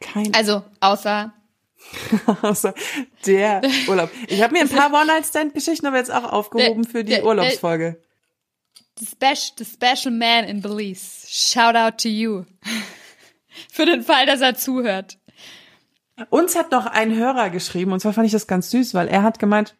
Kein 0.00 0.34
also 0.34 0.62
außer 0.80 1.32
außer 2.42 2.74
der 3.26 3.62
Urlaub. 3.88 4.10
Ich 4.28 4.42
habe 4.42 4.52
mir 4.52 4.60
ein 4.62 4.68
paar 4.68 4.92
One-Night-Stand-Geschichten 5.00 5.86
aber 5.86 5.96
jetzt 5.98 6.12
auch 6.12 6.24
aufgehoben 6.32 6.82
Der- 6.82 6.90
für 6.90 7.04
die 7.04 7.12
der- 7.12 7.24
Urlaubsfolge. 7.24 8.02
The 8.98 9.06
special, 9.06 9.54
the 9.58 9.64
special 9.64 10.10
man 10.12 10.44
in 10.44 10.60
Belize. 10.60 11.26
Shout 11.28 11.76
out 11.76 11.98
to 11.98 12.08
you. 12.08 12.44
Für 13.70 13.86
den 13.86 14.02
Fall, 14.02 14.26
dass 14.26 14.40
er 14.40 14.54
zuhört. 14.56 15.18
Uns 16.30 16.54
hat 16.56 16.70
noch 16.70 16.86
ein 16.86 17.14
Hörer 17.14 17.50
geschrieben, 17.50 17.92
und 17.92 18.00
zwar 18.00 18.12
fand 18.12 18.26
ich 18.26 18.32
das 18.32 18.46
ganz 18.46 18.70
süß, 18.70 18.94
weil 18.94 19.08
er 19.08 19.22
hat 19.22 19.38
gemeint, 19.38 19.76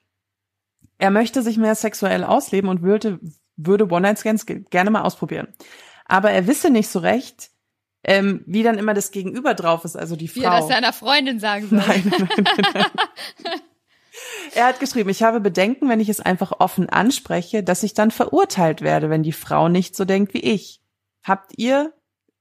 er 0.99 1.11
möchte 1.11 1.43
sich 1.43 1.57
mehr 1.59 1.75
sexuell 1.75 2.25
ausleben 2.25 2.69
und 2.71 2.83
würde, 2.83 3.21
würde 3.57 3.89
One-Night-Stands 3.89 4.47
ge- 4.47 4.65
gerne 4.71 4.91
mal 4.91 5.03
ausprobieren. 5.03 5.49
Aber 6.07 6.31
er 6.31 6.47
wisse 6.47 6.71
nicht 6.71 6.89
so 6.89 6.99
recht, 6.99 7.51
ähm, 8.05 8.43
wie 8.47 8.63
dann 8.63 8.79
immer 8.79 8.95
das 8.95 9.11
Gegenüber 9.13 9.55
drauf 9.55 9.85
ist, 9.85 9.97
also 9.97 10.15
die 10.17 10.33
Wie 10.35 10.43
er 10.43 10.51
das 10.51 10.61
Frau. 10.61 10.69
seiner 10.69 10.93
Freundin 10.93 11.39
sagen 11.41 11.69
soll. 11.69 11.79
Nein, 11.79 12.03
nein, 12.11 12.29
nein, 12.45 12.67
nein. 12.75 13.61
Er 14.55 14.67
hat 14.67 14.81
geschrieben, 14.81 15.11
ich 15.11 15.23
habe 15.23 15.41
Bedenken, 15.41 15.89
wenn 15.89 16.01
ich 16.01 16.09
es 16.09 16.21
einfach 16.21 16.53
offen 16.61 16.89
anspreche, 16.89 17.63
dass 17.63 17.83
ich 17.83 17.95
dann 17.95 18.11
verurteilt 18.11 18.83
werde, 18.83 19.11
wenn 19.11 19.23
die 19.23 19.33
Frau 19.33 19.69
nicht 19.69 19.97
so 19.97 20.05
denkt 20.05 20.35
wie 20.35 20.41
ich. 20.41 20.81
Habt 21.23 21.53
ihr, 21.57 21.93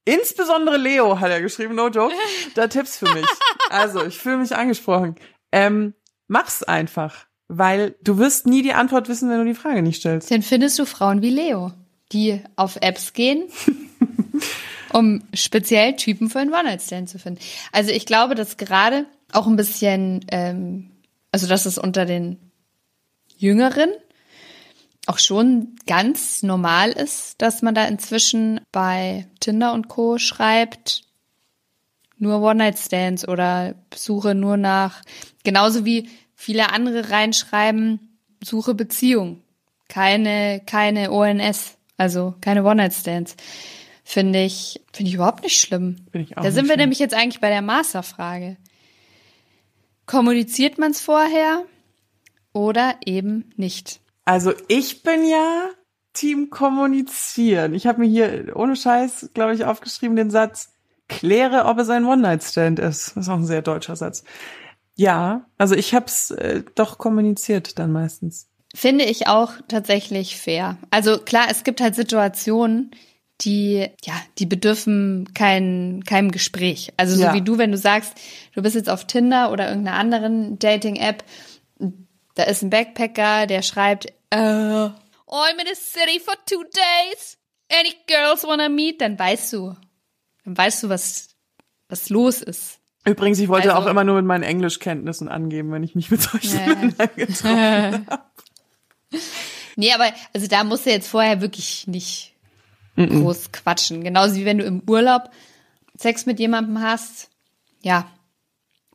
insbesondere 0.05 0.77
Leo, 0.77 1.19
hat 1.19 1.31
er 1.31 1.41
geschrieben, 1.41 1.75
no 1.75 1.87
joke, 1.87 2.13
da 2.55 2.67
Tipps 2.67 2.97
für 2.97 3.11
mich. 3.13 3.25
Also, 3.69 4.05
ich 4.05 4.17
fühle 4.17 4.37
mich 4.37 4.55
angesprochen. 4.55 5.15
Ähm, 5.51 5.93
mach's 6.27 6.63
einfach, 6.63 7.25
weil 7.47 7.95
du 8.03 8.17
wirst 8.17 8.45
nie 8.45 8.61
die 8.61 8.73
Antwort 8.73 9.09
wissen, 9.09 9.29
wenn 9.29 9.39
du 9.39 9.45
die 9.45 9.55
Frage 9.55 9.81
nicht 9.81 9.99
stellst. 9.99 10.31
Dann 10.31 10.41
findest 10.41 10.77
du 10.79 10.85
Frauen 10.85 11.21
wie 11.21 11.29
Leo, 11.29 11.71
die 12.11 12.41
auf 12.55 12.77
Apps 12.81 13.13
gehen, 13.13 13.45
um 14.93 15.23
speziell 15.33 15.95
Typen 15.95 16.29
für 16.29 16.39
einen 16.39 16.53
One-Night-Stand 16.53 17.09
zu 17.09 17.19
finden. 17.19 17.39
Also 17.71 17.91
ich 17.91 18.05
glaube, 18.05 18.35
dass 18.35 18.57
gerade 18.57 19.05
auch 19.31 19.47
ein 19.47 19.55
bisschen, 19.55 20.25
ähm, 20.31 20.89
also 21.33 21.47
dass 21.47 21.65
es 21.65 21.79
unter 21.79 22.05
den 22.05 22.37
Jüngeren 23.37 23.89
auch 25.07 25.17
schon 25.17 25.75
ganz 25.87 26.43
normal 26.43 26.91
ist, 26.91 27.41
dass 27.41 27.63
man 27.63 27.73
da 27.73 27.85
inzwischen 27.85 28.61
bei 28.71 29.27
Tinder 29.39 29.73
und 29.73 29.89
Co. 29.89 30.19
schreibt, 30.19 31.01
nur 32.19 32.39
One-Night-Stands 32.39 33.27
oder 33.27 33.73
suche 33.93 34.35
nur 34.35 34.57
nach, 34.57 35.01
genauso 35.43 35.83
wie 35.85 36.07
viele 36.35 36.71
andere 36.71 37.09
reinschreiben, 37.09 38.19
suche 38.41 38.75
Beziehung. 38.75 39.41
Keine, 39.89 40.61
keine 40.65 41.11
ONS, 41.11 41.77
also 41.97 42.35
keine 42.41 42.63
One-Night-Stands. 42.63 43.35
Finde 44.03 44.43
ich, 44.43 44.81
finde 44.93 45.09
ich 45.09 45.15
überhaupt 45.15 45.43
nicht 45.43 45.59
schlimm. 45.59 46.05
Ich 46.13 46.37
auch 46.37 46.43
da 46.43 46.51
sind 46.51 46.65
wir 46.65 46.73
schlimm. 46.75 46.79
nämlich 46.79 46.99
jetzt 46.99 47.15
eigentlich 47.15 47.41
bei 47.41 47.49
der 47.49 47.63
Masterfrage. 47.63 48.57
Kommuniziert 50.05 50.77
man 50.77 50.91
es 50.91 51.01
vorher 51.01 51.63
oder 52.53 52.95
eben 53.05 53.51
nicht? 53.55 53.99
Also 54.25 54.53
ich 54.67 55.03
bin 55.03 55.27
ja 55.27 55.69
Team 56.13 56.49
kommunizieren. 56.49 57.73
Ich 57.73 57.87
habe 57.87 58.01
mir 58.01 58.07
hier 58.07 58.55
ohne 58.55 58.75
Scheiß, 58.75 59.31
glaube 59.33 59.55
ich, 59.55 59.65
aufgeschrieben 59.65 60.15
den 60.15 60.29
Satz, 60.29 60.69
kläre, 61.07 61.65
ob 61.65 61.79
es 61.79 61.89
ein 61.89 62.05
One-Night-Stand 62.05 62.79
ist. 62.79 63.15
Das 63.15 63.25
ist 63.25 63.29
auch 63.29 63.37
ein 63.37 63.45
sehr 63.45 63.61
deutscher 63.61 63.95
Satz. 63.95 64.23
Ja, 64.95 65.45
also 65.57 65.75
ich 65.75 65.95
habe 65.95 66.05
es 66.05 66.31
äh, 66.31 66.63
doch 66.75 66.97
kommuniziert 66.97 67.79
dann 67.79 67.91
meistens. 67.91 68.47
Finde 68.75 69.05
ich 69.05 69.27
auch 69.27 69.53
tatsächlich 69.67 70.37
fair. 70.37 70.77
Also 70.91 71.17
klar, 71.19 71.47
es 71.49 71.63
gibt 71.63 71.81
halt 71.81 71.95
Situationen, 71.95 72.91
die, 73.41 73.87
ja, 74.05 74.13
die 74.37 74.45
bedürfen 74.45 75.33
kein, 75.33 76.03
keinem 76.05 76.31
Gespräch. 76.31 76.93
Also 76.97 77.15
so 77.15 77.23
Ja. 77.23 77.33
wie 77.33 77.41
du, 77.41 77.57
wenn 77.57 77.71
du 77.71 77.77
sagst, 77.77 78.13
du 78.53 78.61
bist 78.61 78.75
jetzt 78.75 78.89
auf 78.89 79.05
Tinder 79.07 79.51
oder 79.51 79.69
irgendeiner 79.69 79.97
anderen 79.97 80.59
Dating-App, 80.59 81.23
da 82.35 82.43
ist 82.43 82.61
ein 82.61 82.69
Backpacker, 82.69 83.47
der 83.47 83.61
schreibt, 83.61 84.07
äh, 84.29 84.35
I'm 84.37 85.59
in 85.59 85.67
a 85.67 85.75
city 85.75 86.19
for 86.23 86.35
two 86.45 86.63
days. 86.63 87.37
Any 87.71 87.93
girls 88.07 88.43
wanna 88.43 88.69
meet? 88.69 89.01
Dann 89.01 89.17
weißt 89.17 89.51
du, 89.53 89.75
dann 90.45 90.57
weißt 90.57 90.83
du, 90.83 90.89
was, 90.89 91.29
was 91.89 92.09
los 92.09 92.41
ist. 92.41 92.79
Übrigens, 93.05 93.39
ich 93.39 93.49
wollte 93.49 93.73
Also- 93.73 93.85
auch 93.87 93.89
immer 93.91 94.03
nur 94.03 94.15
mit 94.15 94.25
meinen 94.25 94.43
Englischkenntnissen 94.43 95.27
angeben, 95.27 95.71
wenn 95.71 95.83
ich 95.83 95.95
mich 95.95 96.09
mit 96.11 96.21
solchen 96.21 96.59
Ja. 96.59 96.65
Männern 96.75 96.93
getroffen 97.15 98.07
habe. 98.09 98.23
Nee, 99.75 99.91
aber 99.91 100.11
also 100.33 100.47
da 100.47 100.63
musst 100.63 100.85
du 100.85 100.91
jetzt 100.91 101.07
vorher 101.09 101.41
wirklich 101.41 101.87
nicht 101.87 102.32
groß 102.95 103.51
quatschen. 103.51 104.03
Genauso 104.03 104.35
wie 104.35 104.45
wenn 104.45 104.57
du 104.57 104.65
im 104.65 104.81
Urlaub 104.87 105.29
Sex 105.97 106.25
mit 106.25 106.39
jemandem 106.39 106.81
hast. 106.81 107.29
Ja, 107.81 108.09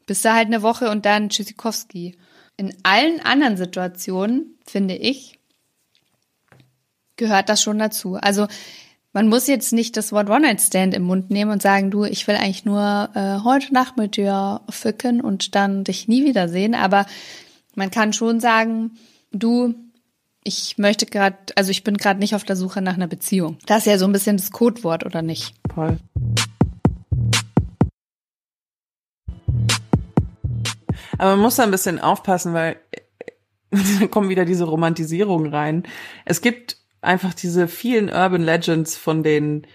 bist 0.07 0.25
du 0.25 0.33
halt 0.33 0.47
eine 0.47 0.63
Woche 0.63 0.91
und 0.91 1.05
dann 1.05 1.29
Tschüssikowski. 1.29 2.17
In 2.57 2.75
allen 2.83 3.21
anderen 3.21 3.57
Situationen, 3.57 4.59
finde 4.67 4.97
ich, 4.97 5.39
gehört 7.17 7.49
das 7.49 7.63
schon 7.63 7.79
dazu. 7.79 8.15
Also 8.15 8.49
man 9.13 9.29
muss 9.29 9.47
jetzt 9.47 9.73
nicht 9.73 9.97
das 9.97 10.13
Wort 10.13 10.29
One-Night-Stand 10.29 10.95
im 10.95 11.03
Mund 11.03 11.31
nehmen 11.31 11.51
und 11.51 11.63
sagen, 11.63 11.91
du, 11.91 12.05
ich 12.05 12.27
will 12.27 12.37
eigentlich 12.37 12.65
nur 12.65 13.11
äh, 13.15 13.45
heute 13.45 13.73
Nacht 13.73 13.97
mit 13.97 14.17
dir 14.17 14.61
ficken 14.69 15.21
und 15.21 15.55
dann 15.55 15.85
dich 15.85 16.09
nie 16.09 16.25
wiedersehen. 16.25 16.75
Aber 16.75 17.07
man 17.75 17.91
kann 17.91 18.13
schon 18.13 18.41
sagen, 18.41 18.93
du, 19.33 19.75
ich 20.45 20.79
möchte 20.79 21.07
gerade, 21.07 21.37
also 21.57 21.71
ich 21.71 21.85
bin 21.85 21.97
gerade 21.97 22.21
nicht 22.21 22.35
auf 22.35 22.45
der 22.45 22.57
Suche 22.57 22.81
nach 22.81 22.95
einer 22.95 23.07
Beziehung. 23.07 23.59
Das 23.67 23.81
ist 23.81 23.87
ja 23.87 23.99
so 23.99 24.07
ein 24.07 24.13
bisschen 24.13 24.37
das 24.37 24.51
Codewort, 24.51 25.05
oder 25.05 25.23
nicht? 25.23 25.55
Voll. 25.75 25.99
Aber 31.19 31.33
man 31.33 31.41
muss 31.41 31.57
da 31.57 31.65
ein 31.65 31.71
bisschen 31.71 31.99
aufpassen, 31.99 32.55
weil 32.55 32.77
da 33.71 34.07
kommen 34.07 34.29
wieder 34.29 34.45
diese 34.45 34.65
Romantisierung 34.65 35.47
rein. 35.47 35.83
Es 36.25 36.41
gibt 36.41 36.79
einfach 37.01 37.35
diese 37.35 37.69
vielen 37.69 38.09
Urban 38.09 38.43
Legends 38.43 38.97
von 38.97 39.23
den 39.23 39.67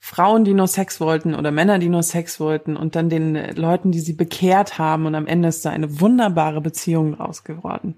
Frauen, 0.00 0.44
die 0.44 0.54
nur 0.54 0.68
Sex 0.68 1.00
wollten 1.00 1.34
oder 1.34 1.50
Männer, 1.50 1.78
die 1.78 1.88
nur 1.88 2.02
Sex 2.02 2.38
wollten 2.38 2.76
und 2.76 2.94
dann 2.94 3.08
den 3.08 3.34
Leuten, 3.56 3.90
die 3.90 4.00
sie 4.00 4.12
bekehrt 4.12 4.78
haben 4.78 5.06
und 5.06 5.14
am 5.14 5.26
Ende 5.26 5.48
ist 5.48 5.64
da 5.64 5.70
eine 5.70 6.00
wunderbare 6.00 6.60
Beziehung 6.60 7.14
raus 7.14 7.42
geworden. 7.42 7.96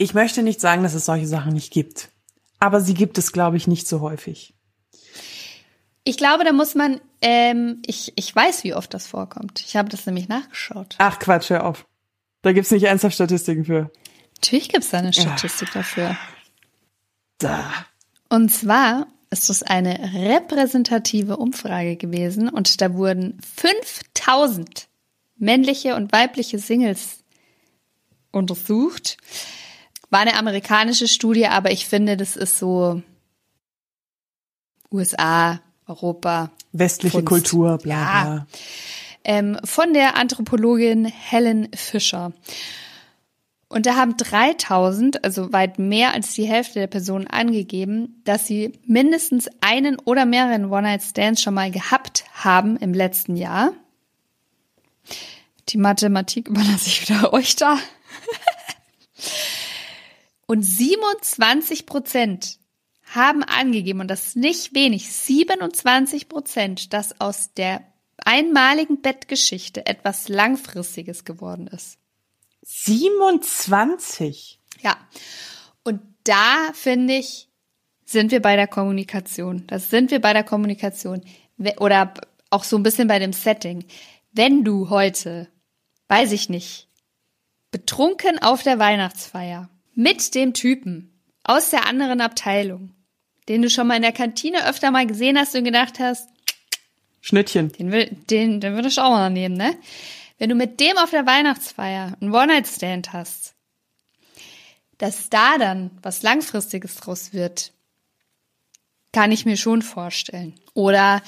Ich 0.00 0.14
möchte 0.14 0.42
nicht 0.42 0.62
sagen, 0.62 0.82
dass 0.82 0.94
es 0.94 1.04
solche 1.04 1.26
Sachen 1.26 1.52
nicht 1.52 1.70
gibt, 1.70 2.08
aber 2.58 2.80
sie 2.80 2.94
gibt 2.94 3.18
es, 3.18 3.32
glaube 3.32 3.58
ich, 3.58 3.66
nicht 3.66 3.86
so 3.86 4.00
häufig. 4.00 4.54
Ich 6.04 6.16
glaube, 6.16 6.42
da 6.42 6.54
muss 6.54 6.74
man, 6.74 7.02
ähm, 7.20 7.82
ich, 7.84 8.14
ich 8.16 8.34
weiß, 8.34 8.64
wie 8.64 8.72
oft 8.72 8.94
das 8.94 9.06
vorkommt. 9.06 9.60
Ich 9.60 9.76
habe 9.76 9.90
das 9.90 10.06
nämlich 10.06 10.26
nachgeschaut. 10.26 10.94
Ach 10.96 11.18
Quatsch, 11.18 11.50
hör 11.50 11.66
auf. 11.66 11.86
Da 12.40 12.52
gibt's 12.52 12.70
nicht 12.70 12.84
ernsthaft 12.84 13.14
Statistiken 13.14 13.66
für. 13.66 13.90
Natürlich 14.36 14.70
gibt's 14.70 14.88
da 14.88 15.00
eine 15.00 15.12
Statistik 15.12 15.68
ja. 15.68 15.74
dafür. 15.74 16.16
Da. 17.36 17.70
Und 18.30 18.48
zwar 18.50 19.06
ist 19.28 19.50
es 19.50 19.62
eine 19.62 20.14
repräsentative 20.14 21.36
Umfrage 21.36 21.96
gewesen 21.96 22.48
und 22.48 22.80
da 22.80 22.94
wurden 22.94 23.38
5000 23.54 24.88
männliche 25.36 25.94
und 25.94 26.10
weibliche 26.10 26.58
Singles 26.58 27.18
untersucht. 28.32 29.18
War 30.10 30.20
eine 30.20 30.34
amerikanische 30.34 31.08
Studie, 31.08 31.46
aber 31.46 31.70
ich 31.70 31.86
finde, 31.86 32.16
das 32.16 32.36
ist 32.36 32.58
so 32.58 33.02
USA, 34.92 35.60
Europa. 35.86 36.50
Westliche 36.72 37.22
Kunst. 37.22 37.50
Kultur, 37.50 37.78
bla 37.78 37.78
bla. 37.78 38.34
Ja. 38.34 38.46
Ähm, 39.22 39.58
von 39.64 39.92
der 39.92 40.16
Anthropologin 40.16 41.04
Helen 41.04 41.68
Fischer. 41.74 42.32
Und 43.68 43.86
da 43.86 43.94
haben 43.94 44.16
3000, 44.16 45.22
also 45.22 45.52
weit 45.52 45.78
mehr 45.78 46.12
als 46.12 46.34
die 46.34 46.44
Hälfte 46.44 46.80
der 46.80 46.88
Personen 46.88 47.28
angegeben, 47.28 48.20
dass 48.24 48.48
sie 48.48 48.72
mindestens 48.84 49.48
einen 49.60 49.96
oder 50.00 50.26
mehreren 50.26 50.72
One-Night-Stands 50.72 51.40
schon 51.40 51.54
mal 51.54 51.70
gehabt 51.70 52.24
haben 52.34 52.76
im 52.78 52.92
letzten 52.92 53.36
Jahr. 53.36 53.72
Die 55.68 55.78
Mathematik 55.78 56.48
überlasse 56.48 56.88
ich 56.88 57.08
wieder 57.08 57.32
euch 57.32 57.54
da. 57.54 57.78
Und 60.50 60.64
27 60.64 61.86
Prozent 61.86 62.58
haben 63.14 63.44
angegeben, 63.44 64.00
und 64.00 64.08
das 64.08 64.26
ist 64.26 64.36
nicht 64.36 64.74
wenig, 64.74 65.12
27 65.12 66.28
Prozent, 66.28 66.92
dass 66.92 67.20
aus 67.20 67.54
der 67.54 67.84
einmaligen 68.16 69.00
Bettgeschichte 69.00 69.86
etwas 69.86 70.28
Langfristiges 70.28 71.24
geworden 71.24 71.68
ist. 71.68 71.98
27? 72.62 74.58
Ja. 74.82 74.96
Und 75.84 76.00
da 76.24 76.72
finde 76.72 77.14
ich, 77.14 77.48
sind 78.04 78.32
wir 78.32 78.42
bei 78.42 78.56
der 78.56 78.66
Kommunikation. 78.66 79.68
Das 79.68 79.88
sind 79.88 80.10
wir 80.10 80.20
bei 80.20 80.32
der 80.32 80.42
Kommunikation. 80.42 81.22
Oder 81.78 82.12
auch 82.50 82.64
so 82.64 82.76
ein 82.76 82.82
bisschen 82.82 83.06
bei 83.06 83.20
dem 83.20 83.32
Setting. 83.32 83.84
Wenn 84.32 84.64
du 84.64 84.90
heute, 84.90 85.46
weiß 86.08 86.32
ich 86.32 86.48
nicht, 86.48 86.88
betrunken 87.70 88.40
auf 88.40 88.64
der 88.64 88.80
Weihnachtsfeier 88.80 89.70
mit 89.94 90.34
dem 90.34 90.54
Typen 90.54 91.12
aus 91.44 91.70
der 91.70 91.86
anderen 91.86 92.20
Abteilung, 92.20 92.92
den 93.48 93.62
du 93.62 93.70
schon 93.70 93.86
mal 93.86 93.96
in 93.96 94.02
der 94.02 94.12
Kantine 94.12 94.68
öfter 94.68 94.90
mal 94.90 95.06
gesehen 95.06 95.38
hast 95.38 95.54
und 95.54 95.64
gedacht 95.64 95.98
hast, 95.98 96.28
Schnittchen. 97.20 97.70
Den, 97.72 97.92
will, 97.92 98.16
den, 98.30 98.60
den 98.60 98.74
würde 98.74 98.88
ich 98.88 98.98
auch 98.98 99.10
mal 99.10 99.30
nehmen, 99.30 99.56
ne? 99.56 99.76
Wenn 100.38 100.48
du 100.48 100.54
mit 100.54 100.80
dem 100.80 100.96
auf 100.96 101.10
der 101.10 101.26
Weihnachtsfeier 101.26 102.16
einen 102.20 102.32
One-Night-Stand 102.32 103.12
hast, 103.12 103.54
dass 104.96 105.28
da 105.28 105.58
dann 105.58 105.90
was 106.02 106.22
Langfristiges 106.22 106.96
draus 106.96 107.32
wird, 107.32 107.72
kann 109.12 109.32
ich 109.32 109.44
mir 109.44 109.56
schon 109.56 109.82
vorstellen. 109.82 110.54
Oder 110.72 111.22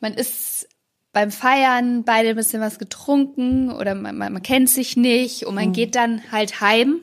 man 0.00 0.14
ist 0.14 0.68
beim 1.12 1.30
Feiern 1.30 2.04
beide 2.04 2.30
ein 2.30 2.36
bisschen 2.36 2.60
was 2.60 2.78
getrunken 2.78 3.70
oder 3.70 3.94
man, 3.94 4.16
man, 4.16 4.32
man 4.32 4.42
kennt 4.42 4.70
sich 4.70 4.96
nicht 4.96 5.44
und 5.44 5.54
man 5.54 5.68
mhm. 5.68 5.72
geht 5.72 5.94
dann 5.94 6.32
halt 6.32 6.60
heim. 6.60 7.00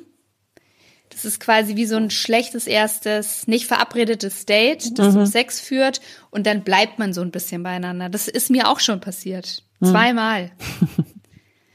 Das 1.18 1.26
ist 1.26 1.40
quasi 1.40 1.76
wie 1.76 1.88
so 1.88 1.96
ein 1.96 2.12
schlechtes 2.12 2.68
erstes, 2.68 3.48
nicht 3.48 3.66
verabredetes 3.66 4.46
Date, 4.46 5.00
das 5.00 5.08
mhm. 5.08 5.12
zum 5.14 5.26
Sex 5.26 5.60
führt 5.60 6.00
und 6.30 6.46
dann 6.46 6.64
bleibt 6.64 7.00
man 7.00 7.12
so 7.12 7.22
ein 7.22 7.32
bisschen 7.32 7.64
beieinander. 7.64 8.08
Das 8.08 8.28
ist 8.28 8.52
mir 8.52 8.70
auch 8.70 8.80
schon 8.80 9.02
passiert. 9.02 9.64
Hm. 9.80 9.90
Zweimal. 9.90 10.52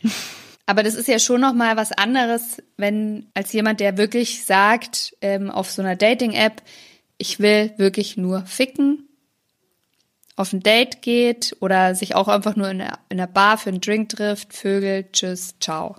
Aber 0.67 0.85
das 0.85 0.95
ist 0.95 1.09
ja 1.09 1.19
schon 1.19 1.41
noch 1.41 1.55
mal 1.55 1.77
was 1.77 1.91
anderes, 1.91 2.63
wenn 2.77 3.33
als 3.35 3.53
jemand, 3.53 3.81
der 3.81 3.97
wirklich 3.97 4.45
sagt 4.45 5.17
ähm, 5.21 5.51
auf 5.51 5.73
so 5.73 5.83
einer 5.83 5.97
Dating-App, 5.97 6.63
ich 7.19 7.41
will 7.41 7.73
wirklich 7.79 8.17
nur 8.17 8.47
ficken, 8.47 9.09
auf 10.37 10.53
ein 10.53 10.61
Date 10.61 11.03
geht 11.03 11.57
oder 11.59 11.97
sich 11.97 12.15
auch 12.15 12.29
einfach 12.29 12.55
nur 12.55 12.71
in 12.71 12.81
in 13.09 13.17
der 13.17 13.27
Bar 13.27 13.59
für 13.59 13.71
einen 13.71 13.81
Drink 13.81 14.11
trifft, 14.11 14.55
Vögel, 14.55 15.09
tschüss, 15.11 15.57
ciao. 15.59 15.97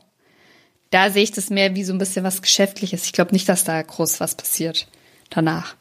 Da 0.93 1.09
sehe 1.09 1.23
ich 1.23 1.31
das 1.31 1.49
mehr 1.49 1.75
wie 1.75 1.83
so 1.83 1.93
ein 1.93 1.97
bisschen 1.97 2.23
was 2.23 2.41
Geschäftliches. 2.41 3.05
Ich 3.05 3.13
glaube 3.13 3.31
nicht, 3.31 3.49
dass 3.49 3.63
da 3.63 3.81
groß 3.81 4.19
was 4.19 4.35
passiert 4.35 4.87
danach. 5.29 5.75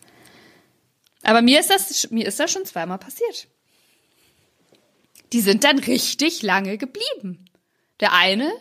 Aber 1.22 1.42
mir 1.42 1.60
ist 1.60 1.70
das, 1.70 2.10
mir 2.10 2.26
ist 2.26 2.40
das 2.40 2.50
schon 2.50 2.64
zweimal 2.64 2.98
passiert 2.98 3.48
die 5.32 5.40
sind 5.40 5.64
dann 5.64 5.78
richtig 5.78 6.42
lange 6.42 6.78
geblieben. 6.78 7.44
Der 8.00 8.12
eine 8.12 8.52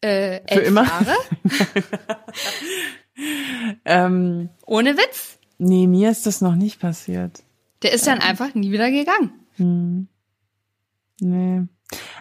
äh, 0.00 0.40
elf 0.44 0.52
Für 0.52 0.60
immer? 0.60 0.84
Jahre. 0.84 1.14
ähm, 3.84 4.48
Ohne 4.66 4.96
Witz. 4.96 5.38
Nee, 5.58 5.86
mir 5.86 6.10
ist 6.10 6.26
das 6.26 6.40
noch 6.40 6.54
nicht 6.54 6.80
passiert. 6.80 7.42
Der 7.82 7.92
ist 7.92 8.06
dann 8.06 8.18
ähm. 8.18 8.28
einfach 8.28 8.54
nie 8.54 8.70
wieder 8.70 8.90
gegangen. 8.90 9.32
Hm. 9.56 10.08
Nee. 11.20 11.62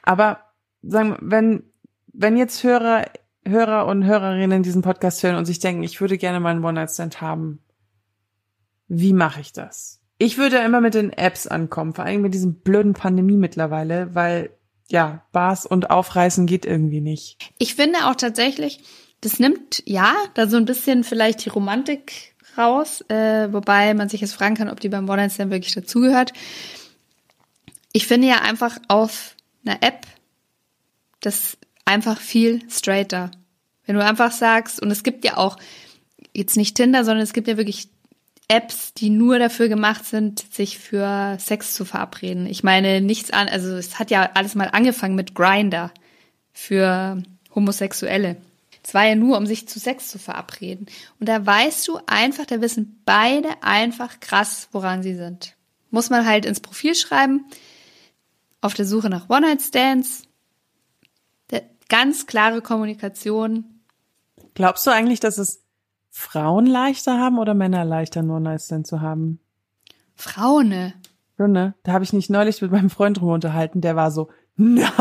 Aber 0.01 0.41
sagen 0.81 1.11
wir, 1.11 1.17
wenn, 1.21 1.63
wenn 2.17 2.35
jetzt 2.35 2.63
Hörer, 2.63 3.05
Hörer 3.45 3.85
und 3.85 4.03
Hörerinnen 4.03 4.63
diesen 4.63 4.81
Podcast 4.81 5.21
hören 5.21 5.35
und 5.35 5.45
sich 5.45 5.59
denken, 5.59 5.83
ich 5.83 6.01
würde 6.01 6.17
gerne 6.17 6.39
mal 6.39 6.49
einen 6.49 6.65
One-Night-Stand 6.65 7.21
haben, 7.21 7.59
wie 8.87 9.13
mache 9.13 9.39
ich 9.39 9.53
das? 9.53 10.01
Ich 10.17 10.39
würde 10.39 10.57
immer 10.57 10.81
mit 10.81 10.95
den 10.95 11.13
Apps 11.13 11.45
ankommen, 11.45 11.93
vor 11.93 12.05
allem 12.05 12.21
mit 12.21 12.33
diesem 12.33 12.55
blöden 12.55 12.93
Pandemie 12.93 13.37
mittlerweile, 13.37 14.15
weil 14.15 14.49
ja, 14.89 15.23
Bars 15.31 15.65
und 15.65 15.91
Aufreißen 15.91 16.47
geht 16.47 16.65
irgendwie 16.65 17.01
nicht. 17.01 17.51
Ich 17.59 17.75
finde 17.75 18.07
auch 18.07 18.15
tatsächlich, 18.15 18.81
das 19.21 19.39
nimmt 19.39 19.83
ja 19.85 20.15
da 20.33 20.47
so 20.47 20.57
ein 20.57 20.65
bisschen 20.65 21.03
vielleicht 21.03 21.45
die 21.45 21.49
Romantik 21.49 22.33
raus, 22.57 23.01
äh, 23.09 23.53
wobei 23.53 23.93
man 23.93 24.09
sich 24.09 24.21
jetzt 24.21 24.33
fragen 24.33 24.55
kann, 24.55 24.69
ob 24.69 24.79
die 24.79 24.89
beim 24.89 25.07
One 25.07 25.17
Night 25.17 25.33
Stand 25.33 25.51
wirklich 25.51 25.75
dazugehört. 25.75 26.33
Ich 27.93 28.07
finde 28.07 28.27
ja 28.27 28.41
einfach 28.41 28.79
auf 28.87 29.35
einer 29.63 29.83
App 29.83 30.07
das 31.19 31.57
einfach 31.87 32.19
viel 32.19 32.61
straighter. 32.69 33.31
Wenn 33.85 33.95
du 33.95 34.03
einfach 34.03 34.31
sagst, 34.31 34.81
und 34.81 34.91
es 34.91 35.03
gibt 35.03 35.23
ja 35.25 35.37
auch 35.37 35.57
jetzt 36.33 36.57
nicht 36.57 36.75
Tinder, 36.75 37.05
sondern 37.05 37.23
es 37.23 37.33
gibt 37.33 37.47
ja 37.47 37.57
wirklich 37.57 37.89
Apps, 38.49 38.93
die 38.93 39.09
nur 39.09 39.39
dafür 39.39 39.67
gemacht 39.67 40.05
sind, 40.05 40.53
sich 40.53 40.77
für 40.77 41.37
Sex 41.39 41.73
zu 41.73 41.83
verabreden. 41.85 42.45
Ich 42.45 42.63
meine 42.63 43.01
nichts 43.01 43.31
an, 43.31 43.49
also 43.49 43.75
es 43.75 43.99
hat 43.99 44.11
ja 44.11 44.29
alles 44.35 44.55
mal 44.55 44.69
angefangen 44.71 45.15
mit 45.15 45.35
Grinder 45.35 45.91
für 46.53 47.21
Homosexuelle. 47.53 48.37
Es 48.83 48.93
war 48.93 49.05
ja 49.05 49.15
nur, 49.15 49.37
um 49.37 49.45
sich 49.45 49.67
zu 49.67 49.79
Sex 49.79 50.07
zu 50.07 50.17
verabreden. 50.17 50.87
Und 51.19 51.27
da 51.27 51.45
weißt 51.45 51.85
du 51.89 51.99
einfach, 52.05 52.45
da 52.45 52.61
wissen 52.61 53.01
beide 53.05 53.49
einfach 53.61 54.21
krass, 54.21 54.69
woran 54.71 55.03
sie 55.03 55.15
sind. 55.15 55.55
Muss 55.89 56.09
man 56.09 56.25
halt 56.25 56.45
ins 56.45 56.61
Profil 56.61 56.95
schreiben, 56.95 57.45
auf 58.61 58.73
der 58.73 58.85
Suche 58.85 59.09
nach 59.09 59.29
One-Night-Stands, 59.29 60.26
ganz 61.89 62.27
klare 62.27 62.61
Kommunikation. 62.61 63.65
Glaubst 64.53 64.85
du 64.87 64.91
eigentlich, 64.91 65.19
dass 65.19 65.37
es 65.37 65.63
Frauen 66.09 66.65
leichter 66.65 67.19
haben 67.19 67.37
oder 67.37 67.53
Männer 67.53 67.85
leichter, 67.85 68.23
nur 68.23 68.39
Nice 68.39 68.73
zu 68.83 69.01
haben? 69.01 69.39
Frauen, 70.15 70.69
ne? 70.69 70.93
Ja, 71.37 71.47
ne? 71.47 71.75
Da 71.83 71.93
habe 71.93 72.03
ich 72.03 72.13
nicht 72.13 72.29
neulich 72.29 72.61
mit 72.61 72.71
meinem 72.71 72.89
Freund 72.89 73.17
drüber 73.17 73.33
unterhalten, 73.33 73.81
der 73.81 73.95
war 73.95 74.11
so, 74.11 74.29
na, 74.55 74.91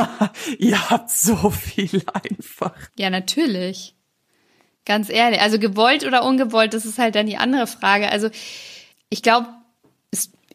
ihr 0.59 0.91
habt 0.91 1.11
so 1.11 1.51
viel 1.51 2.03
einfach. 2.13 2.77
Ja, 2.99 3.09
natürlich. 3.09 3.97
Ganz 4.85 5.09
ehrlich. 5.09 5.41
Also 5.41 5.59
gewollt 5.59 6.05
oder 6.05 6.25
ungewollt, 6.25 6.75
das 6.75 6.85
ist 6.85 6.99
halt 6.99 7.15
dann 7.15 7.27
die 7.27 7.39
andere 7.39 7.67
Frage. 7.67 8.11
Also 8.11 8.29
ich 9.09 9.23
glaube, 9.23 9.49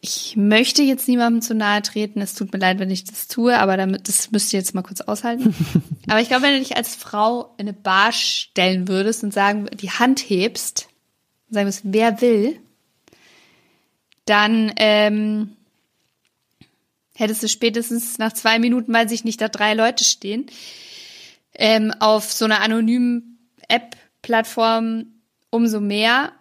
ich 0.04 0.36
möchte 0.36 0.82
jetzt 0.82 1.06
niemandem 1.06 1.42
zu 1.42 1.54
nahe 1.54 1.80
treten. 1.80 2.20
Es 2.20 2.34
tut 2.34 2.52
mir 2.52 2.58
leid, 2.58 2.80
wenn 2.80 2.90
ich 2.90 3.04
das 3.04 3.28
tue, 3.28 3.56
aber 3.56 3.76
damit, 3.76 4.08
das 4.08 4.32
müsst 4.32 4.52
ihr 4.52 4.58
jetzt 4.58 4.74
mal 4.74 4.82
kurz 4.82 5.00
aushalten. 5.00 5.54
aber 6.08 6.20
ich 6.20 6.26
glaube, 6.26 6.42
wenn 6.42 6.54
du 6.54 6.58
dich 6.58 6.76
als 6.76 6.96
Frau 6.96 7.54
in 7.56 7.68
eine 7.68 7.72
Bar 7.72 8.10
stellen 8.10 8.88
würdest 8.88 9.22
und 9.22 9.32
sagen, 9.32 9.68
die 9.72 9.90
Hand 9.90 10.18
hebst, 10.18 10.88
und 11.48 11.54
sagen 11.54 11.66
würdest, 11.66 11.82
wer 11.84 12.20
will, 12.20 12.58
dann 14.24 14.72
ähm, 14.76 15.56
hättest 17.14 17.44
du 17.44 17.48
spätestens 17.48 18.18
nach 18.18 18.32
zwei 18.32 18.58
Minuten, 18.58 18.92
weil 18.92 19.08
sich 19.08 19.22
nicht 19.22 19.40
da 19.40 19.48
drei 19.48 19.74
Leute 19.74 20.02
stehen, 20.02 20.46
ähm, 21.54 21.92
auf 22.00 22.32
so 22.32 22.44
einer 22.44 22.60
anonymen 22.60 23.38
App-Plattform 23.68 25.06
umso 25.50 25.78
mehr. 25.78 26.32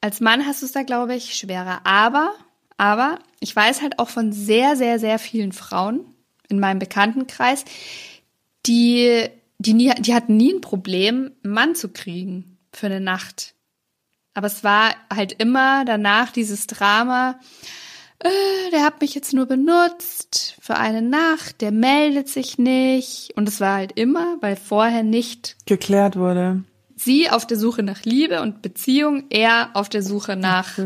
Als 0.00 0.20
Mann 0.20 0.46
hast 0.46 0.62
du 0.62 0.66
es 0.66 0.72
da, 0.72 0.84
glaube 0.84 1.16
ich, 1.16 1.34
schwerer. 1.34 1.80
Aber, 1.82 2.34
aber 2.80 3.18
ich 3.40 3.54
weiß 3.54 3.82
halt 3.82 3.98
auch 3.98 4.08
von 4.08 4.32
sehr, 4.32 4.74
sehr, 4.74 4.98
sehr 4.98 5.18
vielen 5.18 5.52
Frauen 5.52 6.00
in 6.48 6.58
meinem 6.58 6.78
Bekanntenkreis, 6.78 7.66
die, 8.64 9.28
die, 9.58 9.74
nie, 9.74 9.92
die 9.98 10.14
hatten 10.14 10.38
nie 10.38 10.54
ein 10.54 10.62
Problem, 10.62 11.30
einen 11.44 11.52
Mann 11.52 11.74
zu 11.74 11.90
kriegen 11.90 12.56
für 12.72 12.86
eine 12.86 13.02
Nacht. 13.02 13.52
Aber 14.32 14.46
es 14.46 14.64
war 14.64 14.94
halt 15.14 15.32
immer 15.42 15.84
danach 15.84 16.32
dieses 16.32 16.66
Drama, 16.68 17.38
äh, 18.20 18.70
der 18.72 18.82
hat 18.82 19.02
mich 19.02 19.14
jetzt 19.14 19.34
nur 19.34 19.44
benutzt 19.44 20.56
für 20.62 20.78
eine 20.78 21.02
Nacht, 21.02 21.60
der 21.60 21.72
meldet 21.72 22.30
sich 22.30 22.56
nicht. 22.56 23.34
Und 23.36 23.46
es 23.46 23.60
war 23.60 23.74
halt 23.74 23.92
immer, 23.92 24.38
weil 24.40 24.56
vorher 24.56 25.02
nicht 25.02 25.54
geklärt 25.66 26.16
wurde. 26.16 26.64
Sie 26.96 27.28
auf 27.28 27.46
der 27.46 27.58
Suche 27.58 27.82
nach 27.82 28.04
Liebe 28.04 28.40
und 28.40 28.62
Beziehung, 28.62 29.24
er 29.28 29.68
auf 29.74 29.90
der 29.90 30.02
Suche 30.02 30.36
nach 30.36 30.78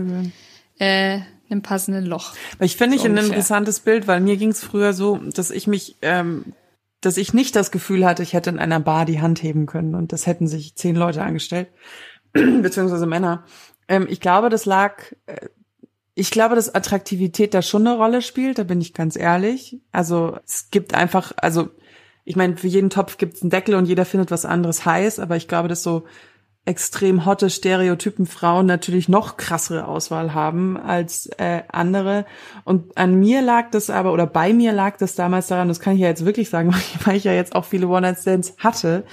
äh, 0.78 1.20
einem 1.50 1.62
passenden 1.62 2.04
Loch. 2.04 2.34
Ich 2.60 2.76
finde 2.76 2.98
so 2.98 3.04
ich 3.04 3.10
ein 3.10 3.16
interessantes 3.16 3.80
Bild, 3.80 4.06
weil 4.06 4.20
mir 4.20 4.36
ging 4.36 4.50
es 4.50 4.62
früher 4.62 4.92
so, 4.92 5.16
dass 5.16 5.50
ich 5.50 5.66
mich, 5.66 5.96
ähm, 6.02 6.52
dass 7.00 7.16
ich 7.16 7.34
nicht 7.34 7.56
das 7.56 7.70
Gefühl 7.70 8.06
hatte, 8.06 8.22
ich 8.22 8.32
hätte 8.32 8.50
in 8.50 8.58
einer 8.58 8.80
Bar 8.80 9.04
die 9.04 9.20
Hand 9.20 9.42
heben 9.42 9.66
können 9.66 9.94
und 9.94 10.12
das 10.12 10.26
hätten 10.26 10.48
sich 10.48 10.74
zehn 10.74 10.96
Leute 10.96 11.22
angestellt, 11.22 11.68
beziehungsweise 12.32 13.06
Männer. 13.06 13.44
Ähm, 13.88 14.06
ich 14.08 14.20
glaube, 14.20 14.48
das 14.48 14.64
lag 14.64 14.96
äh, 15.26 15.48
ich 16.14 16.30
glaube, 16.30 16.54
dass 16.54 16.74
Attraktivität 16.74 17.54
da 17.54 17.62
schon 17.62 17.86
eine 17.86 17.96
Rolle 17.96 18.22
spielt, 18.22 18.58
da 18.58 18.62
bin 18.62 18.80
ich 18.80 18.94
ganz 18.94 19.16
ehrlich. 19.16 19.80
Also 19.90 20.38
es 20.46 20.70
gibt 20.70 20.94
einfach, 20.94 21.32
also 21.36 21.70
ich 22.24 22.36
meine, 22.36 22.56
für 22.56 22.68
jeden 22.68 22.90
Topf 22.90 23.18
gibt 23.18 23.34
es 23.34 23.42
einen 23.42 23.50
Deckel 23.50 23.74
und 23.74 23.86
jeder 23.86 24.04
findet 24.04 24.30
was 24.30 24.44
anderes 24.44 24.86
heiß, 24.86 25.18
aber 25.18 25.36
ich 25.36 25.48
glaube, 25.48 25.68
dass 25.68 25.82
so 25.82 26.04
extrem 26.66 27.26
hotte 27.26 27.50
Stereotypen 27.50 28.24
Frauen 28.24 28.66
natürlich 28.66 29.08
noch 29.08 29.36
krassere 29.36 29.86
Auswahl 29.86 30.32
haben 30.32 30.78
als 30.78 31.26
äh, 31.36 31.62
andere. 31.68 32.24
Und 32.64 32.96
an 32.96 33.16
mir 33.16 33.42
lag 33.42 33.70
das 33.70 33.90
aber, 33.90 34.12
oder 34.12 34.26
bei 34.26 34.54
mir 34.54 34.72
lag 34.72 34.96
das 34.96 35.14
damals 35.14 35.48
daran, 35.48 35.68
das 35.68 35.80
kann 35.80 35.94
ich 35.94 36.00
ja 36.00 36.08
jetzt 36.08 36.24
wirklich 36.24 36.48
sagen, 36.48 36.74
weil 37.04 37.16
ich 37.16 37.24
ja 37.24 37.32
jetzt 37.32 37.54
auch 37.54 37.66
viele 37.66 37.88
One-Night-Stands 37.88 38.56
hatte, 38.58 39.04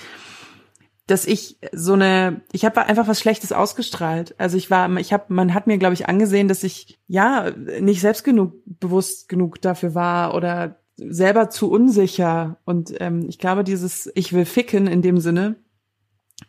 dass 1.08 1.26
ich 1.26 1.58
so 1.74 1.94
eine, 1.94 2.42
ich 2.54 2.64
habe 2.64 2.86
einfach 2.86 3.08
was 3.08 3.20
Schlechtes 3.20 3.52
ausgestrahlt. 3.52 4.34
Also 4.38 4.56
ich 4.56 4.72
war, 4.72 4.90
ich 4.98 5.12
habe, 5.12 5.26
man 5.28 5.54
hat 5.54 5.68
mir, 5.68 5.78
glaube 5.78 5.94
ich, 5.94 6.08
angesehen, 6.08 6.48
dass 6.48 6.64
ich 6.64 7.00
ja 7.08 7.52
nicht 7.82 8.00
selbst 8.00 8.24
genug 8.24 8.54
bewusst 8.66 9.28
genug 9.28 9.62
dafür 9.62 9.94
war 9.94 10.36
oder 10.36 10.78
selber 10.96 11.50
zu 11.50 11.70
unsicher. 11.70 12.60
Und 12.64 12.94
ähm, 13.02 13.26
ich 13.28 13.40
glaube, 13.40 13.66
dieses 13.66 14.10
Ich 14.16 14.32
will 14.32 14.46
ficken 14.46 14.88
in 14.88 15.02
dem 15.02 15.18
Sinne, 15.18 15.58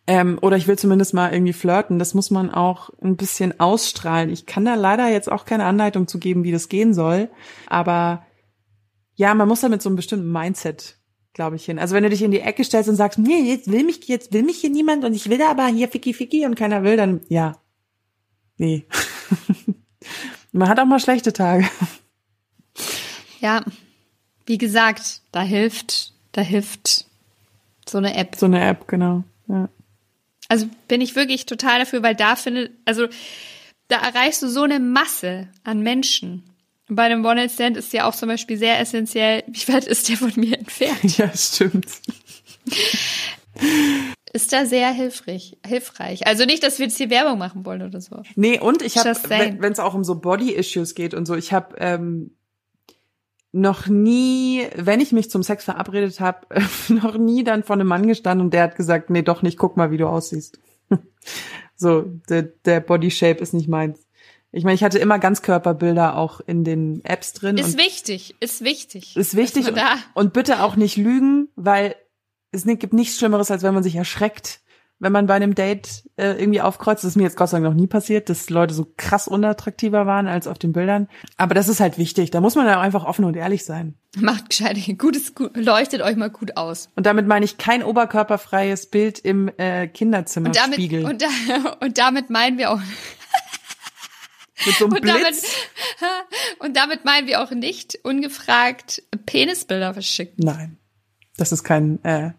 ähm, 0.06 0.38
oder 0.42 0.56
ich 0.56 0.66
will 0.66 0.78
zumindest 0.78 1.14
mal 1.14 1.32
irgendwie 1.32 1.52
flirten, 1.52 1.98
das 1.98 2.14
muss 2.14 2.30
man 2.30 2.50
auch 2.50 2.90
ein 3.02 3.16
bisschen 3.16 3.60
ausstrahlen. 3.60 4.30
Ich 4.30 4.46
kann 4.46 4.64
da 4.64 4.74
leider 4.74 5.08
jetzt 5.08 5.30
auch 5.30 5.44
keine 5.44 5.64
Anleitung 5.64 6.08
zu 6.08 6.18
geben, 6.18 6.44
wie 6.44 6.52
das 6.52 6.68
gehen 6.68 6.94
soll. 6.94 7.28
Aber 7.66 8.24
ja, 9.14 9.34
man 9.34 9.48
muss 9.48 9.60
da 9.60 9.68
mit 9.68 9.82
so 9.82 9.88
einem 9.88 9.96
bestimmten 9.96 10.30
Mindset 10.30 10.96
glaube 11.34 11.56
ich, 11.56 11.64
hin. 11.64 11.78
Also 11.78 11.94
wenn 11.94 12.02
du 12.02 12.10
dich 12.10 12.22
in 12.22 12.30
die 12.30 12.40
Ecke 12.40 12.64
stellst 12.64 12.88
und 12.88 12.96
sagst, 12.96 13.18
nee, 13.18 13.40
jetzt 13.42 13.70
will 13.70 13.84
mich, 13.84 14.06
jetzt 14.08 14.32
will 14.32 14.42
mich 14.42 14.58
hier 14.58 14.70
niemand 14.70 15.04
und 15.04 15.14
ich 15.14 15.28
will 15.28 15.42
aber 15.42 15.66
hier 15.66 15.88
Ficky 15.88 16.12
Ficky 16.12 16.46
und 16.46 16.54
keiner 16.54 16.82
will, 16.82 16.96
dann 16.96 17.20
ja. 17.28 17.56
Nee. 18.58 18.86
Man 20.52 20.68
hat 20.68 20.78
auch 20.78 20.84
mal 20.84 21.00
schlechte 21.00 21.32
Tage. 21.32 21.68
Ja, 23.40 23.64
wie 24.46 24.58
gesagt, 24.58 25.22
da 25.32 25.40
hilft, 25.40 26.12
da 26.32 26.42
hilft 26.42 27.06
so 27.88 27.98
eine 27.98 28.14
App. 28.14 28.36
So 28.36 28.46
eine 28.46 28.62
App, 28.62 28.86
genau. 28.86 29.24
Ja. 29.48 29.68
Also 30.48 30.66
bin 30.88 31.00
ich 31.00 31.16
wirklich 31.16 31.46
total 31.46 31.78
dafür, 31.78 32.02
weil 32.02 32.14
da 32.14 32.36
findet, 32.36 32.72
also 32.84 33.08
da 33.88 33.96
erreichst 33.96 34.42
du 34.42 34.48
so 34.48 34.62
eine 34.62 34.80
Masse 34.80 35.48
an 35.64 35.80
Menschen 35.80 36.44
bei 36.88 37.04
einem 37.04 37.24
One-Night-Stand 37.24 37.76
ist 37.76 37.92
ja 37.92 38.08
auch 38.08 38.14
zum 38.14 38.28
Beispiel 38.28 38.56
sehr 38.56 38.78
essentiell, 38.80 39.44
wie 39.48 39.72
weit 39.72 39.86
ist 39.86 40.08
der 40.08 40.16
von 40.16 40.32
mir 40.36 40.58
entfernt? 40.58 41.18
Ja, 41.18 41.30
stimmt. 41.34 41.86
ist 44.32 44.52
da 44.52 44.66
sehr 44.66 44.90
hilfreich, 44.92 45.58
hilfreich. 45.66 46.26
Also 46.26 46.44
nicht, 46.44 46.62
dass 46.62 46.78
wir 46.78 46.86
jetzt 46.86 46.96
hier 46.96 47.10
Werbung 47.10 47.38
machen 47.38 47.64
wollen 47.64 47.82
oder 47.82 48.00
so. 48.00 48.22
Nee, 48.34 48.58
und 48.58 48.82
ich 48.82 48.96
habe, 48.96 49.14
wenn 49.28 49.72
es 49.72 49.78
auch 49.78 49.94
um 49.94 50.04
so 50.04 50.16
Body-Issues 50.16 50.94
geht 50.94 51.14
und 51.14 51.26
so, 51.26 51.34
ich 51.34 51.52
habe 51.52 51.76
ähm, 51.78 52.36
noch 53.52 53.86
nie, 53.86 54.66
wenn 54.74 55.00
ich 55.00 55.12
mich 55.12 55.30
zum 55.30 55.42
Sex 55.42 55.64
verabredet 55.64 56.20
habe, 56.20 56.46
noch 56.88 57.16
nie 57.16 57.44
dann 57.44 57.62
vor 57.62 57.74
einem 57.74 57.86
Mann 57.86 58.06
gestanden 58.06 58.46
und 58.46 58.54
der 58.54 58.64
hat 58.64 58.76
gesagt, 58.76 59.10
nee, 59.10 59.22
doch 59.22 59.42
nicht, 59.42 59.58
guck 59.58 59.76
mal, 59.76 59.90
wie 59.90 59.98
du 59.98 60.08
aussiehst. 60.08 60.58
so, 61.76 62.02
der, 62.28 62.42
der 62.42 62.80
Body 62.80 63.10
Shape 63.10 63.40
ist 63.40 63.52
nicht 63.52 63.68
meins. 63.68 64.06
Ich 64.54 64.64
meine, 64.64 64.74
ich 64.74 64.84
hatte 64.84 64.98
immer 64.98 65.18
Ganzkörperbilder 65.18 66.16
auch 66.16 66.40
in 66.40 66.64
den 66.64 67.02
Apps 67.04 67.32
drin. 67.32 67.56
Ist 67.56 67.78
wichtig, 67.78 68.36
ist 68.40 68.62
wichtig. 68.62 69.16
Ist 69.16 69.34
wichtig. 69.34 69.68
Und, 69.68 69.80
und 70.14 70.32
bitte 70.34 70.62
auch 70.62 70.76
nicht 70.76 70.96
lügen, 70.96 71.48
weil 71.56 71.94
es 72.50 72.64
gibt 72.64 72.92
nichts 72.92 73.16
Schlimmeres, 73.16 73.50
als 73.50 73.62
wenn 73.62 73.72
man 73.72 73.82
sich 73.82 73.96
erschreckt, 73.96 74.60
wenn 75.02 75.10
man 75.10 75.26
bei 75.26 75.34
einem 75.34 75.56
Date 75.56 76.04
äh, 76.16 76.40
irgendwie 76.40 76.60
aufkreuzt. 76.60 77.02
Das 77.02 77.10
ist 77.10 77.16
mir 77.16 77.24
jetzt 77.24 77.36
Gott 77.36 77.48
sei 77.48 77.58
Dank 77.58 77.74
noch 77.74 77.78
nie 77.78 77.88
passiert, 77.88 78.28
dass 78.28 78.48
Leute 78.50 78.72
so 78.72 78.86
krass 78.96 79.26
unattraktiver 79.26 80.06
waren 80.06 80.28
als 80.28 80.46
auf 80.46 80.60
den 80.60 80.72
Bildern. 80.72 81.08
Aber 81.36 81.56
das 81.56 81.68
ist 81.68 81.80
halt 81.80 81.98
wichtig. 81.98 82.30
Da 82.30 82.40
muss 82.40 82.54
man 82.54 82.66
ja 82.66 82.78
auch 82.78 82.82
einfach 82.82 83.04
offen 83.04 83.24
und 83.24 83.36
ehrlich 83.36 83.64
sein. 83.64 83.96
Macht 84.16 84.50
gescheit, 84.50 84.78
gutes, 84.98 85.34
gut, 85.34 85.56
leuchtet 85.56 86.02
euch 86.02 86.14
mal 86.14 86.30
gut 86.30 86.56
aus. 86.56 86.88
Und 86.94 87.04
damit 87.04 87.26
meine 87.26 87.44
ich 87.44 87.58
kein 87.58 87.82
oberkörperfreies 87.82 88.90
Bild 88.90 89.18
im 89.18 89.50
äh, 89.56 89.88
Kinderzimmer. 89.88 90.46
Und 90.46 90.56
damit, 90.56 90.74
Spiegel. 90.74 91.04
Und, 91.04 91.20
da, 91.20 91.26
und 91.80 91.98
damit 91.98 92.30
meinen 92.30 92.56
wir 92.56 92.70
auch 92.70 92.80
mit 94.66 94.76
so 94.76 94.84
einem 94.84 94.94
und 94.94 95.04
Damit, 95.04 95.34
und 96.60 96.76
damit 96.76 97.04
meinen 97.04 97.26
wir 97.26 97.42
auch 97.42 97.50
nicht 97.50 97.98
ungefragt 98.04 99.02
Penisbilder 99.26 99.94
verschicken. 99.94 100.44
Nein, 100.44 100.78
das 101.36 101.50
ist 101.50 101.64
kein. 101.64 101.98
Äh, 102.04 102.34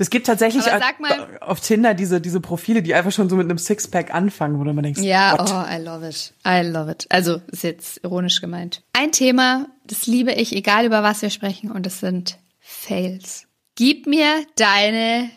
das 0.00 0.08
gibt 0.08 0.26
tatsächlich 0.26 0.64
mal, 0.98 1.38
auf 1.42 1.60
Tinder 1.60 1.92
diese 1.92 2.22
diese 2.22 2.40
Profile, 2.40 2.82
die 2.82 2.94
einfach 2.94 3.12
schon 3.12 3.28
so 3.28 3.36
mit 3.36 3.44
einem 3.44 3.58
Sixpack 3.58 4.14
anfangen, 4.14 4.58
wo 4.58 4.64
du 4.64 4.70
immer 4.70 4.80
denkst, 4.80 5.02
ja, 5.02 5.38
what? 5.38 5.50
oh, 5.50 5.62
I 5.70 5.76
love 5.76 6.08
it, 6.08 6.32
I 6.42 6.66
love 6.66 6.90
it. 6.90 7.06
Also 7.10 7.42
ist 7.48 7.64
jetzt 7.64 8.02
ironisch 8.02 8.40
gemeint. 8.40 8.82
Ein 8.94 9.12
Thema, 9.12 9.66
das 9.84 10.06
liebe 10.06 10.32
ich, 10.32 10.56
egal 10.56 10.86
über 10.86 11.02
was 11.02 11.20
wir 11.20 11.28
sprechen, 11.28 11.70
und 11.70 11.84
das 11.84 12.00
sind 12.00 12.38
Fails. 12.60 13.46
Gib 13.74 14.06
mir 14.06 14.46
deine 14.56 15.30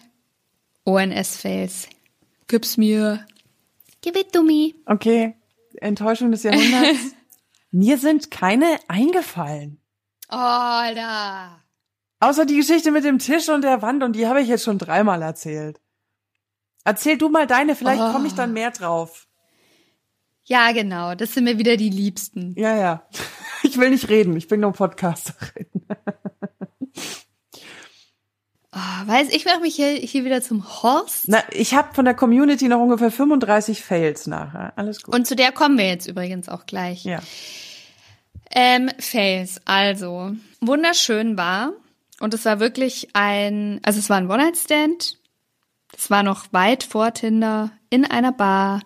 ONS-Fails. 0.85 1.89
Gib's 2.47 2.77
mir. 2.77 3.25
Give 3.99 4.17
it 4.17 4.31
to 4.31 4.43
me. 4.43 4.75
Okay. 4.85 5.35
Enttäuschung 5.81 6.31
des 6.31 6.43
Jahrhunderts. 6.43 7.15
Mir 7.71 7.97
sind 7.97 8.31
keine 8.31 8.77
eingefallen. 8.87 9.81
Oh, 10.31 10.37
Alter. 10.37 11.62
Außer 12.23 12.45
die 12.45 12.55
Geschichte 12.55 12.91
mit 12.91 13.03
dem 13.03 13.19
Tisch 13.19 13.49
und 13.49 13.63
der 13.63 13.81
Wand 13.81 14.01
und 14.01 14.15
die 14.15 14.27
habe 14.27 14.41
ich 14.41 14.47
jetzt 14.47 14.63
schon 14.63 14.77
dreimal 14.77 15.21
erzählt. 15.21 15.81
Erzähl 16.85 17.17
du 17.17 17.27
mal 17.27 17.47
deine, 17.47 17.75
vielleicht 17.75 18.01
oh. 18.01 18.13
komme 18.13 18.27
ich 18.27 18.33
dann 18.33 18.53
mehr 18.53 18.71
drauf. 18.71 19.27
Ja, 20.45 20.71
genau, 20.71 21.15
das 21.15 21.33
sind 21.33 21.43
mir 21.43 21.57
wieder 21.57 21.75
die 21.75 21.89
Liebsten. 21.89 22.53
Ja, 22.57 22.75
ja. 22.75 23.07
Ich 23.65 23.77
will 23.77 23.91
nicht 23.91 24.09
reden, 24.09 24.35
ich 24.35 24.49
bin 24.49 24.59
nur 24.59 24.73
Podcasterin. 24.73 25.67
Oh, 28.75 29.07
weiß, 29.07 29.29
ich 29.29 29.45
mache 29.45 29.59
mich 29.59 29.75
hier, 29.75 29.91
hier 29.91 30.25
wieder 30.25 30.41
zum 30.41 30.67
Horst. 30.81 31.25
Na, 31.27 31.43
ich 31.51 31.75
habe 31.75 31.93
von 31.93 32.05
der 32.05 32.15
Community 32.15 32.67
noch 32.67 32.79
ungefähr 32.79 33.11
35 33.11 33.83
Fails 33.83 34.25
nachher. 34.25 34.73
Alles 34.77 35.03
gut. 35.03 35.13
Und 35.13 35.27
zu 35.27 35.35
der 35.35 35.51
kommen 35.51 35.77
wir 35.77 35.87
jetzt 35.87 36.07
übrigens 36.07 36.49
auch 36.49 36.65
gleich. 36.65 37.03
Ja. 37.03 37.21
Ähm, 38.49 38.89
Fails, 38.97 39.61
also 39.65 40.31
wunderschön 40.59 41.37
war 41.37 41.73
und 42.23 42.33
es 42.33 42.45
war 42.45 42.59
wirklich 42.59 43.09
ein, 43.13 43.79
also 43.83 43.99
es 43.99 44.09
war 44.09 44.17
ein 44.17 44.29
One-Night-Stand. 44.29 45.17
Es 45.95 46.09
war 46.09 46.23
noch 46.23 46.51
weit 46.51 46.83
vor 46.83 47.13
Tinder 47.13 47.71
in 47.89 48.05
einer 48.05 48.31
Bar. 48.31 48.81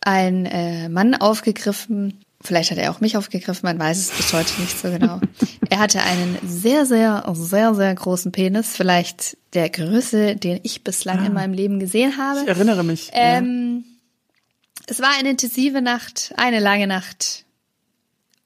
Ein 0.00 0.46
äh, 0.46 0.88
Mann 0.88 1.14
aufgegriffen 1.14 2.22
Vielleicht 2.44 2.72
hat 2.72 2.78
er 2.78 2.90
auch 2.90 3.00
mich 3.00 3.16
aufgegriffen, 3.16 3.60
man 3.64 3.78
weiß 3.78 3.98
es 3.98 4.10
bis 4.10 4.32
heute 4.32 4.60
nicht 4.60 4.76
so 4.76 4.90
genau. 4.90 5.20
er 5.70 5.78
hatte 5.78 6.02
einen 6.02 6.38
sehr, 6.44 6.86
sehr, 6.86 7.24
sehr, 7.34 7.74
sehr 7.74 7.94
großen 7.94 8.32
Penis, 8.32 8.76
vielleicht 8.76 9.36
der 9.54 9.70
größte, 9.70 10.36
den 10.36 10.58
ich 10.64 10.82
bislang 10.82 11.20
ah, 11.20 11.26
in 11.26 11.32
meinem 11.34 11.52
Leben 11.52 11.78
gesehen 11.78 12.18
habe. 12.18 12.40
Ich 12.40 12.48
erinnere 12.48 12.82
mich. 12.82 13.10
Ähm, 13.12 13.84
ja. 13.84 14.84
Es 14.88 15.00
war 15.00 15.10
eine 15.16 15.30
intensive 15.30 15.80
Nacht, 15.80 16.34
eine 16.36 16.58
lange 16.58 16.88
Nacht. 16.88 17.44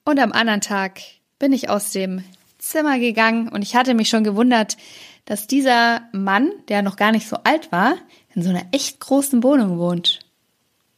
Und 0.05 0.19
am 0.19 0.31
anderen 0.31 0.61
Tag 0.61 1.01
bin 1.39 1.51
ich 1.51 1.69
aus 1.69 1.91
dem 1.91 2.23
Zimmer 2.69 2.99
gegangen 2.99 3.49
und 3.49 3.61
ich 3.61 3.75
hatte 3.75 3.93
mich 3.93 4.09
schon 4.09 4.23
gewundert, 4.23 4.77
dass 5.25 5.47
dieser 5.47 6.07
Mann, 6.13 6.51
der 6.69 6.81
noch 6.81 6.95
gar 6.95 7.11
nicht 7.11 7.27
so 7.27 7.37
alt 7.43 7.71
war, 7.71 7.97
in 8.33 8.43
so 8.43 8.49
einer 8.49 8.65
echt 8.71 8.99
großen 8.99 9.43
Wohnung 9.43 9.77
wohnt. 9.77 10.19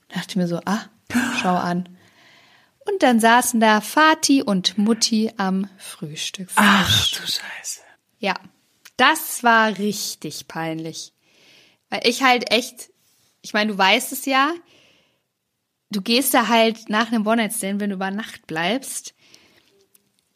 Da 0.09 0.15
dachte 0.15 0.32
ich 0.32 0.36
mir 0.36 0.47
so, 0.47 0.59
ah, 0.65 0.82
schau 1.41 1.55
an. 1.55 1.89
Und 2.91 3.03
dann 3.03 3.20
saßen 3.20 3.59
da 3.59 3.82
Vati 3.82 4.41
und 4.41 4.78
Mutti 4.78 5.32
am 5.38 5.70
Frühstück. 5.78 6.49
Ach 6.55 7.07
du 7.11 7.22
Scheiße. 7.22 7.82
Ja. 8.20 8.34
Das 8.97 9.43
war 9.43 9.78
richtig 9.78 10.49
peinlich. 10.49 11.13
Weil 11.89 12.01
ich 12.03 12.22
halt 12.22 12.51
echt, 12.51 12.89
ich 13.41 13.53
meine, 13.53 13.72
du 13.72 13.78
weißt 13.78 14.11
es 14.11 14.26
ja, 14.26 14.51
du 15.89 16.01
gehst 16.01 16.34
da 16.34 16.49
halt 16.49 16.89
nach 16.89 17.07
einem 17.07 17.26
One-Night-Stand, 17.26 17.80
wenn 17.80 17.91
du 17.91 17.95
über 17.95 18.11
Nacht 18.11 18.45
bleibst, 18.45 19.13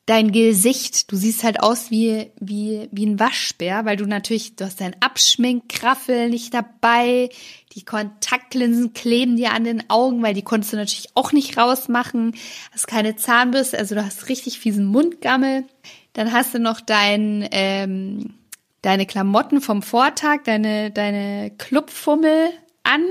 dein 0.06 0.32
Gesicht, 0.32 1.12
du 1.12 1.16
siehst 1.16 1.44
halt 1.44 1.62
aus 1.62 1.90
wie, 1.90 2.32
wie, 2.40 2.90
wie 2.92 3.06
ein 3.06 3.20
Waschbär, 3.20 3.86
weil 3.86 3.96
du 3.96 4.06
natürlich, 4.06 4.56
du 4.56 4.66
hast 4.66 4.82
dein 4.82 4.96
Abschminkkraffel 5.02 6.30
nicht 6.30 6.54
dabei, 6.54 7.30
die 7.74 7.86
Kontaktlinsen 7.86 8.94
kleben 8.94 9.38
dir 9.38 9.54
an 9.54 9.64
den 9.64 9.90
Augen, 9.90 10.22
weil 10.22 10.34
die 10.34 10.42
konntest 10.42 10.74
du 10.74 10.78
natürlich 10.78 11.10
auch 11.16 11.32
nicht 11.32 11.58
rausmachen, 11.58 12.36
hast 12.72 12.88
keine 12.88 13.16
Zahnbürste, 13.16 13.78
also 13.78 13.96
du 13.96 14.06
hast 14.06 14.30
richtig 14.30 14.60
fiesen 14.60 14.86
Mundgammel. 14.86 15.66
Dann 16.14 16.32
hast 16.32 16.54
du 16.54 16.60
noch 16.60 16.80
dein, 16.80 17.48
ähm, 17.52 18.36
deine 18.82 19.06
Klamotten 19.06 19.62
vom 19.62 19.82
Vortag, 19.82 20.44
deine, 20.44 20.92
deine 20.92 21.52
Clubfummel 21.58 22.50
an 22.84 23.06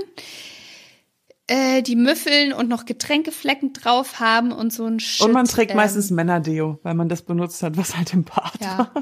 äh, 1.47 1.83
die 1.83 1.97
Müffeln 1.97 2.53
und 2.53 2.69
noch 2.69 2.85
Getränkeflecken 2.85 3.73
drauf 3.73 4.21
haben 4.21 4.53
und 4.53 4.73
so 4.73 4.87
ein 4.87 5.01
Shit. 5.01 5.27
Und 5.27 5.33
man 5.33 5.47
trägt 5.47 5.73
ähm, 5.73 5.77
meistens 5.77 6.11
Männerdeo, 6.11 6.79
weil 6.83 6.95
man 6.95 7.09
das 7.09 7.23
benutzt 7.23 7.63
hat, 7.63 7.77
was 7.77 7.97
halt 7.97 8.13
im 8.13 8.25
Bad 8.25 8.53
Ja. 8.61 8.79
war. 8.79 8.93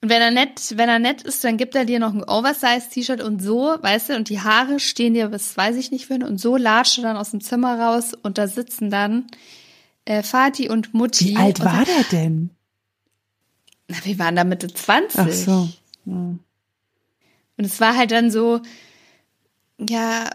Und 0.00 0.10
wenn 0.10 0.22
er 0.22 0.30
nett, 0.30 0.74
wenn 0.76 0.88
er 0.88 1.00
nett 1.00 1.22
ist, 1.22 1.42
dann 1.42 1.56
gibt 1.56 1.74
er 1.74 1.84
dir 1.84 1.98
noch 1.98 2.14
ein 2.14 2.22
Oversize-T-Shirt 2.22 3.20
und 3.20 3.42
so, 3.42 3.74
weißt 3.80 4.10
du, 4.10 4.16
und 4.16 4.28
die 4.28 4.40
Haare 4.40 4.78
stehen 4.78 5.14
dir, 5.14 5.32
was 5.32 5.56
weiß 5.56 5.74
ich 5.74 5.90
nicht 5.90 6.06
für, 6.06 6.14
und 6.14 6.38
so 6.38 6.56
latscht 6.56 6.98
er 6.98 7.02
dann 7.02 7.16
aus 7.16 7.32
dem 7.32 7.40
Zimmer 7.40 7.80
raus 7.80 8.12
und 8.14 8.38
da 8.38 8.46
sitzen 8.46 8.90
dann 8.90 9.26
äh, 10.04 10.22
Vati 10.22 10.68
und 10.68 10.94
Mutti. 10.94 11.30
Wie 11.30 11.36
alt 11.36 11.64
war 11.64 11.84
der 11.84 12.04
denn? 12.12 12.50
Na, 13.88 13.96
wir 14.04 14.18
waren 14.20 14.36
da 14.36 14.44
Mitte 14.44 14.68
20. 14.68 15.18
Ach 15.18 15.28
so. 15.28 15.68
Und 16.04 17.64
es 17.64 17.80
war 17.80 17.96
halt 17.96 18.12
dann 18.12 18.30
so, 18.30 18.60
ja, 19.80 20.30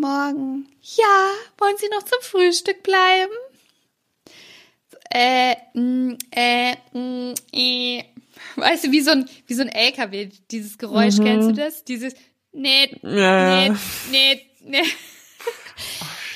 Morgen. 0.00 0.66
Ja, 0.96 1.30
wollen 1.58 1.76
Sie 1.76 1.88
noch 1.90 2.02
zum 2.04 2.18
Frühstück 2.22 2.82
bleiben? 2.82 3.32
Äh, 5.10 5.56
mm, 5.74 6.16
äh, 6.30 6.74
mm, 6.92 7.34
äh. 7.52 8.04
Weißt 8.56 8.84
du, 8.84 8.92
wie 8.92 9.02
so 9.02 9.10
ein, 9.10 9.28
wie 9.46 9.54
so 9.54 9.60
ein 9.60 9.68
LKW, 9.68 10.30
dieses 10.50 10.78
Geräusch, 10.78 11.16
kennst 11.18 11.50
du 11.50 11.52
das? 11.52 11.84
Dieses, 11.84 12.14
nee, 12.52 12.96
Ja, 13.02 13.68
nee, 13.68 13.76
nee, 14.10 14.46
nee. 14.64 14.84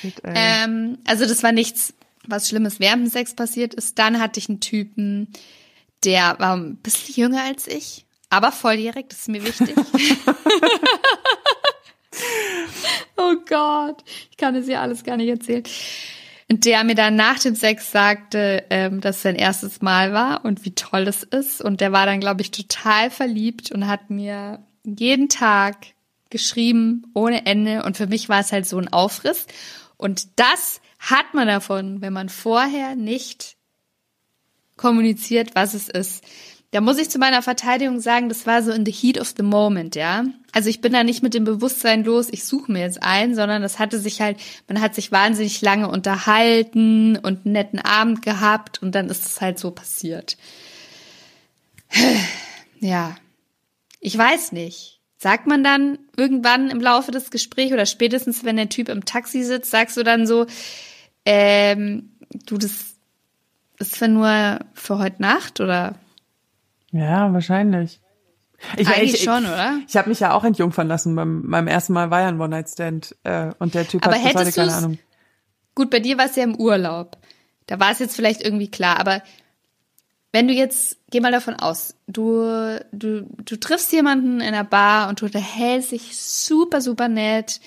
Shit, 0.01 0.23
ey. 0.23 0.33
Ähm, 0.35 0.99
also 1.07 1.25
das 1.25 1.43
war 1.43 1.53
nichts, 1.53 1.95
was 2.27 2.49
Schlimmes 2.49 2.81
während 2.81 3.07
dem 3.07 3.11
Sex 3.11 3.35
passiert 3.35 3.73
ist. 3.73 3.99
Dann 3.99 4.21
hatte 4.21 4.39
ich 4.39 4.51
einen 4.51 4.61
Typen, 4.61 5.33
der 6.05 6.39
war 6.39 6.55
ein 6.55 6.77
bisschen 6.77 7.15
jünger 7.15 7.45
als 7.45 7.67
ich, 7.67 8.05
aber 8.29 8.53
volljährig, 8.53 9.07
das 9.09 9.21
ist 9.21 9.29
mir 9.29 9.43
wichtig. 9.43 9.75
oh 13.17 13.37
Gott, 13.49 14.03
ich 14.31 14.37
kann 14.37 14.55
es 14.55 14.69
ja 14.69 14.83
alles 14.83 15.05
gar 15.05 15.17
nicht 15.17 15.29
erzählen. 15.29 15.65
Und 16.51 16.67
der 16.67 16.85
mir 16.85 16.95
dann 16.95 17.17
nach 17.17 17.39
dem 17.39 17.55
Sex 17.55 17.91
sagte, 17.91 18.65
ähm, 18.71 19.01
dass 19.01 19.17
es 19.17 19.23
sein 19.23 19.37
erstes 19.37 19.81
Mal 19.81 20.13
war 20.13 20.45
und 20.45 20.65
wie 20.65 20.75
toll 20.75 21.09
es 21.09 21.23
ist. 21.23 21.63
Und 21.63 21.81
der 21.81 21.93
war 21.93 22.07
dann, 22.07 22.21
glaube 22.21 22.43
ich, 22.43 22.51
total 22.51 23.11
verliebt 23.11 23.73
und 23.73 23.87
hat 23.87 24.11
mir 24.11 24.63
jeden 24.85 25.29
Tag 25.29 25.77
geschrieben 26.31 27.07
ohne 27.15 27.47
Ende. 27.47 27.83
Und 27.83 27.97
für 27.97 28.07
mich 28.07 28.29
war 28.29 28.41
es 28.41 28.53
halt 28.53 28.67
so 28.67 28.79
ein 28.79 28.93
Aufriss. 28.93 29.47
Und 29.97 30.39
das 30.39 30.81
hat 30.99 31.33
man 31.33 31.49
davon, 31.49 32.03
wenn 32.03 32.13
man 32.13 32.29
vorher 32.29 32.95
nicht 32.95 33.57
kommuniziert, 34.77 35.55
was 35.55 35.75
es 35.75 35.89
ist. 35.89 36.25
Da 36.75 36.81
muss 36.81 36.99
ich 36.99 37.09
zu 37.09 37.21
meiner 37.21 37.41
Verteidigung 37.41 38.01
sagen, 38.01 38.29
das 38.29 38.49
war 38.49 38.61
so 38.61 38.73
in 38.73 38.85
the 38.85 38.91
heat 38.91 39.21
of 39.21 39.33
the 39.37 39.45
moment, 39.45 39.95
ja. 39.95 40.25
Also 40.51 40.69
ich 40.69 40.81
bin 40.81 40.93
da 40.93 41.05
nicht 41.05 41.23
mit 41.23 41.33
dem 41.33 41.45
Bewusstsein 41.45 42.03
los, 42.03 42.27
ich 42.33 42.43
suche 42.43 42.73
mir 42.73 42.81
jetzt 42.81 43.01
ein, 43.01 43.37
sondern 43.37 43.63
das 43.63 43.79
hatte 43.79 44.01
sich 44.01 44.21
halt, 44.21 44.39
man 44.67 44.81
hat 44.81 44.97
sich 44.97 45.13
wahnsinnig 45.13 45.63
lange 45.63 45.89
unterhalten 45.89 47.17
und 47.17 47.45
einen 47.45 47.53
netten 47.53 47.79
Abend 47.79 48.23
gehabt 48.23 48.83
und 48.83 48.97
dann 48.97 49.09
ist 49.09 49.25
es 49.25 49.41
halt 49.41 49.61
so 49.61 49.71
passiert. 49.71 50.37
Ja, 52.81 53.17
ich 54.01 54.19
weiß 54.19 54.51
nicht. 54.51 55.01
Sagt 55.17 55.47
man 55.47 55.63
dann 55.63 56.01
irgendwann 56.17 56.71
im 56.71 56.81
Laufe 56.81 57.13
des 57.13 57.31
Gesprächs 57.31 57.73
oder 57.73 57.87
spätestens, 57.87 58.45
wenn 58.45 58.57
der 58.57 58.69
Typ 58.69 58.89
im 58.89 59.05
Taxi 59.05 59.45
sitzt, 59.45 59.71
sagst 59.71 59.97
du 59.97 60.03
dann 60.03 60.27
so, 60.27 60.47
ähm, 61.25 62.11
du, 62.47 62.59
das 62.59 62.97
ist 63.79 63.97
für 63.97 64.09
nur 64.09 64.59
für 64.75 64.99
heute 64.99 65.23
Nacht 65.23 65.61
oder? 65.61 65.95
Ja, 66.95 67.33
wahrscheinlich. 67.33 68.01
Ich, 68.77 68.87
Eigentlich 68.87 69.15
ich, 69.15 69.25
schon, 69.25 69.45
oder? 69.45 69.81
Ich 69.89 69.97
habe 69.97 70.09
mich 70.09 70.21
ja 70.21 70.33
auch 70.33 70.45
entjungfern 70.45 70.87
lassen. 70.87 71.17
Beim, 71.17 71.43
meinem 71.45 71.67
ersten 71.67 71.93
Mal 71.93 72.11
war 72.11 72.21
ja 72.21 72.29
ein 72.29 72.41
One-Night-Stand 72.41 73.17
äh, 73.25 73.51
und 73.59 73.75
der 73.75 73.87
Typ 73.87 74.07
Aber 74.07 74.15
hat 74.15 74.25
hättest 74.25 74.57
keine 74.57 74.73
Ahnung. 74.73 74.99
Gut, 75.75 75.91
bei 75.91 75.99
dir 75.99 76.17
war 76.19 76.27
es 76.27 76.37
ja 76.37 76.45
im 76.45 76.55
Urlaub. 76.55 77.19
Da 77.67 77.81
war 77.81 77.91
es 77.91 77.99
jetzt 77.99 78.15
vielleicht 78.15 78.43
irgendwie 78.43 78.71
klar, 78.71 79.01
aber 79.01 79.23
wenn 80.31 80.47
du 80.47 80.55
jetzt, 80.55 80.99
geh 81.11 81.21
mal 81.21 81.33
davon 81.33 81.55
aus, 81.57 81.97
du, 82.07 82.79
du, 82.93 83.23
du 83.23 83.57
triffst 83.57 83.93
jemanden 83.93 84.41
in 84.41 84.55
einer 84.55 84.65
Bar 84.65 85.09
und 85.09 85.21
du 85.21 85.27
unterhältst 85.27 85.91
dich 85.91 86.17
super, 86.17 86.81
super 86.81 87.09
nett, 87.09 87.61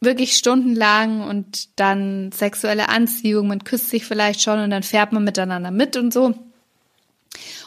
wirklich 0.00 0.36
stundenlang 0.36 1.22
und 1.22 1.78
dann 1.80 2.30
sexuelle 2.32 2.88
Anziehung, 2.90 3.48
man 3.48 3.64
küsst 3.64 3.88
sich 3.88 4.04
vielleicht 4.04 4.42
schon 4.42 4.60
und 4.60 4.70
dann 4.70 4.82
fährt 4.82 5.12
man 5.12 5.24
miteinander 5.24 5.70
mit 5.70 5.96
und 5.96 6.12
so. 6.12 6.34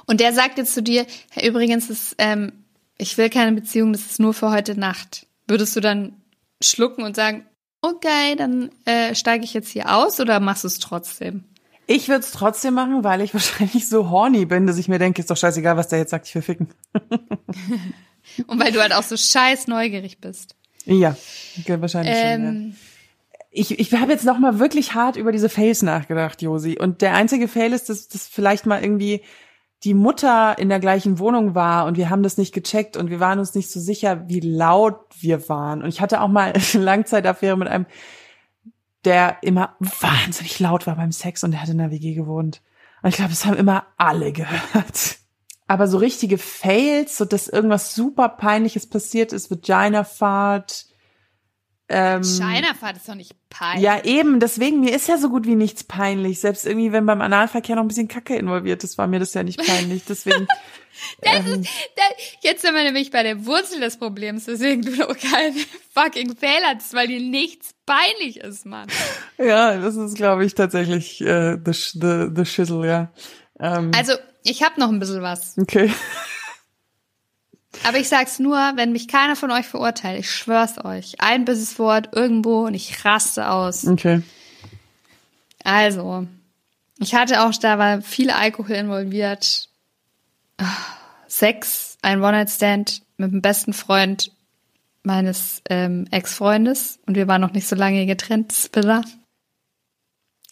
Und 0.06 0.20
der 0.20 0.34
sagt 0.34 0.58
jetzt 0.58 0.74
zu 0.74 0.84
dir, 0.84 1.06
hey, 1.32 1.47
übrigens, 1.47 1.88
das, 1.88 2.16
ähm, 2.18 2.52
ich 2.97 3.18
will 3.18 3.30
keine 3.30 3.54
Beziehung, 3.54 3.93
das 3.93 4.02
ist 4.06 4.20
nur 4.20 4.34
für 4.34 4.52
heute 4.52 4.80
Nacht. 4.80 5.28
Würdest 5.47 5.76
du 5.76 5.80
dann 5.80 6.14
schlucken 6.62 7.04
und 7.04 7.16
sagen, 7.16 7.45
okay, 7.82 8.36
dann 8.36 8.70
äh, 8.86 9.16
steige 9.16 9.43
ich 9.43 9.54
jetzt 9.54 9.70
hier 9.70 9.95
aus 9.95 10.20
oder 10.20 10.39
machst 10.39 10.64
du 10.64 10.68
es 10.68 10.80
trotzdem? 10.80 11.43
Ich 11.88 12.08
würde 12.08 12.22
es 12.22 12.32
trotzdem 12.32 12.76
machen, 12.76 13.04
weil 13.04 13.22
ich 13.22 13.34
wahrscheinlich 13.34 13.88
so 13.89 14.10
horny 14.10 14.45
bin, 14.45 14.68
dass 14.68 14.78
ich 14.78 14.88
mir 14.88 14.99
denke, 14.99 15.22
ist 15.22 15.32
doch 15.32 15.38
scheißegal, 15.38 15.78
was 15.78 15.88
der 15.88 15.99
jetzt 15.99 16.12
sagt, 16.12 16.28
ich 16.28 16.36
will 16.36 16.41
ficken. 16.41 16.70
Und 18.47 18.60
weil 18.60 18.72
du 18.72 18.80
halt 18.80 18.93
auch 18.93 19.04
so 19.04 19.18
scheiß 19.18 19.68
neugierig 19.68 20.20
bist. 20.20 20.56
Ja, 20.86 21.16
okay, 21.60 21.82
wahrscheinlich 21.82 22.16
schon. 22.16 22.24
Ja. 22.24 22.36
Ähm, 22.36 22.76
Ich, 23.49 23.78
ich 23.80 23.93
habe 23.93 24.12
jetzt 24.14 24.24
noch 24.26 24.39
mal 24.39 24.60
wirklich 24.60 24.93
hart 24.93 25.18
über 25.18 25.32
diese 25.32 25.49
Fails 25.49 25.82
nachgedacht, 25.82 26.41
Josi. 26.41 26.78
Und 26.80 27.02
der 27.02 27.14
einzige 27.16 27.47
Fail 27.47 27.74
ist, 27.74 27.89
dass 27.89 28.08
das 28.08 28.28
vielleicht 28.28 28.66
mal 28.66 28.82
irgendwie 28.82 29.22
die 29.84 29.94
Mutter 29.96 30.58
in 30.60 30.70
der 30.70 30.80
gleichen 30.80 31.18
Wohnung 31.18 31.56
war 31.56 31.86
und 31.86 31.98
wir 31.98 32.10
haben 32.10 32.22
das 32.22 32.38
nicht 32.38 32.54
gecheckt 32.54 32.98
und 32.98 33.10
wir 33.10 33.20
waren 33.20 33.40
uns 33.40 33.56
nicht 33.56 33.72
so 33.72 33.80
sicher, 33.80 34.28
wie 34.28 34.40
laut 34.40 35.00
wir 35.20 35.50
waren. 35.50 35.82
Und 35.82 35.90
ich 35.90 36.02
hatte 36.02 36.22
auch 36.22 36.28
mal 36.28 36.54
eine 36.74 36.84
Langzeitaffäre 36.84 37.58
mit 37.58 37.68
einem, 37.68 37.88
der 39.06 39.38
immer 39.42 39.76
wahnsinnig 39.80 40.60
laut 40.60 40.86
war 40.86 40.96
beim 40.96 41.12
Sex 41.12 41.44
und 41.44 41.52
der 41.52 41.62
hat 41.62 41.70
in 41.70 41.80
der 41.80 41.92
WG 41.92 42.14
gewohnt. 42.14 42.62
Und 43.02 43.10
ich 43.10 43.16
glaube, 43.16 43.32
das 43.32 43.46
haben 43.46 43.58
immer 43.58 43.88
alle 43.98 44.32
gehört. 44.32 45.18
Aber 45.68 45.88
so 45.88 45.98
richtige 45.98 46.38
Fails, 46.38 47.18
so 47.18 47.26
dass 47.26 47.48
irgendwas 47.48 47.96
super 47.96 48.30
peinliches 48.30 48.88
passiert 48.88 49.34
ist, 49.34 49.50
Vagina-Fahrt, 49.50 50.86
ähm, 51.92 52.24
Scheinerfahrt 52.24 52.98
ist 52.98 53.10
doch 53.10 53.16
nicht 53.16 53.36
peinlich. 53.50 53.84
ja, 53.84 54.04
eben, 54.04 54.39
deswegen, 54.39 54.80
mir 54.80 54.96
ist 54.96 55.08
ja 55.08 55.18
so 55.18 55.30
gut 55.30 55.46
wie 55.46 55.56
nichts 55.56 55.84
peinlich. 55.84 56.39
Selbst 56.39 56.66
irgendwie, 56.66 56.92
wenn 56.92 57.06
beim 57.06 57.22
Analverkehr 57.22 57.76
noch 57.76 57.84
ein 57.84 57.88
bisschen 57.88 58.08
Kacke 58.08 58.36
involviert 58.36 58.84
ist, 58.84 58.98
war 58.98 59.08
mir 59.08 59.20
das 59.20 59.34
ja 59.34 59.44
nicht 59.44 59.60
peinlich. 59.66 60.04
Deswegen, 60.08 60.48
ähm, 61.22 61.64
Da, 61.96 62.04
jetzt 62.42 62.62
sind 62.62 62.74
wir 62.74 62.84
nämlich 62.84 63.12
bei 63.12 63.24
der 63.24 63.46
Wurzel 63.46 63.80
des 63.82 63.98
Problems, 63.98 64.48
weswegen 64.48 64.84
du 64.84 64.96
noch 64.96 65.18
keinen 65.18 65.56
fucking 65.94 66.36
Fail 66.38 66.62
hattest, 66.66 66.94
weil 66.94 67.08
dir 67.08 67.20
nichts 67.20 67.76
peinlich 67.86 68.38
ist, 68.38 68.66
Mann. 68.66 68.88
ja, 69.38 69.78
das 69.78 69.96
ist, 69.98 70.16
glaube 70.16 70.46
ich, 70.46 70.56
tatsächlich 70.56 71.22
äh, 71.22 71.58
the, 71.64 71.72
the, 71.74 72.28
the 72.36 72.46
shizzle, 72.46 72.88
ja. 72.88 73.12
Ähm, 73.60 73.92
Also, 73.96 74.14
ich 74.44 74.64
hab 74.64 74.78
noch 74.78 74.89
ein 74.89 75.00
bisschen 75.00 75.22
was. 75.22 75.58
okay. 75.60 75.92
Aber 77.86 77.98
ich 77.98 78.10
sag's 78.10 78.40
nur, 78.40 78.58
wenn 78.76 78.92
mich 78.92 79.08
keiner 79.08 79.36
von 79.36 79.52
euch 79.52 79.66
verurteilt, 79.66 80.20
ich 80.20 80.32
schwör's 80.32 80.84
euch. 80.84 81.20
Ein 81.20 81.46
böses 81.46 81.80
Wort 81.80 82.10
irgendwo 82.14 82.66
und 82.66 82.74
ich 82.74 83.06
raste 83.06 83.50
aus. 83.50 83.88
Okay. 83.88 84.22
Also, 85.64 86.28
ich 87.00 87.16
hatte 87.16 87.44
auch, 87.44 87.54
da 87.54 87.78
war 87.78 88.02
viel 88.02 88.30
Alkohol 88.30 88.76
involviert. 88.76 89.70
Sex, 91.28 91.98
ein 92.02 92.22
One-Night-Stand 92.22 93.04
mit 93.18 93.32
dem 93.32 93.42
besten 93.42 93.74
Freund 93.74 94.32
meines 95.04 95.62
ähm, 95.70 96.08
Ex-Freundes 96.12 97.00
und 97.08 97.16
wir 97.16 97.28
waren 97.28 97.42
noch 97.42 97.54
nicht 97.54 97.68
so 97.68 97.76
lange 97.76 98.06
getrennt. 98.06 98.70
Bitter. 98.72 99.04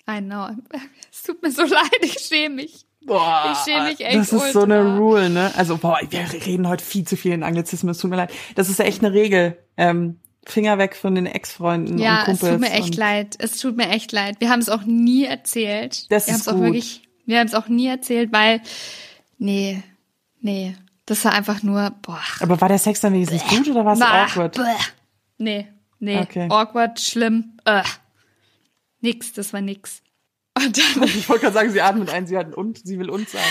I 0.10 0.22
know. 0.22 0.50
Es 1.12 1.24
tut 1.24 1.42
mir 1.42 1.52
so 1.52 1.64
leid, 1.64 1.92
ich 2.02 2.20
schäme 2.20 2.56
mich. 2.56 2.86
Boah, 3.10 3.51
Ich 3.53 3.57
schäme 3.72 3.89
mich 3.89 3.99
echt 3.99 4.18
Das 4.18 4.32
ist 4.34 4.53
so 4.53 4.62
eine 4.64 4.80
ultra. 4.82 4.97
Rule, 4.97 5.30
ne? 5.30 5.51
Also, 5.57 5.78
boah, 5.78 5.99
wir 6.10 6.20
reden 6.45 6.68
heute 6.68 6.84
viel 6.84 7.05
zu 7.05 7.18
viel 7.18 7.34
in 7.34 7.43
Anglizismen, 7.43 7.91
es 7.91 7.97
tut 7.97 8.10
mir 8.10 8.16
leid. 8.18 8.32
Das 8.55 8.70
ist 8.70 8.80
ja 8.80 8.86
echt 8.86 9.03
eine 9.03 9.14
Regel. 9.14 9.57
Ähm, 9.78 10.20
Finger 10.45 10.78
weg 10.78 10.95
von 10.95 11.14
den 11.16 11.26
Ex-Freunden 11.26 11.97
Ja, 11.97 12.24
und 12.24 12.34
es 12.34 12.39
Kumpels. 12.39 12.51
tut 12.51 12.60
mir 12.62 12.72
echt 12.72 12.95
leid. 12.95 13.36
Es 13.39 13.57
tut 13.57 13.76
mir 13.78 13.89
echt 13.89 14.12
leid. 14.12 14.38
Wir 14.39 14.49
haben 14.49 14.60
es 14.62 14.70
auch 14.70 14.84
nie 14.86 15.26
erzählt. 15.26 16.10
Das 16.12 16.28
wir 16.28 16.34
ist 16.36 16.39
haben 16.39 16.41
es 16.41 16.47
auch 16.47 16.53
gut. 16.53 16.64
wirklich, 16.64 17.01
wir 17.26 17.39
haben 17.39 17.47
es 17.47 17.53
auch 17.53 17.68
nie 17.68 17.88
erzählt, 17.88 18.32
weil, 18.32 18.62
nee, 19.38 19.84
Nee, 20.41 20.74
das 21.05 21.26
war 21.26 21.34
einfach 21.34 21.64
nur, 21.64 21.91
boah. 22.01 22.22
Aber 22.39 22.62
war 22.62 22.70
der 22.70 22.78
Sex 22.80 23.01
dann 23.01 23.12
wenigstens 23.14 23.43
gut 23.47 23.68
oder 23.68 23.84
war 23.84 23.93
es 23.93 24.01
awkward? 24.01 24.55
bäh. 24.55 24.64
Nee, 25.38 25.68
nee. 25.99 26.18
Okay. 26.20 26.47
Awkward, 26.49 26.97
schlimm. 26.99 27.57
Äh. 27.66 27.84
Nix, 29.01 29.34
das 29.34 29.51
war 29.53 29.60
nix. 29.62 30.01
Und 30.66 30.78
dann, 30.78 31.03
Ich 31.03 31.30
wollte 31.30 31.43
gerade 31.43 31.53
sagen, 31.53 31.72
sie 31.72 31.82
atmet 31.82 32.10
ein, 32.10 32.28
sie 32.28 32.38
hat 32.38 32.53
und, 32.55 32.86
sie 32.86 32.99
will 32.99 33.10
uns 33.10 33.32
sagen. 33.32 33.45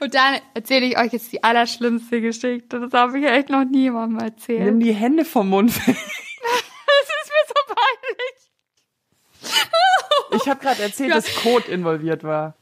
und 0.00 0.14
dann 0.14 0.38
erzähle 0.54 0.86
ich 0.86 0.98
euch 0.98 1.12
jetzt 1.12 1.32
die 1.32 1.42
allerschlimmste 1.42 2.20
Geschichte. 2.20 2.80
Das 2.80 2.92
habe 2.92 3.18
ich 3.18 3.26
echt 3.26 3.48
noch 3.48 3.64
niemandem 3.64 4.18
erzählt. 4.18 4.64
Nimm 4.64 4.80
die 4.80 4.92
Hände 4.92 5.24
vom 5.24 5.48
Mund 5.48 5.74
weg. 5.86 5.96
Das 6.84 7.08
ist 7.24 7.30
mir 7.30 7.44
so 7.48 7.54
peinlich. 7.74 8.36
Ich 10.42 10.48
habe 10.48 10.60
gerade 10.60 10.82
erzählt, 10.82 11.12
dass 11.12 11.34
Code 11.36 11.70
involviert 11.70 12.22
war. 12.22 12.54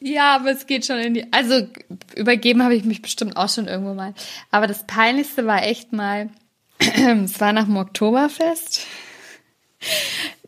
Ja, 0.00 0.36
aber 0.36 0.52
es 0.52 0.66
geht 0.66 0.86
schon 0.86 0.98
in 0.98 1.14
die. 1.14 1.32
Also 1.32 1.66
übergeben 2.14 2.62
habe 2.62 2.74
ich 2.74 2.84
mich 2.84 3.02
bestimmt 3.02 3.36
auch 3.36 3.48
schon 3.48 3.66
irgendwo 3.66 3.94
mal. 3.94 4.14
Aber 4.50 4.66
das 4.66 4.86
Peinlichste 4.86 5.46
war 5.46 5.62
echt 5.64 5.92
mal, 5.92 6.30
es 6.78 7.40
war 7.40 7.52
nach 7.52 7.64
dem 7.64 7.76
Oktoberfest. 7.76 8.86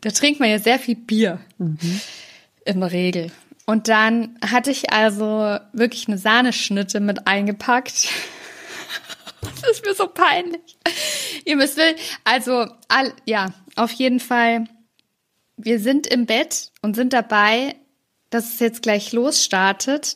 Da 0.01 0.11
trinkt 0.11 0.39
man 0.39 0.49
ja 0.49 0.59
sehr 0.59 0.79
viel 0.79 0.95
Bier. 0.95 1.39
In 2.65 2.79
der 2.79 2.91
Regel. 2.91 3.31
Und 3.65 3.87
dann 3.87 4.37
hatte 4.45 4.71
ich 4.71 4.91
also 4.91 5.57
wirklich 5.73 6.07
eine 6.07 6.17
Sahneschnitte 6.17 6.99
mit 6.99 7.27
eingepackt. 7.27 8.07
Das 9.63 9.71
ist 9.77 9.85
mir 9.85 9.95
so 9.95 10.07
peinlich. 10.07 10.77
Ihr 11.45 11.55
müsst, 11.55 11.75
will- 11.77 11.95
also, 12.23 12.67
all, 12.89 13.11
ja, 13.25 13.51
auf 13.75 13.91
jeden 13.91 14.19
Fall. 14.19 14.65
Wir 15.57 15.79
sind 15.79 16.05
im 16.05 16.27
Bett 16.27 16.71
und 16.83 16.95
sind 16.95 17.11
dabei, 17.13 17.75
dass 18.29 18.53
es 18.53 18.59
jetzt 18.59 18.83
gleich 18.83 19.13
losstartet. 19.13 20.15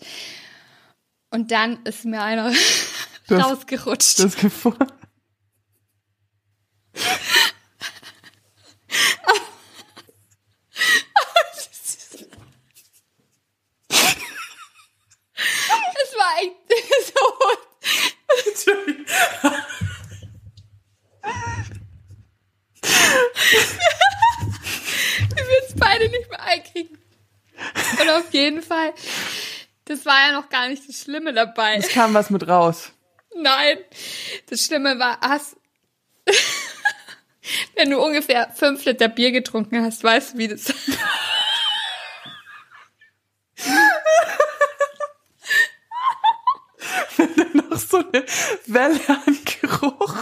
Und 1.32 1.50
dann 1.52 1.82
ist 1.86 2.06
mir 2.06 2.22
einer 2.22 2.52
Das- 3.28 3.44
rausgerutscht. 3.44 4.20
Das 4.20 4.36
Gefühl. 4.38 4.78
Es 16.04 16.15
war 16.26 16.38
echt 16.42 16.56
so. 17.08 17.22
Wir 25.36 25.46
würden 25.46 25.66
es 25.68 25.76
beide 25.76 26.10
nicht 26.10 26.30
mehr 26.30 26.42
einkriegen. 26.42 26.98
Und 28.02 28.10
auf 28.10 28.34
jeden 28.34 28.62
Fall, 28.62 28.94
das 29.86 30.06
war 30.06 30.28
ja 30.28 30.34
noch 30.34 30.50
gar 30.50 30.68
nicht 30.68 30.88
das 30.88 31.02
Schlimme 31.02 31.34
dabei. 31.34 31.76
Es 31.76 31.90
kam 31.90 32.14
was 32.14 32.30
mit 32.30 32.48
raus. 32.48 32.92
Nein, 33.36 33.80
das 34.50 34.66
Schlimme 34.66 34.98
war, 35.00 35.20
hast, 35.22 35.58
wenn 37.76 37.90
du 37.90 38.02
ungefähr 38.02 38.52
fünf 38.56 38.86
Liter 38.86 39.10
Bier 39.10 39.32
getrunken 39.32 39.84
hast, 39.84 40.04
weißt 40.04 40.34
du, 40.34 40.38
wie 40.38 40.48
das. 40.48 40.74
Noch 47.54 47.78
so 48.02 48.12
eine 48.12 48.26
Welle 48.68 49.00
an 49.10 49.38
Geruch. 49.62 50.16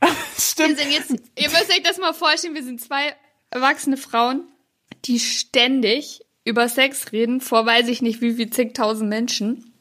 Wir 0.00 0.10
Stimmt. 0.38 0.80
jetzt, 0.90 1.10
ihr 1.36 1.50
müsst 1.50 1.70
euch 1.70 1.82
das 1.82 1.98
mal 1.98 2.12
vorstellen, 2.12 2.54
wir 2.54 2.64
sind 2.64 2.80
zwei 2.80 3.14
erwachsene 3.50 3.96
Frauen, 3.96 4.44
die 5.04 5.20
ständig 5.20 6.20
über 6.44 6.68
Sex 6.68 7.12
reden, 7.12 7.40
vor 7.40 7.64
weiß 7.66 7.88
ich 7.88 8.02
nicht 8.02 8.20
wie 8.20 8.34
viel 8.34 8.50
zigtausend 8.50 9.08
Menschen. 9.08 9.72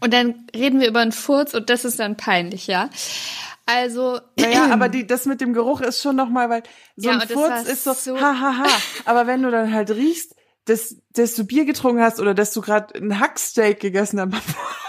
Und 0.00 0.12
dann 0.12 0.46
reden 0.54 0.80
wir 0.80 0.88
über 0.88 1.00
einen 1.00 1.12
Furz 1.12 1.54
und 1.54 1.70
das 1.70 1.84
ist 1.84 1.98
dann 1.98 2.16
peinlich, 2.16 2.66
ja. 2.66 2.90
Also, 3.66 4.20
Naja, 4.38 4.68
aber 4.70 4.88
die, 4.88 5.06
das 5.06 5.26
mit 5.26 5.40
dem 5.40 5.52
Geruch 5.52 5.80
ist 5.80 6.02
schon 6.02 6.14
nochmal, 6.16 6.50
weil 6.50 6.62
so 6.96 7.08
Ja, 7.10 7.18
ein 7.18 7.28
Furz 7.28 7.62
ist 7.68 7.82
so, 7.84 7.92
so- 7.94 8.20
ha, 8.20 8.38
ha, 8.38 8.58
ha. 8.58 8.66
Aber 9.06 9.26
wenn 9.26 9.42
du 9.42 9.50
dann 9.50 9.72
halt 9.72 9.90
riechst, 9.90 10.35
dass, 10.66 10.96
dass 11.12 11.34
du 11.34 11.44
Bier 11.44 11.64
getrunken 11.64 12.02
hast 12.02 12.20
oder 12.20 12.34
dass 12.34 12.52
du 12.52 12.60
gerade 12.60 12.94
ein 12.94 13.18
Hacksteak 13.18 13.80
gegessen 13.80 14.20
hast, 14.20 14.42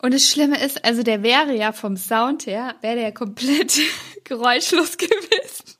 Und 0.00 0.14
das 0.14 0.30
Schlimme 0.30 0.64
ist, 0.64 0.84
also 0.84 1.02
der 1.02 1.24
wäre 1.24 1.52
ja 1.56 1.72
vom 1.72 1.96
Sound 1.96 2.46
her, 2.46 2.76
wäre 2.82 2.94
der 2.96 3.12
komplett 3.12 3.80
geräuschlos 4.24 4.96
gewesen. 4.96 5.76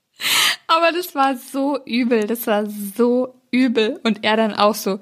Aber 0.66 0.91
das 0.91 1.14
war 1.14 1.37
so 1.37 1.79
übel, 1.85 2.26
das 2.26 2.49
war 2.49 2.66
so 2.66 3.41
übel. 3.53 4.01
Und 4.03 4.24
er 4.24 4.37
dann 4.37 4.55
auch 4.55 4.74
so. 4.74 4.99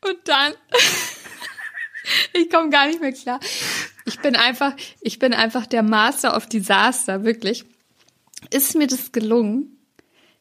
Und 0.00 0.18
dann, 0.24 0.54
ich 2.32 2.48
komme 2.50 2.70
gar 2.70 2.86
nicht 2.86 3.00
mehr 3.00 3.12
klar. 3.12 3.40
Ich 4.06 4.20
bin 4.20 4.36
einfach, 4.36 4.72
ich 5.00 5.18
bin 5.18 5.34
einfach 5.34 5.66
der 5.66 5.82
Master 5.82 6.36
of 6.36 6.46
Disaster, 6.46 7.24
wirklich. 7.24 7.66
Ist 8.50 8.74
mir 8.74 8.86
das 8.86 9.12
gelungen? 9.12 9.78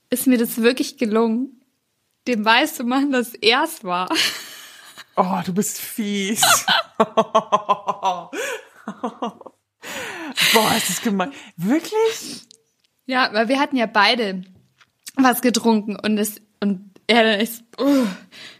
Ist 0.10 0.28
mir 0.28 0.38
das 0.38 0.58
wirklich 0.58 0.98
gelungen, 0.98 1.62
dem 2.28 2.46
weiß 2.46 2.76
zu 2.76 2.84
machen, 2.84 3.12
dass 3.12 3.34
er 3.34 3.64
es 3.64 3.84
war. 3.84 4.10
oh, 5.16 5.40
du 5.46 5.54
bist 5.54 5.80
fies. 5.80 6.42
Boah, 10.54 10.76
ist 10.78 10.90
das 10.90 11.02
gemein. 11.02 11.32
Wirklich? 11.58 12.48
Ja, 13.06 13.34
weil 13.34 13.48
wir 13.50 13.60
hatten 13.60 13.76
ja 13.76 13.86
beide 13.86 14.44
was 15.16 15.42
getrunken 15.42 15.96
und 15.96 16.18
es 16.18 16.42
und 16.60 16.92
er 17.08 17.24
dann 17.24 17.40
ist 17.40 17.64
uh, 17.80 18.08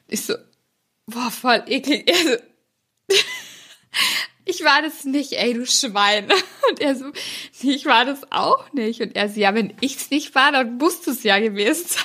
ich 0.08 0.26
so 0.26 0.36
boah 1.06 1.32
voll 1.32 1.64
eklig. 1.68 2.08
Er 2.08 2.16
so, 2.30 2.38
ich 4.46 4.64
war 4.64 4.82
das 4.82 5.06
nicht, 5.06 5.34
ey 5.34 5.54
du 5.54 5.66
Schwein. 5.66 6.26
Und 6.70 6.82
er 6.82 6.96
so, 6.96 7.06
nee, 7.62 7.72
ich 7.72 7.86
war 7.86 8.06
das 8.06 8.20
auch 8.32 8.72
nicht. 8.74 9.02
Und 9.02 9.16
er 9.16 9.30
so, 9.30 9.40
ja, 9.40 9.54
wenn 9.54 9.74
ich's 9.82 10.10
nicht 10.12 10.36
war, 10.36 10.52
dann 10.52 10.78
musst 10.78 11.08
du 11.08 11.12
es 11.12 11.24
ja 11.24 11.40
gewesen 11.40 11.86
sein. 11.88 12.04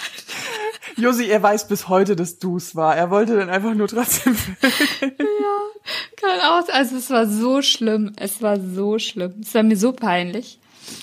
Josi, 0.96 1.26
er 1.26 1.42
weiß 1.42 1.68
bis 1.68 1.88
heute, 1.88 2.16
dass 2.16 2.38
du's 2.38 2.74
war. 2.76 2.96
Er 2.96 3.10
wollte 3.10 3.36
dann 3.36 3.50
einfach 3.50 3.74
nur 3.74 3.88
trotzdem. 3.88 4.36
Kann 6.16 6.40
auch, 6.40 6.68
also 6.68 6.96
es 6.96 7.10
war 7.10 7.26
so 7.26 7.62
schlimm. 7.62 8.12
Es 8.16 8.42
war 8.42 8.60
so 8.60 8.98
schlimm. 8.98 9.40
Es 9.40 9.54
war 9.54 9.62
mir 9.62 9.76
so 9.76 9.92
peinlich. 9.92 10.60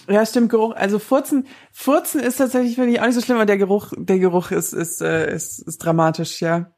ja, 0.09 0.25
stimmt, 0.25 0.49
Geruch. 0.49 0.73
Also 0.75 0.99
Furzen, 0.99 1.47
Furzen 1.71 2.19
ist 2.19 2.37
tatsächlich, 2.37 2.75
finde 2.75 2.91
ich, 2.91 3.01
auch 3.01 3.05
nicht 3.05 3.15
so 3.15 3.21
schlimm, 3.21 3.37
aber 3.37 3.45
der 3.45 3.57
Geruch, 3.57 3.91
der 3.97 4.19
Geruch 4.19 4.51
ist, 4.51 4.73
ist, 4.73 5.01
äh, 5.01 5.33
ist, 5.33 5.59
ist 5.59 5.77
dramatisch, 5.77 6.41
ja. 6.41 6.71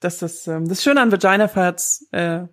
Das 0.00 0.22
ist, 0.22 0.46
ähm, 0.46 0.68
das 0.68 0.82
Schöne 0.82 1.00
an 1.00 1.10
Vagina-Farts, 1.10 2.08
äh, 2.12 2.44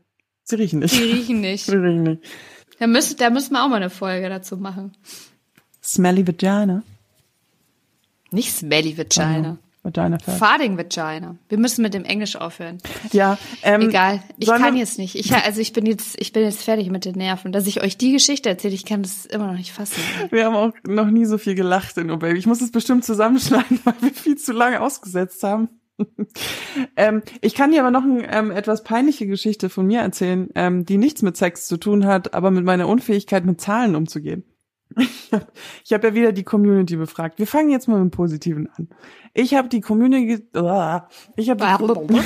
sie 0.46 0.56
riechen 0.56 0.80
nicht. 0.80 0.96
Die 0.96 1.04
riechen 1.04 1.42
nicht. 1.42 1.66
Sie 1.66 1.76
riechen 1.76 2.04
nicht. 2.04 2.24
Da 2.78 2.88
müssen, 2.88 3.16
da 3.16 3.30
müssen 3.30 3.54
wir 3.54 3.64
auch 3.64 3.70
mal 3.70 3.78
eine 3.78 3.90
Folge 3.90 4.28
dazu 4.28 4.58
machen. 4.58 4.92
Smelly 5.82 6.28
Vagina. 6.28 6.84
Nicht 8.32 8.54
Smelly 8.54 8.98
Vagina. 8.98 9.58
Vagina-Farts. 9.86 10.40
Fading 10.40 10.78
Vagina. 10.78 11.38
Wir 11.48 11.58
müssen 11.60 11.84
mit 11.84 11.94
dem 11.94 12.04
Englisch 12.04 12.36
aufhören. 12.36 12.80
Ja, 13.14 13.38
ähm, 13.62 13.82
Egal. 13.82 14.22
Ich 14.38 14.50
kann 14.50 14.76
jetzt 14.76 14.98
nicht. 14.98 15.16
Ich, 15.16 15.34
also 15.34 15.62
ich 15.62 15.74
bin 15.74 15.86
jetzt, 15.86 16.20
ich 16.20 16.34
bin 16.34 16.44
jetzt 16.44 16.64
fertig 16.64 16.90
mit 16.90 17.06
den 17.06 17.16
Nerven. 17.16 17.52
Dass 17.52 17.68
ich 17.68 17.82
euch 17.82 17.98
die 17.98 18.12
Geschichte 18.12 18.50
erzähle, 18.50 18.74
ich 18.74 18.84
kann 18.84 19.04
das 19.04 19.26
immer 19.28 19.48
noch 19.48 19.58
nicht 19.58 19.72
fassen. 19.72 20.02
Wir 20.32 20.46
haben 20.46 20.56
auch 20.56 20.74
noch 20.86 21.10
nie 21.10 21.26
so 21.26 21.38
viel 21.38 21.56
gelacht 21.56 21.98
in 21.98 22.10
Oh 22.10 22.18
Baby. 22.18 22.40
Ich 22.40 22.48
muss 22.48 22.62
es 22.62 22.72
bestimmt 22.72 23.06
zusammenschneiden, 23.06 23.80
weil 23.86 23.94
wir 24.02 24.12
viel 24.12 24.38
zu 24.38 24.54
lange 24.54 24.82
ausgesetzt 24.82 25.44
haben. 25.44 25.70
ähm, 26.96 27.22
ich 27.42 27.56
kann 27.56 27.72
dir 27.72 27.82
aber 27.82 27.92
noch 27.92 28.04
eine 28.04 28.32
ähm, 28.32 28.52
etwas 28.52 28.84
peinliche 28.84 29.28
Geschichte 29.28 29.70
von 29.70 29.86
mir 29.88 30.02
erzählen, 30.02 30.50
ähm, 30.56 30.86
die 30.86 30.98
nichts 30.98 31.22
mit 31.22 31.38
Sex 31.38 31.68
zu 31.68 31.78
tun 31.78 32.06
hat, 32.06 32.34
aber 32.34 32.52
mit 32.52 32.66
meiner 32.66 32.88
Unfähigkeit, 32.88 33.46
mit 33.46 33.62
Zahlen 33.62 33.96
umzugehen. 33.96 34.44
Ich 34.98 35.32
habe 35.34 35.48
hab 35.92 36.04
ja 36.04 36.14
wieder 36.14 36.32
die 36.32 36.44
Community 36.44 36.96
befragt. 36.96 37.40
Wir 37.40 37.48
fangen 37.48 37.70
jetzt 37.70 37.88
mal 37.88 38.00
mit 38.00 38.14
dem 38.14 38.16
Positiven 38.16 38.70
an. 38.78 38.90
Ich 39.34 39.54
habe 39.54 39.68
die 39.68 39.82
Community, 39.82 40.48
ich 41.36 41.50
habe 41.50 41.66
die, 42.08 42.20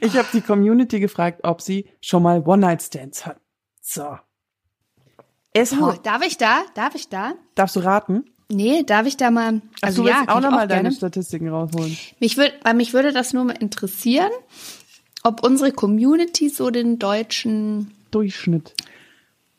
ich 0.00 0.16
habe 0.16 0.28
die 0.32 0.40
Community 0.40 1.00
gefragt, 1.00 1.40
ob 1.42 1.60
sie 1.60 1.90
schon 2.00 2.22
mal 2.22 2.40
One-Night-Stands 2.46 3.26
hatten. 3.26 3.40
So. 3.82 4.16
Es 5.52 5.72
Oh, 5.72 5.92
hat, 5.92 6.06
darf 6.06 6.22
ich 6.24 6.38
da? 6.38 6.62
Darf 6.74 6.94
ich 6.94 7.08
da? 7.08 7.34
darfst 7.56 7.76
du 7.76 7.80
raten? 7.80 8.24
Nee, 8.50 8.82
darf 8.82 9.06
ich 9.06 9.16
da 9.16 9.30
mal? 9.30 9.62
Ach, 9.76 9.78
Also 9.82 10.02
du 10.02 10.08
willst 10.08 10.18
ja, 10.18 10.22
auch 10.22 10.26
kann 10.26 10.38
ich 10.38 10.50
noch 10.50 10.56
mal 10.56 10.68
deine. 10.68 10.92
Statistiken 10.92 11.48
rausholen. 11.48 11.96
Mich 12.18 12.36
würde, 12.36 12.52
weil 12.62 12.74
mich 12.74 12.92
würde 12.92 13.12
das 13.12 13.32
nur 13.32 13.44
mal 13.44 13.56
interessieren, 13.56 14.30
ob 15.22 15.44
unsere 15.44 15.72
Community 15.72 16.48
so 16.48 16.70
den 16.70 16.98
deutschen 16.98 17.92
Durchschnitt. 18.10 18.74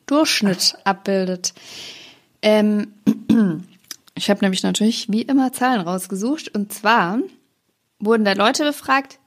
Durchschnitt 0.06 0.76
abbildet. 0.84 1.54
Ähm, 2.42 2.92
ich 4.14 4.28
habe 4.28 4.40
nämlich 4.42 4.62
natürlich 4.62 5.10
wie 5.10 5.22
immer 5.22 5.52
Zahlen 5.52 5.80
rausgesucht. 5.80 6.54
Und 6.54 6.72
zwar 6.72 7.18
wurden 7.98 8.24
da 8.24 8.32
Leute 8.34 8.64
befragt, 8.64 9.18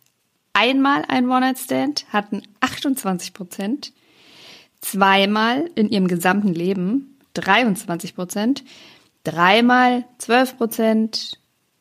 einmal 0.54 1.04
ein 1.08 1.30
One-Night-Stand 1.30 2.06
hatten 2.10 2.44
28 2.60 3.34
Prozent, 3.34 3.94
zweimal 4.82 5.70
in 5.76 5.90
ihrem 5.90 6.08
gesamten 6.08 6.54
Leben 6.54 7.18
23 7.34 8.16
Prozent, 8.16 8.64
dreimal 9.26 10.06
12 10.20 10.58
Prozent, 10.58 11.40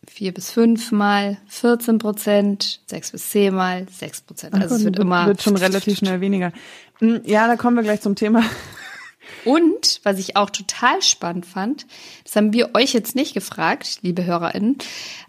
vier 0.09 0.35
bis 0.35 0.51
fünfmal 0.51 1.39
14 1.47 1.99
Prozent, 1.99 2.81
sechs 2.87 3.13
bis 3.13 3.31
zehnmal 3.31 3.87
6 3.89 4.23
Prozent. 4.23 4.55
Also 4.55 4.75
es 4.75 4.85
wird 4.85 4.99
immer. 4.99 5.27
Wird 5.27 5.43
schon 5.43 5.57
relativ 5.57 5.99
schnell 5.99 6.21
weniger. 6.21 6.53
Hm, 6.99 7.21
Ja, 7.25 7.47
da 7.47 7.57
kommen 7.57 7.77
wir 7.77 7.83
gleich 7.83 8.01
zum 8.01 8.17
Thema. 8.17 8.43
Und 9.45 10.01
was 10.05 10.19
ich 10.19 10.37
auch 10.37 10.51
total 10.51 11.03
spannend 11.03 11.47
fand, 11.47 11.87
das 12.25 12.37
haben 12.37 12.53
wir 12.53 12.75
euch 12.75 12.93
jetzt 12.93 13.15
nicht 13.15 13.35
gefragt, 13.35 13.99
liebe 14.03 14.25
HörerInnen, 14.25 14.79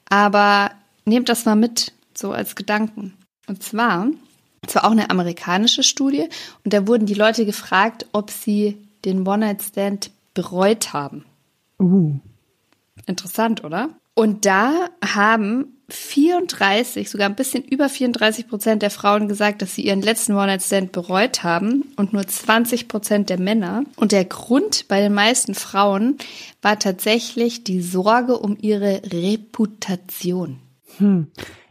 aber 0.10 0.72
nehmt 1.06 1.30
das 1.30 1.46
mal 1.46 1.56
mit, 1.56 1.94
so 2.14 2.32
als 2.32 2.56
Gedanken. 2.56 3.14
Und 3.48 3.62
zwar, 3.64 4.08
es 4.66 4.76
war 4.76 4.86
auch 4.86 4.92
eine 4.92 5.10
amerikanische 5.10 5.84
Studie 5.84 6.28
und 6.64 6.74
da 6.74 6.88
wurden 6.88 7.06
die 7.06 7.14
Leute 7.14 7.46
gefragt, 7.46 8.06
ob 8.12 8.32
sie 8.32 8.78
den 9.06 9.28
One-Night-Stand 9.28 10.12
bereut 10.34 10.94
haben. 10.94 11.26
Uh. 11.80 12.20
Interessant, 13.06 13.64
oder? 13.64 13.90
Und 14.14 14.46
da 14.46 14.88
haben 15.04 15.76
34, 15.90 17.10
sogar 17.10 17.30
ein 17.30 17.36
bisschen 17.36 17.64
über 17.64 17.90
34 17.90 18.48
Prozent 18.48 18.82
der 18.82 18.90
Frauen 18.90 19.28
gesagt, 19.28 19.62
dass 19.62 19.76
sie 19.76 19.86
ihren 19.86 20.02
letzten 20.02 20.34
One-Night-Stand 20.34 20.92
bereut 20.92 21.44
haben 21.44 21.84
und 21.96 22.14
nur 22.14 22.26
20 22.26 22.88
Prozent 22.88 23.30
der 23.30 23.40
Männer. 23.40 23.84
Und 23.98 24.12
der 24.12 24.26
Grund 24.26 24.88
bei 24.88 25.00
den 25.02 25.14
meisten 25.14 25.54
Frauen 25.54 26.18
war 26.62 26.80
tatsächlich 26.80 27.64
die 27.64 27.82
Sorge 27.82 28.40
um 28.40 28.58
ihre 28.60 29.02
Reputation. 29.12 30.60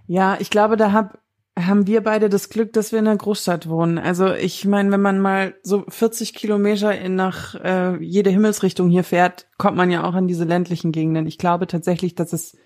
Ja, 0.07 0.37
ich 0.39 0.51
glaube, 0.51 0.77
da 0.77 0.93
hab, 0.93 1.19
haben 1.59 1.87
wir 1.87 2.03
beide 2.03 2.29
das 2.29 2.49
Glück, 2.49 2.73
dass 2.73 2.91
wir 2.91 2.99
in 2.99 3.07
einer 3.07 3.17
Großstadt 3.17 3.69
wohnen. 3.69 3.99
Also 3.99 4.33
ich 4.33 4.65
meine, 4.65 4.91
wenn 4.91 5.01
man 5.01 5.21
mal 5.21 5.55
so 5.63 5.85
40 5.89 6.35
Kilometer 6.35 6.99
in 6.99 7.15
nach 7.15 7.55
äh, 7.55 7.97
jede 8.03 8.31
Himmelsrichtung 8.31 8.89
hier 8.89 9.05
fährt, 9.05 9.47
kommt 9.57 9.77
man 9.77 9.91
ja 9.91 10.05
auch 10.05 10.17
in 10.17 10.27
diese 10.27 10.45
ländlichen 10.45 10.91
Gegenden. 10.91 11.27
Ich 11.27 11.39
glaube 11.39 11.67
tatsächlich, 11.69 12.17
dass 12.17 12.33
es 12.33 12.57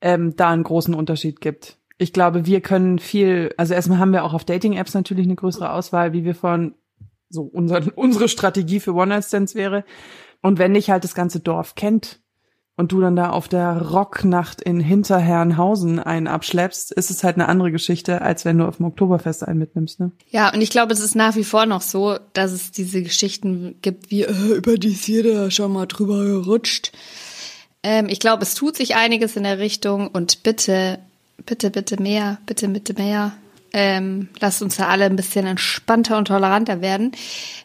ähm, 0.00 0.36
da 0.36 0.50
einen 0.50 0.62
großen 0.62 0.94
Unterschied 0.94 1.40
gibt. 1.40 1.78
Ich 1.98 2.12
glaube, 2.12 2.46
wir 2.46 2.60
können 2.60 2.98
viel, 3.00 3.52
also 3.56 3.74
erstmal 3.74 3.98
haben 3.98 4.12
wir 4.12 4.24
auch 4.24 4.32
auf 4.32 4.44
Dating-Apps 4.44 4.94
natürlich 4.94 5.26
eine 5.26 5.36
größere 5.36 5.72
Auswahl, 5.72 6.12
wie 6.12 6.24
wir 6.24 6.36
von 6.36 6.74
so 7.28 7.42
unser, 7.42 7.82
unsere 7.96 8.28
Strategie 8.28 8.80
für 8.80 8.94
One-Night-Stands 8.94 9.56
wäre. 9.56 9.84
Und 10.40 10.58
wenn 10.58 10.74
dich 10.74 10.88
halt 10.88 11.02
das 11.02 11.14
ganze 11.14 11.40
Dorf 11.40 11.74
kennt 11.74 12.20
und 12.76 12.92
du 12.92 13.00
dann 13.00 13.16
da 13.16 13.30
auf 13.30 13.48
der 13.48 13.90
Rocknacht 13.90 14.62
in 14.62 14.80
Hinterherrenhausen 14.80 15.98
einen 15.98 16.26
abschleppst, 16.26 16.92
ist 16.92 17.10
es 17.10 17.22
halt 17.22 17.36
eine 17.36 17.48
andere 17.48 17.70
Geschichte, 17.70 18.22
als 18.22 18.44
wenn 18.44 18.58
du 18.58 18.66
auf 18.66 18.78
dem 18.78 18.86
Oktoberfest 18.86 19.46
einen 19.46 19.58
mitnimmst, 19.58 20.00
ne? 20.00 20.12
Ja, 20.30 20.52
und 20.52 20.60
ich 20.62 20.70
glaube, 20.70 20.92
es 20.92 21.00
ist 21.00 21.14
nach 21.14 21.36
wie 21.36 21.44
vor 21.44 21.66
noch 21.66 21.82
so, 21.82 22.18
dass 22.32 22.52
es 22.52 22.70
diese 22.70 23.02
Geschichten 23.02 23.76
gibt, 23.82 24.10
wie 24.10 24.22
äh, 24.22 24.54
über 24.56 24.76
die 24.76 24.92
ist 24.92 25.06
jeder 25.06 25.50
schon 25.50 25.72
mal 25.72 25.86
drüber 25.86 26.24
gerutscht. 26.24 26.92
Ähm, 27.82 28.06
ich 28.08 28.20
glaube, 28.20 28.42
es 28.42 28.54
tut 28.54 28.76
sich 28.76 28.96
einiges 28.96 29.36
in 29.36 29.42
der 29.42 29.58
Richtung 29.58 30.08
und 30.08 30.42
bitte, 30.42 30.98
bitte, 31.44 31.70
bitte 31.70 32.00
mehr, 32.00 32.38
bitte, 32.46 32.68
bitte 32.68 32.94
mehr. 32.94 33.32
Ähm, 33.72 34.28
lasst 34.40 34.62
uns 34.62 34.76
da 34.76 34.88
alle 34.88 35.04
ein 35.04 35.16
bisschen 35.16 35.46
entspannter 35.46 36.18
und 36.18 36.28
toleranter 36.28 36.80
werden. 36.80 37.12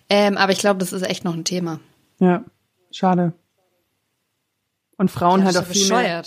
Ähm, 0.10 0.38
aber 0.38 0.52
ich 0.52 0.60
glaube, 0.60 0.80
das 0.80 0.94
ist 0.94 1.02
echt 1.02 1.24
noch 1.24 1.34
ein 1.34 1.46
Thema. 1.46 1.80
Ja, 2.20 2.44
schade. 2.92 3.34
Und 4.98 5.12
Frauen 5.12 5.42
Ja, 5.42 5.48
halt 5.48 5.58
auch 5.58 5.66
viel 5.66 5.88
mehr. 5.90 6.24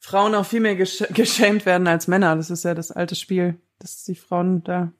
Frauen 0.00 0.34
auch 0.34 0.46
viel 0.46 0.60
mehr 0.60 0.76
gesch 0.76 1.04
geschämt 1.12 1.66
werden 1.66 1.86
als 1.86 2.08
Männer. 2.08 2.36
Das 2.36 2.50
ist 2.50 2.64
ja 2.64 2.74
das 2.74 2.90
alte 2.90 3.14
Spiel, 3.14 3.56
dass 3.78 4.04
die 4.04 4.14
Frauen 4.14 4.64
da. 4.64 4.92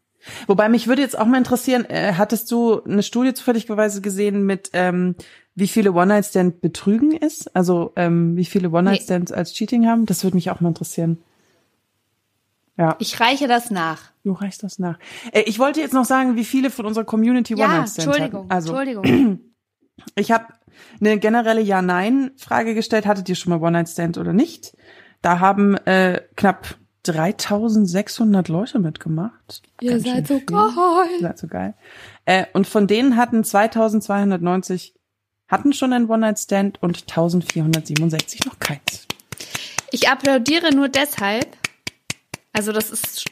Wobei 0.47 0.69
mich 0.69 0.89
würde 0.89 1.03
jetzt 1.03 1.17
auch 1.19 1.27
mal 1.27 1.39
interessieren, 1.39 1.85
äh, 1.85 2.15
hattest 2.17 2.51
du 2.51 2.83
eine 2.83 3.03
Studie 3.05 3.35
zufälligerweise 3.35 4.01
gesehen 4.01 4.45
mit, 4.45 4.71
ähm, 4.73 5.15
wie 5.55 5.69
viele 5.69 5.93
One-Night-Stand 5.93 6.61
Betrügen 6.61 7.13
ist? 7.13 7.55
Also 7.55 7.93
ähm, 7.97 8.37
wie 8.37 8.45
viele 8.45 8.71
One-Night-Stands 8.71 9.31
als 9.33 9.53
Cheating 9.55 9.87
haben? 9.87 10.07
Das 10.07 10.25
würde 10.25 10.37
mich 10.37 10.51
auch 10.51 10.61
mal 10.61 10.69
interessieren. 10.71 11.19
Ja, 12.77 12.95
Ich 13.01 13.19
reiche 13.19 13.49
das 13.49 13.71
nach. 13.71 14.13
du 14.25 14.33
reichst 14.33 14.63
das 14.63 14.79
nach. 14.79 14.99
Äh, 15.33 15.43
ich 15.43 15.59
wollte 15.59 15.81
jetzt 15.81 15.95
noch 15.95 16.05
sagen, 16.05 16.37
wie 16.37 16.45
viele 16.45 16.71
von 16.71 16.87
unserer 16.87 17.05
Community 17.05 17.55
Ja, 17.57 17.67
One-Night-Stands 17.67 18.07
Entschuldigung, 18.07 18.41
hatten. 18.43 18.53
Also 18.53 18.77
Entschuldigung. 18.77 19.41
ich 20.17 20.31
habe 20.33 20.47
eine 21.01 21.19
generelle 21.19 21.61
Ja-Nein-Frage 21.61 22.75
gestellt. 22.75 23.07
Hattet 23.07 23.29
ihr 23.29 23.35
schon 23.35 23.51
mal 23.51 23.61
One-Night-Stand 23.61 24.19
oder 24.19 24.33
nicht? 24.33 24.77
Da 25.23 25.41
haben 25.41 25.77
äh, 25.87 26.23
knapp 26.37 26.77
3600 27.05 28.49
Leute 28.49 28.79
mitgemacht. 28.79 29.63
Ihr 29.81 29.93
Ganz 29.93 30.05
seid 30.05 30.27
so 30.27 30.37
viel. 30.39 30.47
geil. 30.47 31.09
Ihr 31.13 31.21
seid 31.21 31.39
so 31.39 31.47
geil. 31.47 31.75
Äh, 32.25 32.47
und 32.53 32.67
von 32.67 32.87
denen 32.87 33.17
hatten 33.17 33.45
2290 33.45 34.95
hatten 35.49 35.73
schon 35.73 35.93
einen 35.93 36.09
One-Night-Stand 36.11 36.83
und 36.83 37.03
1467 37.03 38.45
noch 38.45 38.59
keins. 38.59 39.07
Ich 39.91 40.09
applaudiere 40.09 40.75
nur 40.75 40.89
deshalb. 40.89 41.57
Also 42.53 42.73
das 42.73 42.91
ist. 42.91 43.25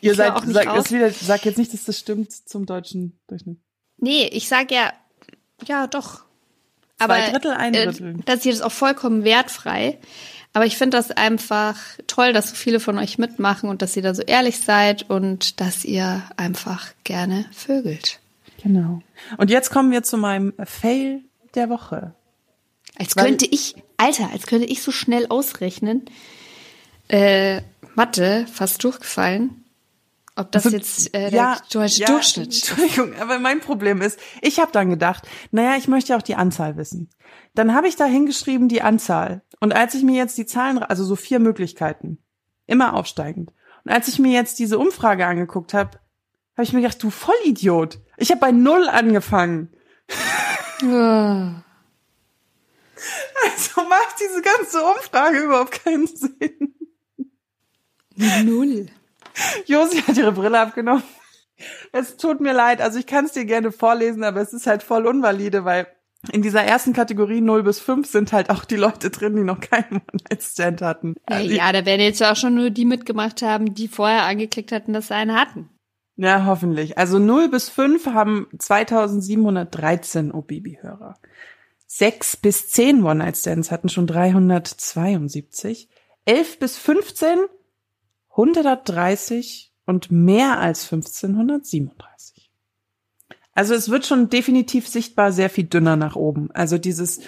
Ihr 0.00 0.14
seid, 0.14 0.32
auch 0.32 0.44
nicht 0.44 0.54
sag, 0.54 0.68
auf. 0.68 0.76
das 0.76 0.92
wieder, 0.92 1.10
sag 1.10 1.44
jetzt 1.44 1.58
nicht, 1.58 1.74
dass 1.74 1.84
das 1.84 1.98
stimmt 1.98 2.32
zum 2.32 2.66
deutschen 2.66 3.18
Durchschnitt. 3.26 3.58
Nee, 3.98 4.28
ich 4.28 4.48
sag 4.48 4.70
ja, 4.70 4.92
ja 5.66 5.86
doch. 5.88 6.24
Aber 6.98 7.14
Zwei 7.14 7.30
Drittel, 7.30 7.50
ein 7.52 7.74
äh, 7.74 7.84
Drittel. 7.86 8.16
das 8.24 8.42
hier 8.42 8.52
ist 8.52 8.62
auch 8.62 8.72
vollkommen 8.72 9.24
wertfrei. 9.24 9.98
Aber 10.54 10.66
ich 10.66 10.76
finde 10.76 10.96
das 10.96 11.10
einfach 11.10 11.76
toll, 12.06 12.32
dass 12.32 12.50
so 12.50 12.54
viele 12.56 12.80
von 12.80 12.98
euch 12.98 13.18
mitmachen 13.18 13.68
und 13.68 13.82
dass 13.82 13.96
ihr 13.96 14.02
da 14.02 14.14
so 14.14 14.22
ehrlich 14.22 14.58
seid 14.58 15.08
und 15.08 15.60
dass 15.60 15.84
ihr 15.84 16.22
einfach 16.36 16.88
gerne 17.04 17.44
vögelt. 17.52 18.18
Genau. 18.62 19.02
Und 19.36 19.50
jetzt 19.50 19.70
kommen 19.70 19.92
wir 19.92 20.02
zu 20.02 20.16
meinem 20.16 20.52
Fail 20.64 21.20
der 21.54 21.68
Woche. 21.68 22.14
Als 22.98 23.14
Weil- 23.16 23.26
könnte 23.26 23.46
ich, 23.46 23.76
Alter, 23.98 24.30
als 24.32 24.46
könnte 24.46 24.66
ich 24.66 24.82
so 24.82 24.90
schnell 24.90 25.26
ausrechnen. 25.28 26.06
Äh, 27.08 27.60
Mathe, 27.94 28.46
fast 28.52 28.82
durchgefallen. 28.82 29.64
Ob 30.38 30.52
das 30.52 30.64
jetzt 30.70 31.12
äh, 31.14 31.30
der 31.30 31.60
deutsche 31.72 32.04
Durchschnitt 32.04 32.48
ist. 32.48 32.70
Entschuldigung, 32.70 33.14
aber 33.20 33.40
mein 33.40 33.58
Problem 33.58 34.00
ist, 34.00 34.20
ich 34.40 34.60
habe 34.60 34.70
dann 34.70 34.88
gedacht, 34.88 35.26
naja, 35.50 35.76
ich 35.76 35.88
möchte 35.88 36.12
ja 36.12 36.16
auch 36.16 36.22
die 36.22 36.36
Anzahl 36.36 36.76
wissen. 36.76 37.10
Dann 37.56 37.74
habe 37.74 37.88
ich 37.88 37.96
da 37.96 38.04
hingeschrieben 38.04 38.68
die 38.68 38.82
Anzahl. 38.82 39.42
Und 39.58 39.74
als 39.74 39.94
ich 39.94 40.04
mir 40.04 40.14
jetzt 40.14 40.38
die 40.38 40.46
Zahlen, 40.46 40.78
also 40.78 41.04
so 41.04 41.16
vier 41.16 41.40
Möglichkeiten, 41.40 42.18
immer 42.66 42.94
aufsteigend. 42.94 43.52
Und 43.84 43.90
als 43.90 44.06
ich 44.06 44.20
mir 44.20 44.30
jetzt 44.30 44.60
diese 44.60 44.78
Umfrage 44.78 45.26
angeguckt 45.26 45.74
habe, 45.74 45.98
habe 46.56 46.62
ich 46.62 46.72
mir 46.72 46.82
gedacht, 46.82 47.02
du 47.02 47.10
Vollidiot. 47.10 47.98
Ich 48.16 48.30
habe 48.30 48.40
bei 48.40 48.52
null 48.52 48.88
angefangen. 48.88 49.72
Ah. 50.84 51.64
Also 53.44 53.88
macht 53.88 54.16
diese 54.20 54.42
ganze 54.42 54.82
Umfrage 54.82 55.38
überhaupt 55.38 55.84
keinen 55.84 56.08
Sinn. 56.08 56.74
Null. 58.44 58.88
Josi 59.66 60.02
hat 60.02 60.16
ihre 60.16 60.32
Brille 60.32 60.58
abgenommen. 60.58 61.02
Es 61.92 62.16
tut 62.16 62.40
mir 62.40 62.52
leid, 62.52 62.80
also 62.80 62.98
ich 62.98 63.06
kann 63.06 63.24
es 63.24 63.32
dir 63.32 63.44
gerne 63.44 63.72
vorlesen, 63.72 64.22
aber 64.22 64.40
es 64.40 64.52
ist 64.52 64.66
halt 64.66 64.82
voll 64.82 65.06
unvalide, 65.06 65.64
weil 65.64 65.88
in 66.32 66.42
dieser 66.42 66.62
ersten 66.62 66.92
Kategorie 66.92 67.40
0 67.40 67.62
bis 67.62 67.80
5 67.80 68.06
sind 68.08 68.32
halt 68.32 68.50
auch 68.50 68.64
die 68.64 68.76
Leute 68.76 69.10
drin, 69.10 69.36
die 69.36 69.42
noch 69.44 69.60
keinen 69.60 70.02
One-Night-Stand 70.12 70.82
hatten. 70.82 71.14
Ja, 71.28 71.36
Also, 71.36 71.50
ja, 71.50 71.72
da 71.72 71.86
werden 71.86 72.00
jetzt 72.00 72.22
auch 72.22 72.36
schon 72.36 72.54
nur 72.54 72.70
die 72.70 72.84
mitgemacht 72.84 73.42
haben, 73.42 73.74
die 73.74 73.88
vorher 73.88 74.24
angeklickt 74.24 74.72
hatten, 74.72 74.92
dass 74.92 75.08
sie 75.08 75.14
einen 75.14 75.34
hatten. 75.38 75.70
ja, 76.16 76.44
hoffentlich. 76.46 76.98
Also 76.98 77.18
0 77.18 77.48
bis 77.48 77.68
5 77.68 78.06
haben 78.06 78.48
2713 78.58 80.32
OBB-Hörer. 80.32 81.16
6 81.86 82.36
bis 82.38 82.68
10 82.70 83.02
One-Night-Stands 83.04 83.70
hatten 83.70 83.88
schon 83.88 84.06
372. 84.06 85.88
11 86.24 86.58
bis 86.58 86.76
15 86.76 87.38
130 88.38 89.72
und 89.84 90.12
mehr 90.12 90.60
als 90.60 90.84
1537. 90.84 92.50
Also 93.52 93.74
es 93.74 93.88
wird 93.88 94.06
schon 94.06 94.30
definitiv 94.30 94.86
sichtbar 94.86 95.32
sehr 95.32 95.50
viel 95.50 95.64
dünner 95.64 95.96
nach 95.96 96.14
oben. 96.14 96.50
Also 96.52 96.78
dieses 96.78 97.18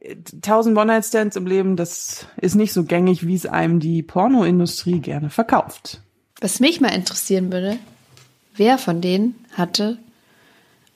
äh, 0.00 0.16
1000 0.34 0.76
One-Night-Stands 0.76 1.36
im 1.36 1.46
Leben, 1.46 1.76
das 1.76 2.26
ist 2.36 2.54
nicht 2.54 2.74
so 2.74 2.84
gängig, 2.84 3.26
wie 3.26 3.34
es 3.34 3.46
einem 3.46 3.80
die 3.80 4.02
Pornoindustrie 4.02 5.00
gerne 5.00 5.30
verkauft. 5.30 6.02
Was 6.40 6.60
mich 6.60 6.82
mal 6.82 6.94
interessieren 6.94 7.50
würde, 7.50 7.78
wer 8.54 8.76
von 8.76 9.00
denen 9.00 9.34
hatte 9.52 9.98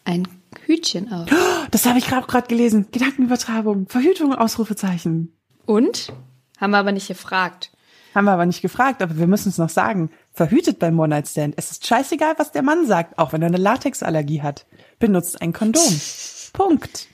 ein 0.04 0.28
Hütchen 0.66 1.10
auf? 1.12 1.28
Das 1.70 1.84
habe 1.84 1.98
ich 1.98 2.06
gerade 2.06 2.26
gerade 2.26 2.48
gelesen. 2.48 2.86
Gedankenübertragung, 2.92 3.88
Verhütung, 3.88 4.34
Ausrufezeichen. 4.34 5.36
Und? 5.66 6.14
Haben 6.58 6.70
wir 6.70 6.78
aber 6.78 6.92
nicht 6.92 7.08
gefragt. 7.08 7.70
Haben 8.14 8.24
wir 8.24 8.32
aber 8.32 8.46
nicht 8.46 8.62
gefragt, 8.62 9.02
aber 9.02 9.18
wir 9.18 9.26
müssen 9.26 9.50
es 9.50 9.58
noch 9.58 9.68
sagen. 9.68 10.10
Verhütet 10.32 10.78
beim 10.78 10.98
One-Night-Stand. 10.98 11.54
Es 11.56 11.70
ist 11.70 11.86
scheißegal, 11.86 12.34
was 12.38 12.52
der 12.52 12.62
Mann 12.62 12.86
sagt, 12.86 13.18
auch 13.18 13.32
wenn 13.32 13.42
er 13.42 13.48
eine 13.48 13.58
Latexallergie 13.58 14.42
hat. 14.42 14.66
Benutzt 14.98 15.40
ein 15.42 15.52
Kondom. 15.52 15.82
Punkt. 16.52 17.06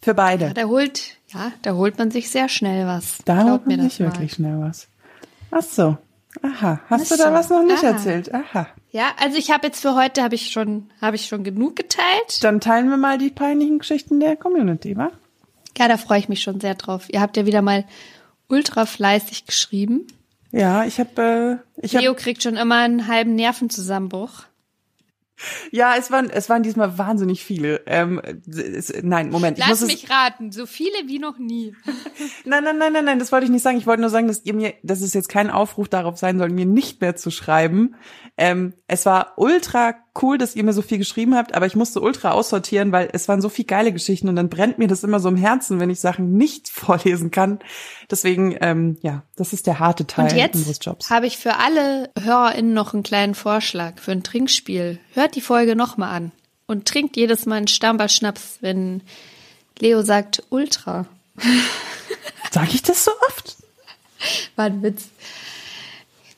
Für 0.00 0.14
beide. 0.14 0.46
Ja, 0.46 0.54
da 0.54 0.64
holt, 0.64 1.18
ja, 1.28 1.52
da 1.62 1.74
holt 1.74 1.98
man 1.98 2.10
sich 2.10 2.30
sehr 2.30 2.48
schnell 2.48 2.86
was. 2.86 3.18
Da 3.24 3.34
Glaubt 3.34 3.50
holt 3.50 3.66
man 3.66 3.86
mal. 3.86 3.98
wirklich 3.98 4.32
schnell 4.32 4.60
was. 4.60 4.88
Ach 5.50 5.62
so. 5.62 5.96
Aha. 6.42 6.80
Hast 6.88 7.12
Ach 7.12 7.16
du 7.16 7.22
da 7.22 7.32
was 7.32 7.50
noch 7.50 7.62
nicht 7.62 7.84
Aha. 7.84 7.92
erzählt? 7.92 8.34
Aha. 8.34 8.66
Ja, 8.90 9.10
also 9.20 9.36
ich 9.36 9.50
habe 9.50 9.66
jetzt 9.66 9.80
für 9.80 9.94
heute 9.94 10.22
habe 10.22 10.34
ich 10.34 10.50
schon 10.50 10.90
habe 11.00 11.16
ich 11.16 11.26
schon 11.26 11.44
genug 11.44 11.76
geteilt. 11.76 12.42
Dann 12.42 12.60
teilen 12.60 12.88
wir 12.88 12.96
mal 12.96 13.18
die 13.18 13.30
peinlichen 13.30 13.78
Geschichten 13.78 14.18
der 14.18 14.36
Community, 14.36 14.96
wa? 14.96 15.10
Ja, 15.78 15.88
da 15.88 15.96
freue 15.98 16.18
ich 16.18 16.28
mich 16.28 16.42
schon 16.42 16.60
sehr 16.60 16.74
drauf. 16.74 17.04
Ihr 17.10 17.20
habt 17.20 17.36
ja 17.36 17.46
wieder 17.46 17.62
mal 17.62 17.84
ultra 18.52 18.86
fleißig 18.86 19.46
geschrieben. 19.46 20.06
Ja, 20.52 20.84
ich 20.84 21.00
habe 21.00 21.62
äh, 21.76 21.80
ich 21.80 21.96
hab, 21.96 22.02
Leo 22.02 22.14
kriegt 22.14 22.42
schon 22.42 22.56
immer 22.56 22.76
einen 22.76 23.08
halben 23.08 23.34
Nervenzusammenbruch. 23.34 24.44
Ja, 25.72 25.96
es 25.96 26.10
waren 26.10 26.30
es 26.30 26.48
waren 26.50 26.62
diesmal 26.62 26.98
wahnsinnig 26.98 27.42
viele. 27.42 27.80
Ähm, 27.86 28.20
es, 28.46 28.92
nein, 29.02 29.30
Moment, 29.30 29.58
Lass 29.58 29.80
mich 29.80 30.08
raten, 30.10 30.52
so 30.52 30.66
viele 30.66 30.94
wie 31.06 31.18
noch 31.18 31.38
nie. 31.38 31.74
es, 31.86 32.44
Nein, 32.44 32.62
nein, 32.62 32.78
nein, 32.78 32.92
nein, 32.92 33.04
nein, 33.06 33.18
das 33.18 33.32
wollte 33.32 33.46
ich 33.46 33.50
nicht 33.50 33.62
sagen. 33.62 33.78
Ich 33.78 33.86
wollte 33.86 34.02
nur 34.02 34.10
sagen, 34.10 34.28
dass 34.28 34.44
ihr 34.44 34.54
mir 34.54 34.74
dass 34.82 35.00
es 35.00 35.14
jetzt 35.14 35.30
kein 35.30 35.50
Aufruf 35.50 35.88
darauf 35.88 36.18
sein 36.18 36.38
soll, 36.38 36.50
mir 36.50 36.66
nicht 36.66 37.00
mehr 37.00 37.16
zu 37.16 37.30
schreiben. 37.30 37.96
Ähm, 38.36 38.74
es 38.86 39.06
war 39.06 39.32
ultra 39.36 39.94
cool, 40.20 40.36
dass 40.36 40.54
ihr 40.54 40.64
mir 40.64 40.72
so 40.72 40.82
viel 40.82 40.98
geschrieben 40.98 41.34
habt, 41.34 41.54
aber 41.54 41.66
ich 41.66 41.74
musste 41.74 42.00
ultra 42.00 42.32
aussortieren, 42.32 42.92
weil 42.92 43.08
es 43.12 43.28
waren 43.28 43.40
so 43.40 43.48
viel 43.48 43.64
geile 43.64 43.92
Geschichten 43.92 44.28
und 44.28 44.36
dann 44.36 44.50
brennt 44.50 44.78
mir 44.78 44.88
das 44.88 45.04
immer 45.04 45.20
so 45.20 45.28
im 45.28 45.36
Herzen, 45.36 45.80
wenn 45.80 45.90
ich 45.90 46.00
Sachen 46.00 46.34
nicht 46.34 46.68
vorlesen 46.70 47.30
kann. 47.30 47.60
Deswegen, 48.10 48.56
ähm, 48.60 48.98
ja, 49.00 49.22
das 49.36 49.52
ist 49.52 49.66
der 49.66 49.78
harte 49.78 50.06
Teil 50.06 50.26
Und 50.32 50.54
unseres 50.54 50.68
jetzt 50.68 50.84
Jobs. 50.84 51.10
habe 51.10 51.26
ich 51.26 51.38
für 51.38 51.56
alle 51.56 52.10
HörerInnen 52.20 52.74
noch 52.74 52.92
einen 52.92 53.02
kleinen 53.02 53.34
Vorschlag 53.34 53.98
für 53.98 54.12
ein 54.12 54.22
Trinkspiel. 54.22 54.98
Hört 55.14 55.34
die 55.34 55.40
Folge 55.40 55.76
nochmal 55.76 56.14
an 56.14 56.32
und 56.66 56.86
trinkt 56.86 57.16
jedes 57.16 57.46
Mal 57.46 57.56
einen 57.56 57.68
Stammball 57.68 58.08
Schnaps, 58.10 58.58
wenn 58.60 59.02
Leo 59.78 60.02
sagt 60.02 60.42
Ultra. 60.50 61.06
Sag 62.50 62.74
ich 62.74 62.82
das 62.82 63.04
so 63.04 63.10
oft? 63.28 63.56
War 64.56 64.66
ein 64.66 64.82
Witz. 64.82 65.08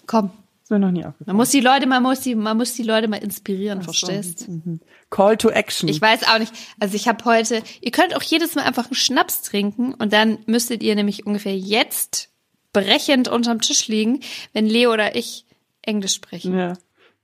Komm, 0.07 0.31
mir 0.75 0.87
noch 0.87 0.91
nie 0.91 1.05
aufgefallen. 1.05 1.27
man 1.29 1.37
muss 1.37 1.51
die 1.51 1.61
Leute, 1.61 1.87
man 1.87 2.03
muss 2.03 2.21
die, 2.21 2.35
man 2.35 2.57
muss 2.57 2.75
die 2.75 2.83
Leute 2.83 3.09
mal 3.09 3.17
inspirieren, 3.17 3.83
verstehst? 3.83 4.49
Call 5.11 5.37
to 5.37 5.49
Action. 5.51 5.89
Ich 5.89 6.01
weiß 6.01 6.29
auch 6.29 6.39
nicht. 6.39 6.53
Also 6.81 6.97
ich 6.97 7.09
habe 7.09 7.25
heute, 7.25 7.63
ihr 7.81 7.91
könnt 7.91 8.17
auch 8.17 8.23
jedes 8.23 8.55
Mal 8.55 8.63
einfach 8.63 8.87
einen 8.87 8.95
Schnaps 8.95 9.43
trinken 9.43 9.95
und 9.95 10.13
dann 10.13 10.39
müsstet 10.47 10.83
ihr 10.83 10.95
nämlich 10.95 11.27
ungefähr 11.27 11.57
jetzt 11.57 12.31
brechend 12.73 13.29
unterm 13.29 13.61
Tisch 13.61 13.89
liegen, 13.89 14.21
wenn 14.53 14.67
Leo 14.67 14.93
oder 14.93 15.17
ich 15.17 15.47
Englisch 15.83 16.15
sprechen. 16.15 16.57
Ja, 16.59 16.75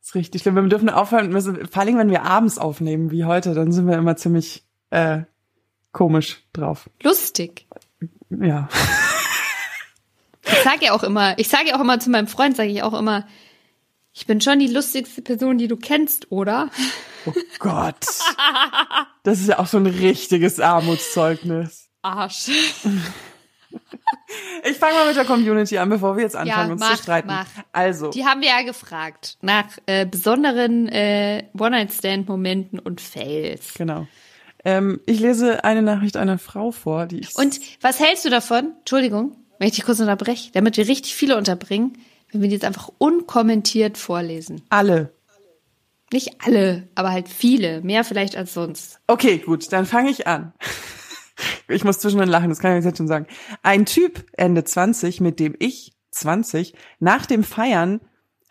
ist 0.00 0.14
richtig 0.14 0.42
schlimm. 0.42 0.54
Wir 0.54 0.62
dürfen 0.62 0.88
aufhören, 0.88 1.30
müssen, 1.30 1.66
vor 1.66 1.82
allem 1.82 1.98
wenn 1.98 2.10
wir 2.10 2.22
abends 2.22 2.58
aufnehmen, 2.58 3.10
wie 3.10 3.24
heute, 3.24 3.54
dann 3.54 3.72
sind 3.72 3.86
wir 3.86 3.98
immer 3.98 4.16
ziemlich 4.16 4.64
äh, 4.90 5.22
komisch 5.92 6.42
drauf. 6.52 6.88
Lustig. 7.02 7.66
Ja. 8.30 8.68
Ich 10.52 10.62
sage 10.64 10.86
ja 10.86 10.92
auch 10.92 11.02
immer, 11.02 11.38
ich 11.38 11.48
sage 11.48 11.68
ja 11.68 11.76
auch 11.76 11.80
immer 11.80 11.98
zu 12.00 12.10
meinem 12.10 12.26
Freund, 12.26 12.56
sage 12.56 12.70
ich 12.70 12.82
auch 12.82 12.98
immer, 12.98 13.26
ich 14.12 14.26
bin 14.26 14.40
schon 14.40 14.58
die 14.58 14.66
lustigste 14.66 15.22
Person, 15.22 15.58
die 15.58 15.68
du 15.68 15.76
kennst, 15.76 16.30
oder? 16.32 16.68
Oh 17.26 17.32
Gott. 17.58 17.96
Das 19.22 19.40
ist 19.40 19.48
ja 19.48 19.58
auch 19.58 19.66
so 19.66 19.76
ein 19.76 19.86
richtiges 19.86 20.58
Armutszeugnis. 20.58 21.88
Arsch. 22.02 22.48
Ich 24.64 24.76
fange 24.76 24.94
mal 24.94 25.06
mit 25.06 25.16
der 25.16 25.24
Community 25.24 25.78
an, 25.78 25.88
bevor 25.88 26.16
wir 26.16 26.22
jetzt 26.24 26.36
anfangen, 26.36 26.68
Ja, 26.68 26.72
uns 26.72 26.80
mach, 26.80 26.96
zu 26.96 27.02
streiten. 27.02 27.28
mach. 27.28 27.46
Also, 27.72 28.10
Die 28.10 28.24
haben 28.24 28.40
wir 28.40 28.48
ja 28.48 28.62
gefragt 28.62 29.38
nach 29.42 29.66
äh, 29.86 30.06
besonderen 30.06 30.88
äh, 30.88 31.44
One-Night-Stand-Momenten 31.58 32.78
und 32.78 33.00
Fails. 33.00 33.74
genau. 33.74 34.06
Ähm, 34.64 35.00
ich 35.06 35.20
lese 35.20 35.64
eine 35.64 35.82
Nachricht 35.82 36.16
einer 36.18 36.38
Frau 36.38 36.70
vor, 36.70 37.06
die 37.06 37.20
ich. 37.20 37.34
Und 37.36 37.60
was 37.80 37.98
hältst 37.98 38.24
du 38.26 38.30
davon? 38.30 38.74
Entschuldigung, 38.80 39.36
wenn 39.60 39.68
ich 39.68 39.74
dich 39.74 39.84
kurz 39.84 40.00
unterbreche, 40.00 40.50
damit 40.52 40.78
wir 40.78 40.88
richtig 40.88 41.14
viele 41.14 41.36
unterbringen, 41.36 41.98
wenn 42.32 42.40
wir 42.40 42.48
die 42.48 42.54
jetzt 42.54 42.64
einfach 42.64 42.90
unkommentiert 42.96 43.98
vorlesen. 43.98 44.62
alle. 44.70 45.12
Nicht 46.12 46.42
alle, 46.44 46.88
aber 46.96 47.12
halt 47.12 47.28
viele, 47.28 47.82
mehr 47.82 48.02
vielleicht 48.02 48.36
als 48.36 48.54
sonst. 48.54 48.98
Okay, 49.06 49.38
gut, 49.38 49.70
dann 49.72 49.86
fange 49.86 50.10
ich 50.10 50.26
an. 50.26 50.52
Ich 51.68 51.84
muss 51.84 52.00
zwischendrin 52.00 52.28
lachen, 52.28 52.50
das 52.50 52.58
kann 52.58 52.76
ich 52.76 52.84
jetzt 52.84 52.98
schon 52.98 53.08
sagen. 53.08 53.26
Ein 53.62 53.86
Typ 53.86 54.26
Ende 54.32 54.62
20, 54.62 55.22
mit 55.22 55.40
dem 55.40 55.54
ich 55.58 55.94
20 56.10 56.74
nach 56.98 57.24
dem 57.24 57.44
Feiern 57.44 58.00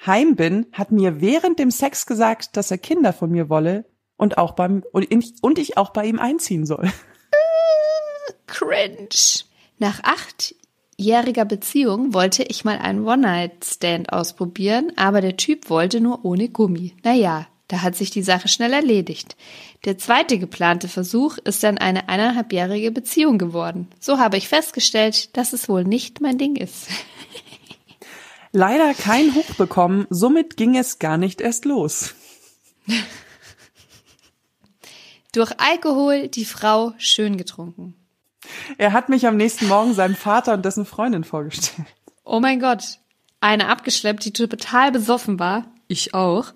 heim 0.04 0.36
bin, 0.36 0.66
hat 0.72 0.92
mir 0.92 1.22
während 1.22 1.60
dem 1.60 1.70
Sex 1.70 2.08
gesagt, 2.08 2.58
dass 2.58 2.72
er 2.72 2.80
Kinder 2.80 3.14
von 3.14 3.30
mir 3.30 3.48
wolle 3.48 3.86
und 4.18 4.40
auch 4.40 4.54
beim 4.54 4.84
und 4.92 5.60
ich, 5.60 5.78
auch 5.78 5.92
bei 5.92 6.06
ihm 6.06 6.18
einziehen 6.18 6.66
soll. 6.66 6.92
Cringe. 8.48 9.10
Nach 9.78 10.00
achtjähriger 11.00 11.46
Beziehung 11.46 12.14
wollte 12.14 12.44
ich 12.44 12.66
mal 12.66 12.78
einen 12.78 13.08
One-Night-Stand 13.08 14.12
ausprobieren, 14.12 14.92
aber 14.98 15.22
der 15.22 15.38
Typ 15.38 15.70
wollte 15.70 16.02
nur 16.02 16.26
ohne 16.26 16.50
Gummi. 16.50 16.94
Naja, 17.04 17.48
da 17.70 17.82
hat 17.82 17.96
sich 17.96 18.12
die 18.12 18.22
Sache 18.22 18.50
schnell 18.50 18.74
erledigt. 18.74 19.38
Der 19.86 19.98
zweite 19.98 20.38
geplante 20.38 20.90
Versuch 20.90 21.38
ist 21.38 21.64
dann 21.64 21.78
eine 21.78 22.10
eineinhalbjährige 22.10 22.92
Beziehung 22.92 23.38
geworden. 23.38 23.88
So 24.02 24.20
habe 24.20 24.36
ich 24.36 24.50
festgestellt, 24.50 25.38
dass 25.38 25.54
es 25.54 25.70
wohl 25.70 25.86
nicht 25.86 26.20
mein 26.20 26.38
Ding 26.38 26.58
ist. 26.58 26.88
Leider 28.52 28.94
kein 28.94 29.34
Hoch 29.36 29.56
bekommen, 29.58 30.06
somit 30.10 30.58
ging 30.58 30.76
es 30.76 31.00
gar 31.00 31.18
nicht 31.18 31.40
erst 31.40 31.64
los. 31.64 32.14
Durch 35.32 35.52
Alkohol 35.60 36.28
die 36.28 36.46
Frau 36.46 36.94
schön 36.98 37.38
getrunken. 37.38 37.99
Er 38.78 38.94
hat 38.94 39.10
mich 39.10 39.28
am 39.28 39.38
nächsten 39.38 39.68
Morgen 39.68 39.94
seinem 39.94 40.16
Vater 40.16 40.54
und 40.54 40.64
dessen 40.64 40.86
Freundin 40.86 41.24
vorgestellt. 41.24 41.88
Oh 42.24 42.40
mein 42.40 42.60
Gott. 42.60 43.00
Eine 43.42 43.70
abgeschleppt, 43.70 44.26
die 44.26 44.34
total 44.34 44.92
besoffen 44.92 45.40
war. 45.40 45.66
Ich 45.88 46.14
auch. 46.14 46.54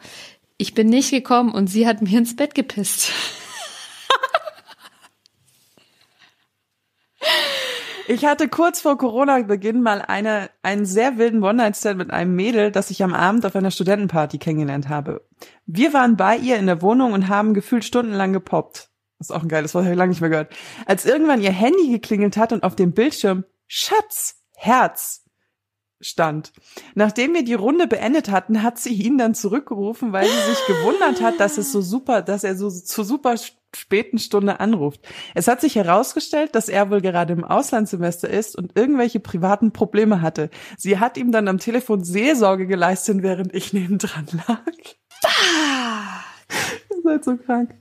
Ich 0.57 0.73
bin 0.73 0.87
nicht 0.87 1.11
gekommen 1.11 1.51
und 1.51 1.67
sie 1.67 1.87
hat 1.87 2.01
mir 2.01 2.17
ins 2.17 2.35
Bett 2.35 2.55
gepisst. 2.55 3.11
Ich 8.05 8.25
hatte 8.25 8.49
kurz 8.49 8.81
vor 8.81 8.97
Corona-Beginn 8.97 9.81
mal 9.81 10.01
eine, 10.01 10.49
einen 10.61 10.85
sehr 10.85 11.17
wilden 11.17 11.41
One-Night-Stand 11.41 11.97
mit 11.97 12.11
einem 12.11 12.35
Mädel, 12.35 12.69
das 12.69 12.91
ich 12.91 13.01
am 13.01 13.13
Abend 13.13 13.45
auf 13.45 13.55
einer 13.55 13.71
Studentenparty 13.71 14.39
kennengelernt 14.39 14.89
habe. 14.89 15.25
Wir 15.65 15.93
waren 15.93 16.17
bei 16.17 16.35
ihr 16.35 16.57
in 16.57 16.65
der 16.65 16.81
Wohnung 16.81 17.13
und 17.13 17.29
haben 17.29 17.53
gefühlt 17.53 17.85
stundenlang 17.85 18.33
gepoppt. 18.33 18.89
Das 19.23 19.29
ist 19.29 19.35
auch 19.37 19.43
ein 19.43 19.47
geiles 19.47 19.73
Wort, 19.73 19.85
habe 19.85 19.93
ich 19.93 19.97
lange 19.97 20.09
nicht 20.09 20.19
mehr 20.19 20.29
gehört. 20.29 20.53
Als 20.85 21.05
irgendwann 21.05 21.41
ihr 21.41 21.53
Handy 21.53 21.89
geklingelt 21.89 22.35
hat 22.35 22.51
und 22.51 22.63
auf 22.63 22.75
dem 22.75 22.91
Bildschirm 22.91 23.45
Schatz, 23.67 24.35
Herz 24.53 25.23
stand. 26.01 26.51
Nachdem 26.93 27.33
wir 27.33 27.45
die 27.45 27.53
Runde 27.53 27.87
beendet 27.87 28.29
hatten, 28.29 28.63
hat 28.63 28.79
sie 28.79 28.93
ihn 28.93 29.17
dann 29.17 29.33
zurückgerufen, 29.33 30.11
weil 30.11 30.27
sie 30.27 30.49
sich 30.49 30.65
gewundert 30.67 31.21
hat, 31.21 31.39
dass 31.39 31.57
es 31.57 31.71
so 31.71 31.79
super, 31.79 32.21
dass 32.21 32.43
er 32.43 32.57
so 32.57 32.69
zu 32.69 33.03
super 33.05 33.35
späten 33.73 34.19
Stunde 34.19 34.59
anruft. 34.59 34.99
Es 35.35 35.47
hat 35.47 35.61
sich 35.61 35.75
herausgestellt, 35.75 36.53
dass 36.53 36.67
er 36.67 36.91
wohl 36.91 36.99
gerade 36.99 37.31
im 37.31 37.45
Auslandssemester 37.45 38.29
ist 38.29 38.57
und 38.57 38.77
irgendwelche 38.77 39.21
privaten 39.21 39.71
Probleme 39.71 40.21
hatte. 40.21 40.49
Sie 40.77 40.99
hat 40.99 41.15
ihm 41.15 41.31
dann 41.31 41.47
am 41.47 41.59
Telefon 41.59 42.03
Seelsorge 42.03 42.67
geleistet, 42.67 43.23
während 43.23 43.55
ich 43.55 43.71
nebendran 43.71 44.27
lag. 44.47 44.59
Ihr 46.89 47.01
seid 47.03 47.23
so 47.23 47.37
krank. 47.37 47.73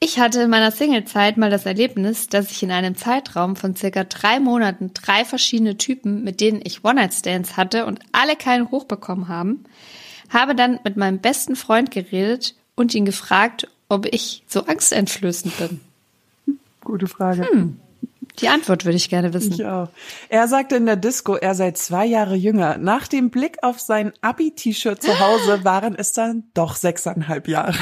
Ich 0.00 0.20
hatte 0.20 0.42
in 0.42 0.50
meiner 0.50 0.70
Singlezeit 0.70 1.36
mal 1.36 1.50
das 1.50 1.66
Erlebnis, 1.66 2.28
dass 2.28 2.52
ich 2.52 2.62
in 2.62 2.70
einem 2.70 2.96
Zeitraum 2.96 3.56
von 3.56 3.74
circa 3.74 4.04
drei 4.04 4.38
Monaten 4.38 4.92
drei 4.94 5.24
verschiedene 5.24 5.76
Typen, 5.76 6.22
mit 6.22 6.40
denen 6.40 6.60
ich 6.62 6.84
One-Night-Stands 6.84 7.56
hatte 7.56 7.84
und 7.84 8.00
alle 8.12 8.36
keinen 8.36 8.70
hochbekommen 8.70 9.26
haben, 9.26 9.64
habe 10.30 10.54
dann 10.54 10.78
mit 10.84 10.96
meinem 10.96 11.18
besten 11.18 11.56
Freund 11.56 11.90
geredet 11.90 12.54
und 12.76 12.94
ihn 12.94 13.06
gefragt, 13.06 13.66
ob 13.88 14.06
ich 14.06 14.44
so 14.46 14.66
angsteinflößend 14.66 15.56
bin. 15.58 15.80
Gute 16.84 17.08
Frage. 17.08 17.46
Die 18.38 18.48
Antwort 18.48 18.84
würde 18.84 18.96
ich 18.96 19.08
gerne 19.08 19.34
wissen. 19.34 19.54
Ich 19.54 19.64
auch. 19.64 19.88
Er 20.28 20.46
sagte 20.46 20.76
in 20.76 20.86
der 20.86 20.94
Disco, 20.94 21.34
er 21.34 21.56
sei 21.56 21.72
zwei 21.72 22.06
Jahre 22.06 22.36
jünger. 22.36 22.78
Nach 22.78 23.08
dem 23.08 23.30
Blick 23.30 23.56
auf 23.62 23.80
sein 23.80 24.12
Abi-T-Shirt 24.20 25.02
zu 25.02 25.18
Hause 25.18 25.64
waren 25.64 25.96
es 25.96 26.12
dann 26.12 26.44
doch 26.54 26.76
sechseinhalb 26.76 27.48
Jahre. 27.48 27.78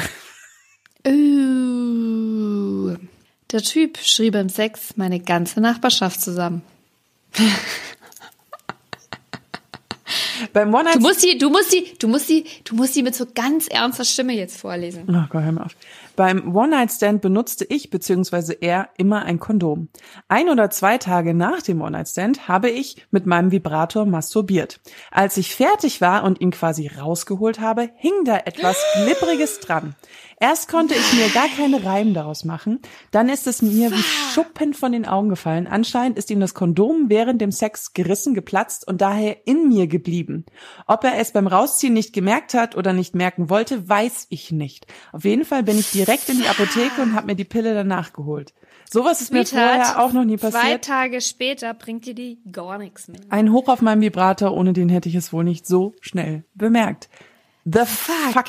Uh, 1.05 1.46
der 3.51 3.61
Typ 3.61 3.97
schrieb 3.99 4.35
im 4.35 4.49
Sex 4.49 4.97
meine 4.97 5.19
ganze 5.19 5.61
Nachbarschaft 5.61 6.21
zusammen. 6.21 6.61
Beim 10.53 10.73
One 10.73 10.91
Du 10.93 10.99
musst 10.99 11.23
die, 11.23 11.37
du 11.37 11.49
musst 11.49 11.73
die, 11.73 11.93
du 11.99 12.07
musst 12.07 12.29
die, 12.29 12.45
du 12.63 12.75
musst 12.75 12.95
die 12.95 13.03
mit 13.03 13.15
so 13.15 13.25
ganz 13.33 13.67
ernster 13.67 14.05
Stimme 14.05 14.33
jetzt 14.33 14.57
vorlesen. 14.57 15.03
Oh 15.07 15.25
Gott, 15.29 15.43
hör 15.43 15.51
mal 15.51 15.63
auf. 15.63 15.75
Beim 16.17 16.55
One-Night-Stand 16.55 17.21
benutzte 17.21 17.63
ich 17.65 17.91
bzw. 17.91 18.55
er 18.59 18.89
immer 18.97 19.21
ein 19.25 19.39
Kondom. 19.39 19.89
Ein 20.27 20.49
oder 20.49 20.71
zwei 20.71 20.97
Tage 20.97 21.35
nach 21.35 21.61
dem 21.61 21.79
One-Night-Stand 21.79 22.47
habe 22.47 22.71
ich 22.71 23.05
mit 23.11 23.27
meinem 23.27 23.51
Vibrator 23.51 24.07
masturbiert. 24.07 24.79
Als 25.11 25.37
ich 25.37 25.53
fertig 25.53 26.01
war 26.01 26.23
und 26.23 26.41
ihn 26.41 26.49
quasi 26.49 26.87
rausgeholt 26.87 27.59
habe, 27.59 27.91
hing 27.97 28.23
da 28.25 28.35
etwas 28.37 28.83
Glibbriges 28.95 29.59
dran. 29.59 29.93
Erst 30.39 30.69
konnte 30.69 30.95
ich 30.95 31.13
mir 31.13 31.29
gar 31.29 31.47
keine 31.49 31.83
Reim 31.83 32.13
daraus 32.15 32.45
machen, 32.45 32.79
dann 33.11 33.29
ist 33.29 33.47
es 33.47 33.61
mir 33.61 33.91
wie 33.91 34.03
Schuppen 34.33 34.75
von 34.75 34.91
den 34.91 35.07
Augen 35.07 35.29
gefallen. 35.29 35.65
Anscheinend 35.65 36.17
ist 36.17 36.29
ihm 36.29 36.39
das 36.39 36.53
Kondom 36.53 37.09
während 37.09 37.41
dem 37.41 37.51
Sex 37.51 37.93
gerissen, 37.93 38.35
geplatzt 38.35 38.87
und 38.87 39.01
daher 39.01 39.47
in 39.47 39.67
mir 39.67 39.87
geblieben. 39.87 40.45
Ob 40.85 41.03
er 41.03 41.17
es 41.19 41.31
beim 41.31 41.47
Rausziehen 41.47 41.93
nicht 41.93 42.13
gemerkt 42.13 42.53
hat 42.53 42.75
oder 42.75 42.93
nicht 42.93 43.15
merken 43.15 43.49
wollte, 43.49 43.87
weiß 43.87 44.27
ich 44.29 44.51
nicht. 44.51 44.85
Auf 45.11 45.25
jeden 45.25 45.45
Fall 45.45 45.63
bin 45.63 45.79
ich 45.79 45.89
direkt 45.89 46.06
direkt 46.07 46.29
in 46.29 46.39
die 46.39 46.47
Apotheke 46.47 47.01
und 47.01 47.13
habe 47.13 47.27
mir 47.27 47.35
die 47.35 47.43
Pille 47.43 47.73
danach 47.73 48.13
geholt. 48.13 48.53
Sowas 48.89 49.21
ist 49.21 49.33
mir 49.33 49.45
vorher 49.45 50.01
auch 50.01 50.13
noch 50.13 50.23
nie 50.23 50.37
passiert. 50.37 50.63
Zwei 50.63 50.77
Tage 50.77 51.21
später 51.21 51.73
bringt 51.73 52.05
dir 52.05 52.15
die 52.15 52.39
gar 52.51 52.77
nichts 52.77 53.09
mehr. 53.09 53.19
Ein 53.29 53.51
Hoch 53.51 53.67
auf 53.67 53.81
meinem 53.81 54.01
Vibrator, 54.01 54.53
ohne 54.53 54.71
den 54.71 54.87
hätte 54.87 55.09
ich 55.09 55.15
es 55.15 55.33
wohl 55.33 55.43
nicht 55.43 55.67
so 55.67 55.93
schnell 55.99 56.45
bemerkt. 56.53 57.09
The 57.65 57.85
fuck. 57.85 58.33
fuck. 58.33 58.45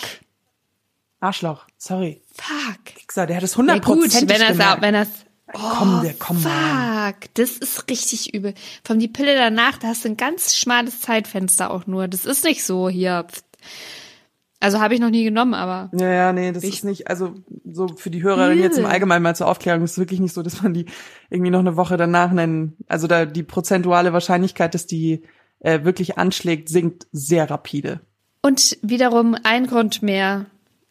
Arschloch, 1.21 1.67
sorry. 1.77 2.23
Fuck. 2.33 2.85
Kickser, 2.85 3.27
der 3.27 3.37
hat 3.39 3.43
es 3.43 3.57
100% 3.57 3.67
ja, 3.67 3.79
gut, 3.79 4.29
wenn 4.29 4.41
er 4.41 4.81
wenn 4.81 4.95
das 4.95 5.09
Oh, 5.55 5.59
komm, 5.79 6.03
der, 6.03 6.13
komm 6.13 6.37
fuck, 6.37 6.53
mal. 6.53 7.15
das 7.35 7.57
ist 7.57 7.89
richtig 7.89 8.35
übel. 8.35 8.53
Von 8.85 8.99
die 8.99 9.09
Pille 9.09 9.35
danach, 9.35 9.79
da 9.79 9.89
hast 9.89 10.05
du 10.05 10.11
ein 10.11 10.19
ganz 10.19 10.57
schmales 10.57 11.01
Zeitfenster 11.01 11.71
auch 11.71 11.87
nur. 11.87 12.07
Das 12.07 12.27
ist 12.27 12.45
nicht 12.45 12.63
so 12.65 12.91
hier. 12.91 13.27
Also 14.61 14.81
habe 14.81 14.95
ich 14.95 15.01
noch 15.01 15.11
nie 15.11 15.23
genommen, 15.23 15.55
aber. 15.55 15.89
Ja, 15.97 16.11
ja, 16.11 16.33
nee, 16.33 16.51
das 16.51 16.65
ist 16.65 16.85
nicht, 16.85 17.09
also 17.09 17.35
so 17.65 17.89
für 17.89 18.11
die 18.11 18.23
Hörerin 18.25 18.59
jetzt 18.59 18.77
im 18.77 18.87
Allgemeinen 18.87 19.23
mal 19.23 19.37
zur 19.37 19.47
Aufklärung, 19.47 19.85
ist 19.85 19.99
wirklich 19.99 20.19
nicht 20.19 20.35
so, 20.35 20.43
dass 20.43 20.63
man 20.63 20.75
die 20.75 20.87
irgendwie 21.31 21.53
noch 21.53 21.61
eine 21.61 21.77
Woche 21.77 21.97
danach 21.97 22.33
nennen. 22.33 22.77
Also 22.89 23.07
da 23.07 23.25
die 23.25 23.45
prozentuale 23.45 24.13
Wahrscheinlichkeit, 24.13 24.75
dass 24.75 24.87
die 24.87 25.23
äh, 25.61 25.85
wirklich 25.85 26.19
anschlägt, 26.19 26.69
sinkt 26.69 27.07
sehr 27.13 27.49
rapide. 27.49 28.01
Und 28.43 28.79
wiederum 28.83 29.37
ein 29.45 29.69
Grund 29.69 30.03
mehr, 30.03 30.47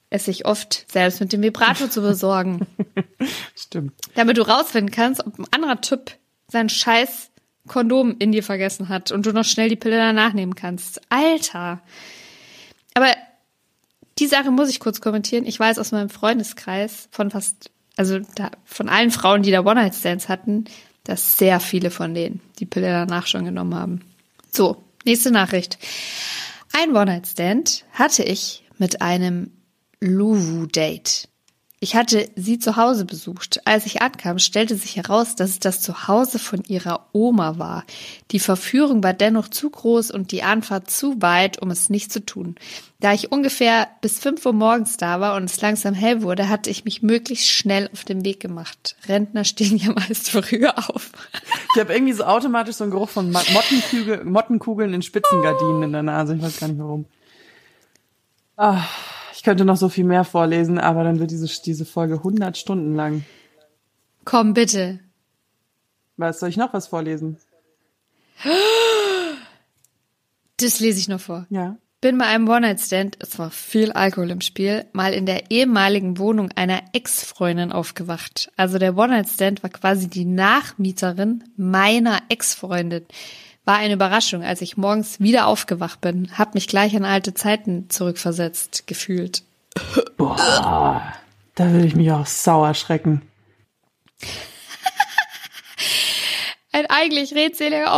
es 0.10 0.26
sich 0.26 0.46
oft 0.46 0.90
selbst 0.90 1.20
mit 1.20 1.34
dem 1.34 1.42
Vibrator 1.42 1.90
zu 1.90 2.02
besorgen. 2.02 2.66
Stimmt. 3.56 3.94
Damit 4.16 4.38
du 4.38 4.48
rausfinden 4.48 4.92
kannst, 4.92 5.26
ob 5.26 5.38
ein 5.38 5.46
anderer 5.52 5.82
Typ 5.82 6.12
sein 6.48 6.70
scheiß 6.70 7.32
Kondom 7.68 8.16
in 8.20 8.32
dir 8.32 8.44
vergessen 8.44 8.88
hat 8.88 9.12
und 9.12 9.26
du 9.26 9.34
noch 9.34 9.44
schnell 9.44 9.68
die 9.68 9.76
Pille 9.76 9.98
danach 9.98 10.32
nehmen 10.32 10.56
kannst. 10.56 11.02
Alter. 11.10 11.82
Aber 12.94 13.14
die 14.20 14.28
Sache 14.28 14.52
muss 14.52 14.70
ich 14.70 14.80
kurz 14.80 15.02
kommentieren. 15.02 15.46
Ich 15.46 15.60
weiß 15.60 15.80
aus 15.80 15.92
meinem 15.92 16.10
Freundeskreis 16.10 17.08
von 17.12 17.32
fast, 17.32 17.72
also 17.96 18.20
da, 18.36 18.52
von 18.66 18.90
allen 18.90 19.12
Frauen, 19.12 19.44
die 19.44 19.52
da 19.52 19.62
One-Night-Stands 19.62 20.30
hatten, 20.30 20.66
dass 21.04 21.38
sehr 21.38 21.60
viele 21.60 21.92
von 21.92 22.14
denen 22.14 22.42
die 22.60 22.66
Pille 22.66 22.88
danach 22.88 23.28
schon 23.28 23.46
genommen 23.46 23.76
haben. 23.76 24.02
So, 24.52 24.84
nächste 25.06 25.32
Nachricht. 25.32 25.78
Ein 26.74 26.96
One-Night-Stand 26.96 27.86
hatte 27.94 28.24
ich 28.24 28.64
mit 28.78 29.02
einem 29.02 29.52
Luwu-Date. 30.00 31.30
Ich 31.88 31.96
hatte 31.96 32.30
sie 32.36 32.60
zu 32.60 32.76
Hause 32.76 33.06
besucht. 33.06 33.62
Als 33.64 33.86
ich 33.86 34.02
ankam, 34.02 34.40
stellte 34.40 34.76
sich 34.76 34.98
heraus, 34.98 35.36
dass 35.36 35.52
es 35.52 35.60
das 35.60 35.80
Zuhause 35.80 36.38
von 36.38 36.62
ihrer 36.66 37.08
Oma 37.14 37.60
war. 37.60 37.86
Die 38.32 38.42
Verführung 38.42 39.04
war 39.04 39.14
dennoch 39.14 39.48
zu 39.48 39.70
groß 39.70 40.12
und 40.12 40.34
die 40.34 40.44
Anfahrt 40.44 40.92
zu 40.92 41.22
weit, 41.22 41.62
um 41.62 41.72
es 41.72 41.90
nicht 41.90 42.12
zu 42.12 42.26
tun. 42.26 42.56
Da 43.00 43.14
ich 43.14 43.32
ungefähr 43.32 43.88
bis 44.02 44.20
fünf 44.20 44.46
Uhr 44.46 44.52
morgens 44.52 44.98
da 44.98 45.22
war 45.22 45.38
und 45.38 45.46
es 45.46 45.62
langsam 45.62 45.94
hell 45.94 46.24
wurde, 46.24 46.50
hatte 46.50 46.70
ich 46.70 46.84
mich 46.84 47.04
möglichst 47.04 47.48
schnell 47.48 47.90
auf 47.94 48.04
den 48.04 48.26
Weg 48.26 48.42
gemacht. 48.42 48.98
Rentner 49.08 49.46
stehen 49.46 49.78
ja 49.78 49.94
meist 49.96 50.30
früher 50.30 50.78
auf. 50.78 51.12
Ich 51.74 51.80
habe 51.80 51.94
irgendwie 51.94 52.12
so 52.12 52.26
automatisch 52.26 52.76
so 52.76 52.84
einen 52.84 52.92
Geruch 52.92 53.12
von 53.12 53.32
Mottenkugeln 53.32 54.94
in 54.94 55.02
Spitzengardinen 55.02 55.84
in 55.84 55.94
der 55.94 56.04
Nase. 56.04 56.36
Ich 56.36 56.42
weiß 56.42 56.60
gar 56.60 56.68
nicht 56.68 56.80
warum. 56.80 57.06
Ah. 58.58 58.84
Ich 59.38 59.44
könnte 59.44 59.66
noch 59.66 59.78
so 59.78 59.88
viel 59.88 60.04
mehr 60.04 60.24
vorlesen, 60.24 60.80
aber 60.80 61.04
dann 61.04 61.20
wird 61.20 61.30
diese, 61.30 61.46
diese 61.62 61.86
Folge 61.86 62.16
100 62.16 62.58
Stunden 62.58 62.96
lang. 62.96 63.24
Komm, 64.26 64.56
bitte. 64.56 65.00
Was, 66.18 66.40
soll 66.40 66.50
ich 66.50 66.58
noch 66.58 66.74
was 66.74 66.88
vorlesen? 66.88 67.38
Das 70.60 70.80
lese 70.80 71.00
ich 71.00 71.08
noch 71.08 71.20
vor. 71.20 71.46
Ja. 71.52 71.78
Bin 72.02 72.18
bei 72.18 72.26
einem 72.26 72.50
One-Night-Stand, 72.50 73.18
es 73.20 73.38
war 73.38 73.52
viel 73.52 73.92
Alkohol 73.92 74.32
im 74.32 74.42
Spiel, 74.42 74.86
mal 74.92 75.14
in 75.14 75.28
der 75.28 75.52
ehemaligen 75.52 76.18
Wohnung 76.18 76.50
einer 76.56 76.82
Ex-Freundin 76.94 77.72
aufgewacht. 77.72 78.52
Also 78.56 78.80
der 78.80 78.98
One-Night-Stand 78.98 79.62
war 79.62 79.70
quasi 79.70 80.10
die 80.10 80.26
Nachmieterin 80.26 81.44
meiner 81.56 82.24
Ex-Freundin. 82.30 83.06
War 83.68 83.76
eine 83.76 83.96
Überraschung, 83.96 84.44
als 84.44 84.62
ich 84.62 84.78
morgens 84.78 85.20
wieder 85.20 85.46
aufgewacht 85.46 86.00
bin, 86.00 86.30
hab 86.38 86.54
mich 86.54 86.70
gleich 86.70 86.96
an 86.96 87.04
alte 87.04 87.34
Zeiten 87.34 87.90
zurückversetzt 87.90 88.88
gefühlt. 88.88 89.44
Boah, 90.16 91.14
da 91.54 91.72
würde 91.74 91.86
ich 91.86 91.94
mich 91.94 92.10
auch 92.14 92.26
sauer 92.26 92.74
schrecken. 92.76 93.24
Ein 96.72 96.86
eigentlich 96.88 97.36
redseliger, 97.36 97.92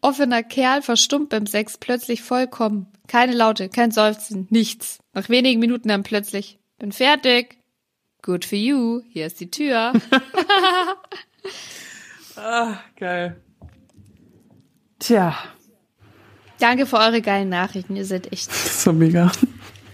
offener 0.00 0.42
Kerl 0.42 0.82
verstummt 0.82 1.28
beim 1.28 1.46
Sex 1.46 1.78
plötzlich 1.78 2.20
vollkommen. 2.20 2.88
Keine 3.06 3.34
Laute, 3.34 3.68
kein 3.68 3.92
Seufzen, 3.92 4.48
nichts. 4.50 4.98
Nach 5.12 5.28
wenigen 5.28 5.60
Minuten 5.60 5.86
dann 5.86 6.02
plötzlich, 6.02 6.58
bin 6.80 6.90
fertig. 6.90 7.60
Good 8.22 8.44
for 8.44 8.58
you, 8.58 9.02
hier 9.12 9.26
ist 9.26 9.38
die 9.38 9.52
Tür. 9.52 9.92
ah, 12.36 12.78
geil. 12.96 13.43
Tja. 15.04 15.36
Danke 16.58 16.86
für 16.86 16.96
eure 16.96 17.20
geilen 17.20 17.50
Nachrichten. 17.50 17.94
Ihr 17.94 18.06
seid 18.06 18.32
echt. 18.32 18.50
So 18.84 18.92
mega. 18.92 19.30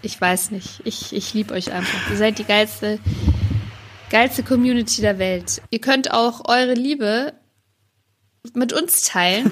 Ich 0.02 0.20
weiß 0.20 0.52
nicht. 0.52 0.82
Ich, 0.84 1.12
ich 1.12 1.34
liebe 1.34 1.52
euch 1.54 1.72
einfach. 1.72 2.10
Ihr 2.10 2.16
seid 2.16 2.38
die 2.38 2.44
geilste, 2.44 3.00
geilste 4.08 4.44
Community 4.44 5.00
der 5.00 5.18
Welt. 5.18 5.62
Ihr 5.70 5.80
könnt 5.80 6.12
auch 6.12 6.48
eure 6.48 6.74
Liebe 6.74 7.34
mit 8.54 8.72
uns 8.72 9.02
teilen. 9.02 9.50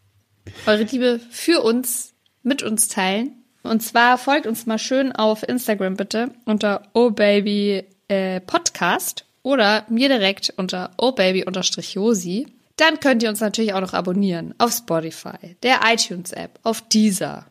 eure 0.66 0.84
Liebe 0.84 1.20
für 1.28 1.62
uns 1.62 2.14
mit 2.44 2.62
uns 2.62 2.86
teilen. 2.86 3.44
Und 3.64 3.82
zwar 3.82 4.16
folgt 4.16 4.46
uns 4.46 4.64
mal 4.64 4.78
schön 4.78 5.10
auf 5.10 5.42
Instagram 5.42 5.96
bitte 5.96 6.30
unter 6.44 6.82
ohbaby 6.94 7.84
äh, 8.06 8.40
Podcast 8.40 9.24
oder 9.42 9.86
mir 9.88 10.08
direkt 10.08 10.54
unter 10.56 10.92
ohbaby-josi. 10.98 12.46
Dann 12.76 12.98
könnt 13.00 13.22
ihr 13.22 13.28
uns 13.28 13.40
natürlich 13.40 13.72
auch 13.74 13.80
noch 13.80 13.94
abonnieren 13.94 14.54
auf 14.58 14.72
Spotify, 14.72 15.56
der 15.62 15.80
iTunes-App, 15.84 16.58
auf 16.62 16.80
Deezer 16.88 17.46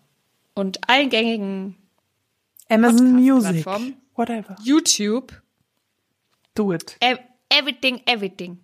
und 0.54 0.90
allen 0.90 1.10
gängigen 1.10 1.78
Amazon 2.70 3.14
Music, 3.14 3.66
whatever. 4.16 4.56
YouTube. 4.64 5.42
Do 6.56 6.74
it. 6.74 6.98
Everything, 7.50 8.02
everything. 8.06 8.60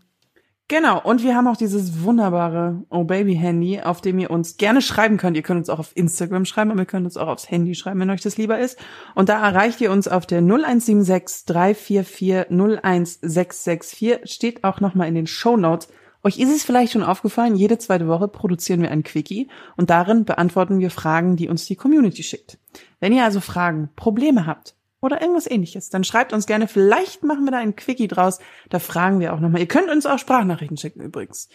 Genau, 0.67 1.01
und 1.01 1.23
wir 1.23 1.35
haben 1.35 1.47
auch 1.47 1.57
dieses 1.57 2.03
wunderbare 2.03 2.83
Oh 2.91 3.03
Baby 3.03 3.33
Handy, 3.33 3.81
auf 3.81 4.01
dem 4.01 4.19
ihr 4.19 4.29
uns 4.29 4.57
gerne 4.57 4.83
schreiben 4.83 5.17
könnt. 5.17 5.35
Ihr 5.35 5.41
könnt 5.41 5.57
uns 5.57 5.69
auch 5.69 5.79
auf 5.79 5.97
Instagram 5.97 6.45
schreiben, 6.45 6.69
aber 6.69 6.81
ihr 6.81 6.85
könnt 6.85 7.05
uns 7.05 7.17
auch 7.17 7.27
aufs 7.27 7.49
Handy 7.49 7.73
schreiben, 7.73 7.99
wenn 7.99 8.11
euch 8.11 8.21
das 8.21 8.37
lieber 8.37 8.59
ist. 8.59 8.77
Und 9.15 9.29
da 9.29 9.43
erreicht 9.43 9.81
ihr 9.81 9.91
uns 9.91 10.07
auf 10.07 10.27
der 10.27 10.41
0176 10.41 11.45
344 11.45 12.51
01664. 12.51 14.19
Steht 14.25 14.63
auch 14.63 14.79
nochmal 14.79 15.07
in 15.07 15.15
den 15.15 15.25
Show 15.25 15.57
Notes. 15.57 15.87
Euch 16.23 16.37
ist 16.37 16.49
es 16.49 16.63
vielleicht 16.63 16.91
schon 16.91 17.03
aufgefallen, 17.03 17.55
jede 17.55 17.77
zweite 17.77 18.07
Woche 18.07 18.27
produzieren 18.27 18.81
wir 18.81 18.91
ein 18.91 19.03
Quickie 19.03 19.47
und 19.77 19.89
darin 19.89 20.25
beantworten 20.25 20.79
wir 20.79 20.91
Fragen, 20.91 21.37
die 21.37 21.47
uns 21.47 21.65
die 21.65 21.75
Community 21.75 22.23
schickt. 22.23 22.57
Wenn 22.99 23.13
ihr 23.13 23.23
also 23.23 23.39
Fragen, 23.39 23.89
Probleme 23.95 24.45
habt 24.45 24.75
oder 25.01 25.21
irgendwas 25.21 25.49
ähnliches, 25.49 25.89
dann 25.89 26.03
schreibt 26.03 26.33
uns 26.33 26.45
gerne. 26.45 26.67
Vielleicht 26.67 27.23
machen 27.23 27.45
wir 27.45 27.51
da 27.51 27.59
ein 27.59 27.75
Quickie 27.75 28.09
draus. 28.09 28.39
Da 28.69 28.79
fragen 28.79 29.21
wir 29.21 29.33
auch 29.33 29.39
nochmal. 29.39 29.61
Ihr 29.61 29.67
könnt 29.67 29.89
uns 29.89 30.05
auch 30.05 30.19
Sprachnachrichten 30.19 30.77
schicken 30.77 31.01
übrigens. 31.01 31.47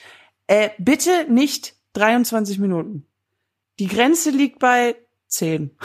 Äh, 0.47 0.71
bitte 0.79 1.27
nicht 1.29 1.75
23 1.93 2.59
Minuten. 2.59 3.07
Die 3.79 3.89
Grenze 3.89 4.31
liegt 4.31 4.61
bei 4.61 4.97
10. 5.29 5.77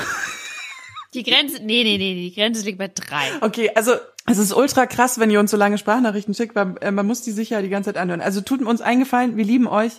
Die 1.15 1.23
Grenze, 1.23 1.55
nee, 1.63 1.83
nee, 1.83 1.97
nee, 1.97 2.13
die 2.13 2.33
Grenze 2.33 2.63
liegt 2.63 2.77
bei 2.77 2.87
drei. 2.87 3.31
Okay, 3.41 3.71
also 3.73 3.93
es 4.29 4.37
ist 4.37 4.53
ultra 4.53 4.85
krass, 4.85 5.19
wenn 5.19 5.31
ihr 5.31 5.39
uns 5.39 5.51
so 5.51 5.57
lange 5.57 5.77
Sprachnachrichten 5.77 6.33
schickt, 6.33 6.55
weil 6.55 6.75
äh, 6.81 6.91
man 6.91 7.07
muss 7.07 7.21
die 7.21 7.31
sich 7.31 7.49
ja 7.49 7.61
die 7.61 7.69
ganze 7.69 7.89
Zeit 7.89 8.01
anhören. 8.01 8.21
Also 8.21 8.41
tut 8.41 8.61
uns 8.61 8.81
eingefallen, 8.81 9.37
wir 9.37 9.45
lieben 9.45 9.67
euch, 9.67 9.93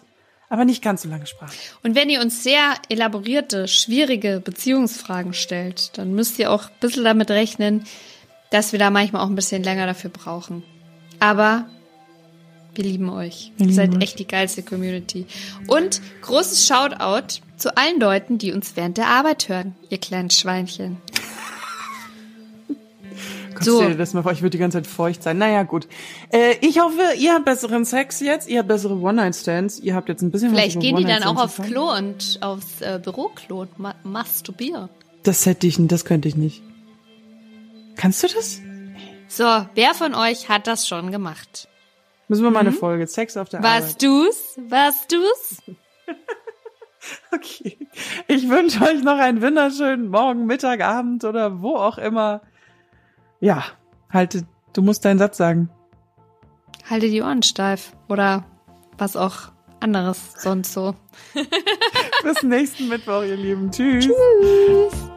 aber 0.48 0.64
nicht 0.64 0.82
ganz 0.82 1.02
so 1.02 1.08
lange 1.08 1.26
Sprache. 1.26 1.52
Und 1.82 1.94
wenn 1.94 2.08
ihr 2.08 2.20
uns 2.20 2.42
sehr 2.42 2.74
elaborierte, 2.88 3.66
schwierige 3.68 4.40
Beziehungsfragen 4.40 5.34
stellt, 5.34 5.98
dann 5.98 6.14
müsst 6.14 6.38
ihr 6.38 6.50
auch 6.50 6.64
ein 6.64 6.80
bisschen 6.80 7.04
damit 7.04 7.30
rechnen, 7.30 7.84
dass 8.50 8.72
wir 8.72 8.78
da 8.78 8.90
manchmal 8.90 9.22
auch 9.22 9.28
ein 9.28 9.36
bisschen 9.36 9.62
länger 9.62 9.86
dafür 9.86 10.10
brauchen. 10.10 10.62
Aber 11.18 11.66
wir 12.74 12.84
lieben 12.84 13.10
euch. 13.10 13.52
ihr 13.58 13.72
seid 13.72 13.94
euch. 13.94 14.02
echt 14.02 14.18
die 14.18 14.26
geilste 14.26 14.62
Community. 14.62 15.26
Und 15.66 16.00
großes 16.22 16.66
Shoutout 16.66 17.40
zu 17.56 17.76
allen 17.76 18.00
Leuten, 18.00 18.38
die 18.38 18.52
uns 18.52 18.76
während 18.76 18.96
der 18.96 19.08
Arbeit 19.08 19.48
hören, 19.48 19.74
ihr 19.88 19.98
kleinen 19.98 20.30
Schweinchen. 20.30 20.98
So. 23.60 23.76
Stell 23.76 23.90
dir 23.92 23.98
das 23.98 24.14
mal 24.14 24.22
vor, 24.22 24.32
ich 24.32 24.40
würde 24.42 24.50
die 24.50 24.58
ganze 24.58 24.78
Zeit 24.78 24.86
feucht 24.86 25.22
sein. 25.22 25.38
Naja, 25.38 25.62
gut. 25.64 25.86
Äh, 26.32 26.56
ich 26.60 26.80
hoffe, 26.80 27.00
ihr 27.18 27.34
habt 27.34 27.44
besseren 27.44 27.84
Sex 27.84 28.20
jetzt, 28.20 28.48
ihr 28.48 28.60
habt 28.60 28.68
bessere 28.68 28.98
One-Night-Stands, 28.98 29.80
ihr 29.80 29.94
habt 29.94 30.08
jetzt 30.08 30.22
ein 30.22 30.30
bisschen 30.30 30.50
Vielleicht 30.50 30.80
gehen 30.80 30.96
die 30.96 31.04
dann 31.04 31.22
auch 31.24 31.36
aufs 31.36 31.56
Klo 31.56 31.92
und 31.94 32.38
aufs 32.40 32.80
äh, 32.80 32.98
Büroklo 33.02 33.62
und 33.62 33.78
ma 33.78 33.94
masturbieren. 34.02 34.88
Das 35.22 35.44
hätte 35.44 35.66
ich, 35.66 35.76
das 35.78 36.04
könnte 36.04 36.28
ich 36.28 36.36
nicht. 36.36 36.62
Kannst 37.96 38.22
du 38.22 38.28
das? 38.28 38.60
So, 39.28 39.44
wer 39.74 39.94
von 39.94 40.14
euch 40.14 40.48
hat 40.48 40.66
das 40.66 40.88
schon 40.88 41.12
gemacht? 41.12 41.68
Müssen 42.28 42.44
wir 42.44 42.50
mal 42.50 42.60
eine 42.60 42.70
mhm. 42.70 42.76
Folge 42.76 43.06
Sex 43.06 43.36
auf 43.36 43.48
der 43.48 43.62
Warst 43.62 43.96
Arbeit. 43.96 44.02
du's? 44.02 44.58
Warst 44.68 45.12
du's? 45.12 45.62
okay. 47.32 47.76
Ich 48.28 48.48
wünsche 48.48 48.82
euch 48.82 49.02
noch 49.02 49.18
einen 49.18 49.42
wunderschönen 49.42 50.08
Morgen, 50.08 50.46
Mittag, 50.46 50.80
Abend 50.80 51.24
oder 51.24 51.60
wo 51.60 51.74
auch 51.76 51.98
immer. 51.98 52.40
Ja, 53.40 53.64
Halte, 54.10 54.44
du 54.74 54.82
musst 54.82 55.04
deinen 55.04 55.18
Satz 55.18 55.38
sagen. 55.38 55.70
Halte 56.88 57.08
die 57.08 57.22
Ohren 57.22 57.42
steif 57.42 57.92
oder 58.08 58.44
was 58.98 59.16
auch 59.16 59.52
anderes 59.80 60.34
sonst 60.36 60.72
so. 60.72 60.94
Bis 62.22 62.42
nächsten 62.42 62.88
Mittwoch, 62.88 63.22
ihr 63.22 63.36
Lieben. 63.36 63.70
Tschüss. 63.70 64.06
Tschüss. 64.06 65.10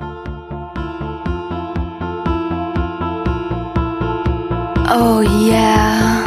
Oh 4.95 5.21
yeah. 5.21 6.22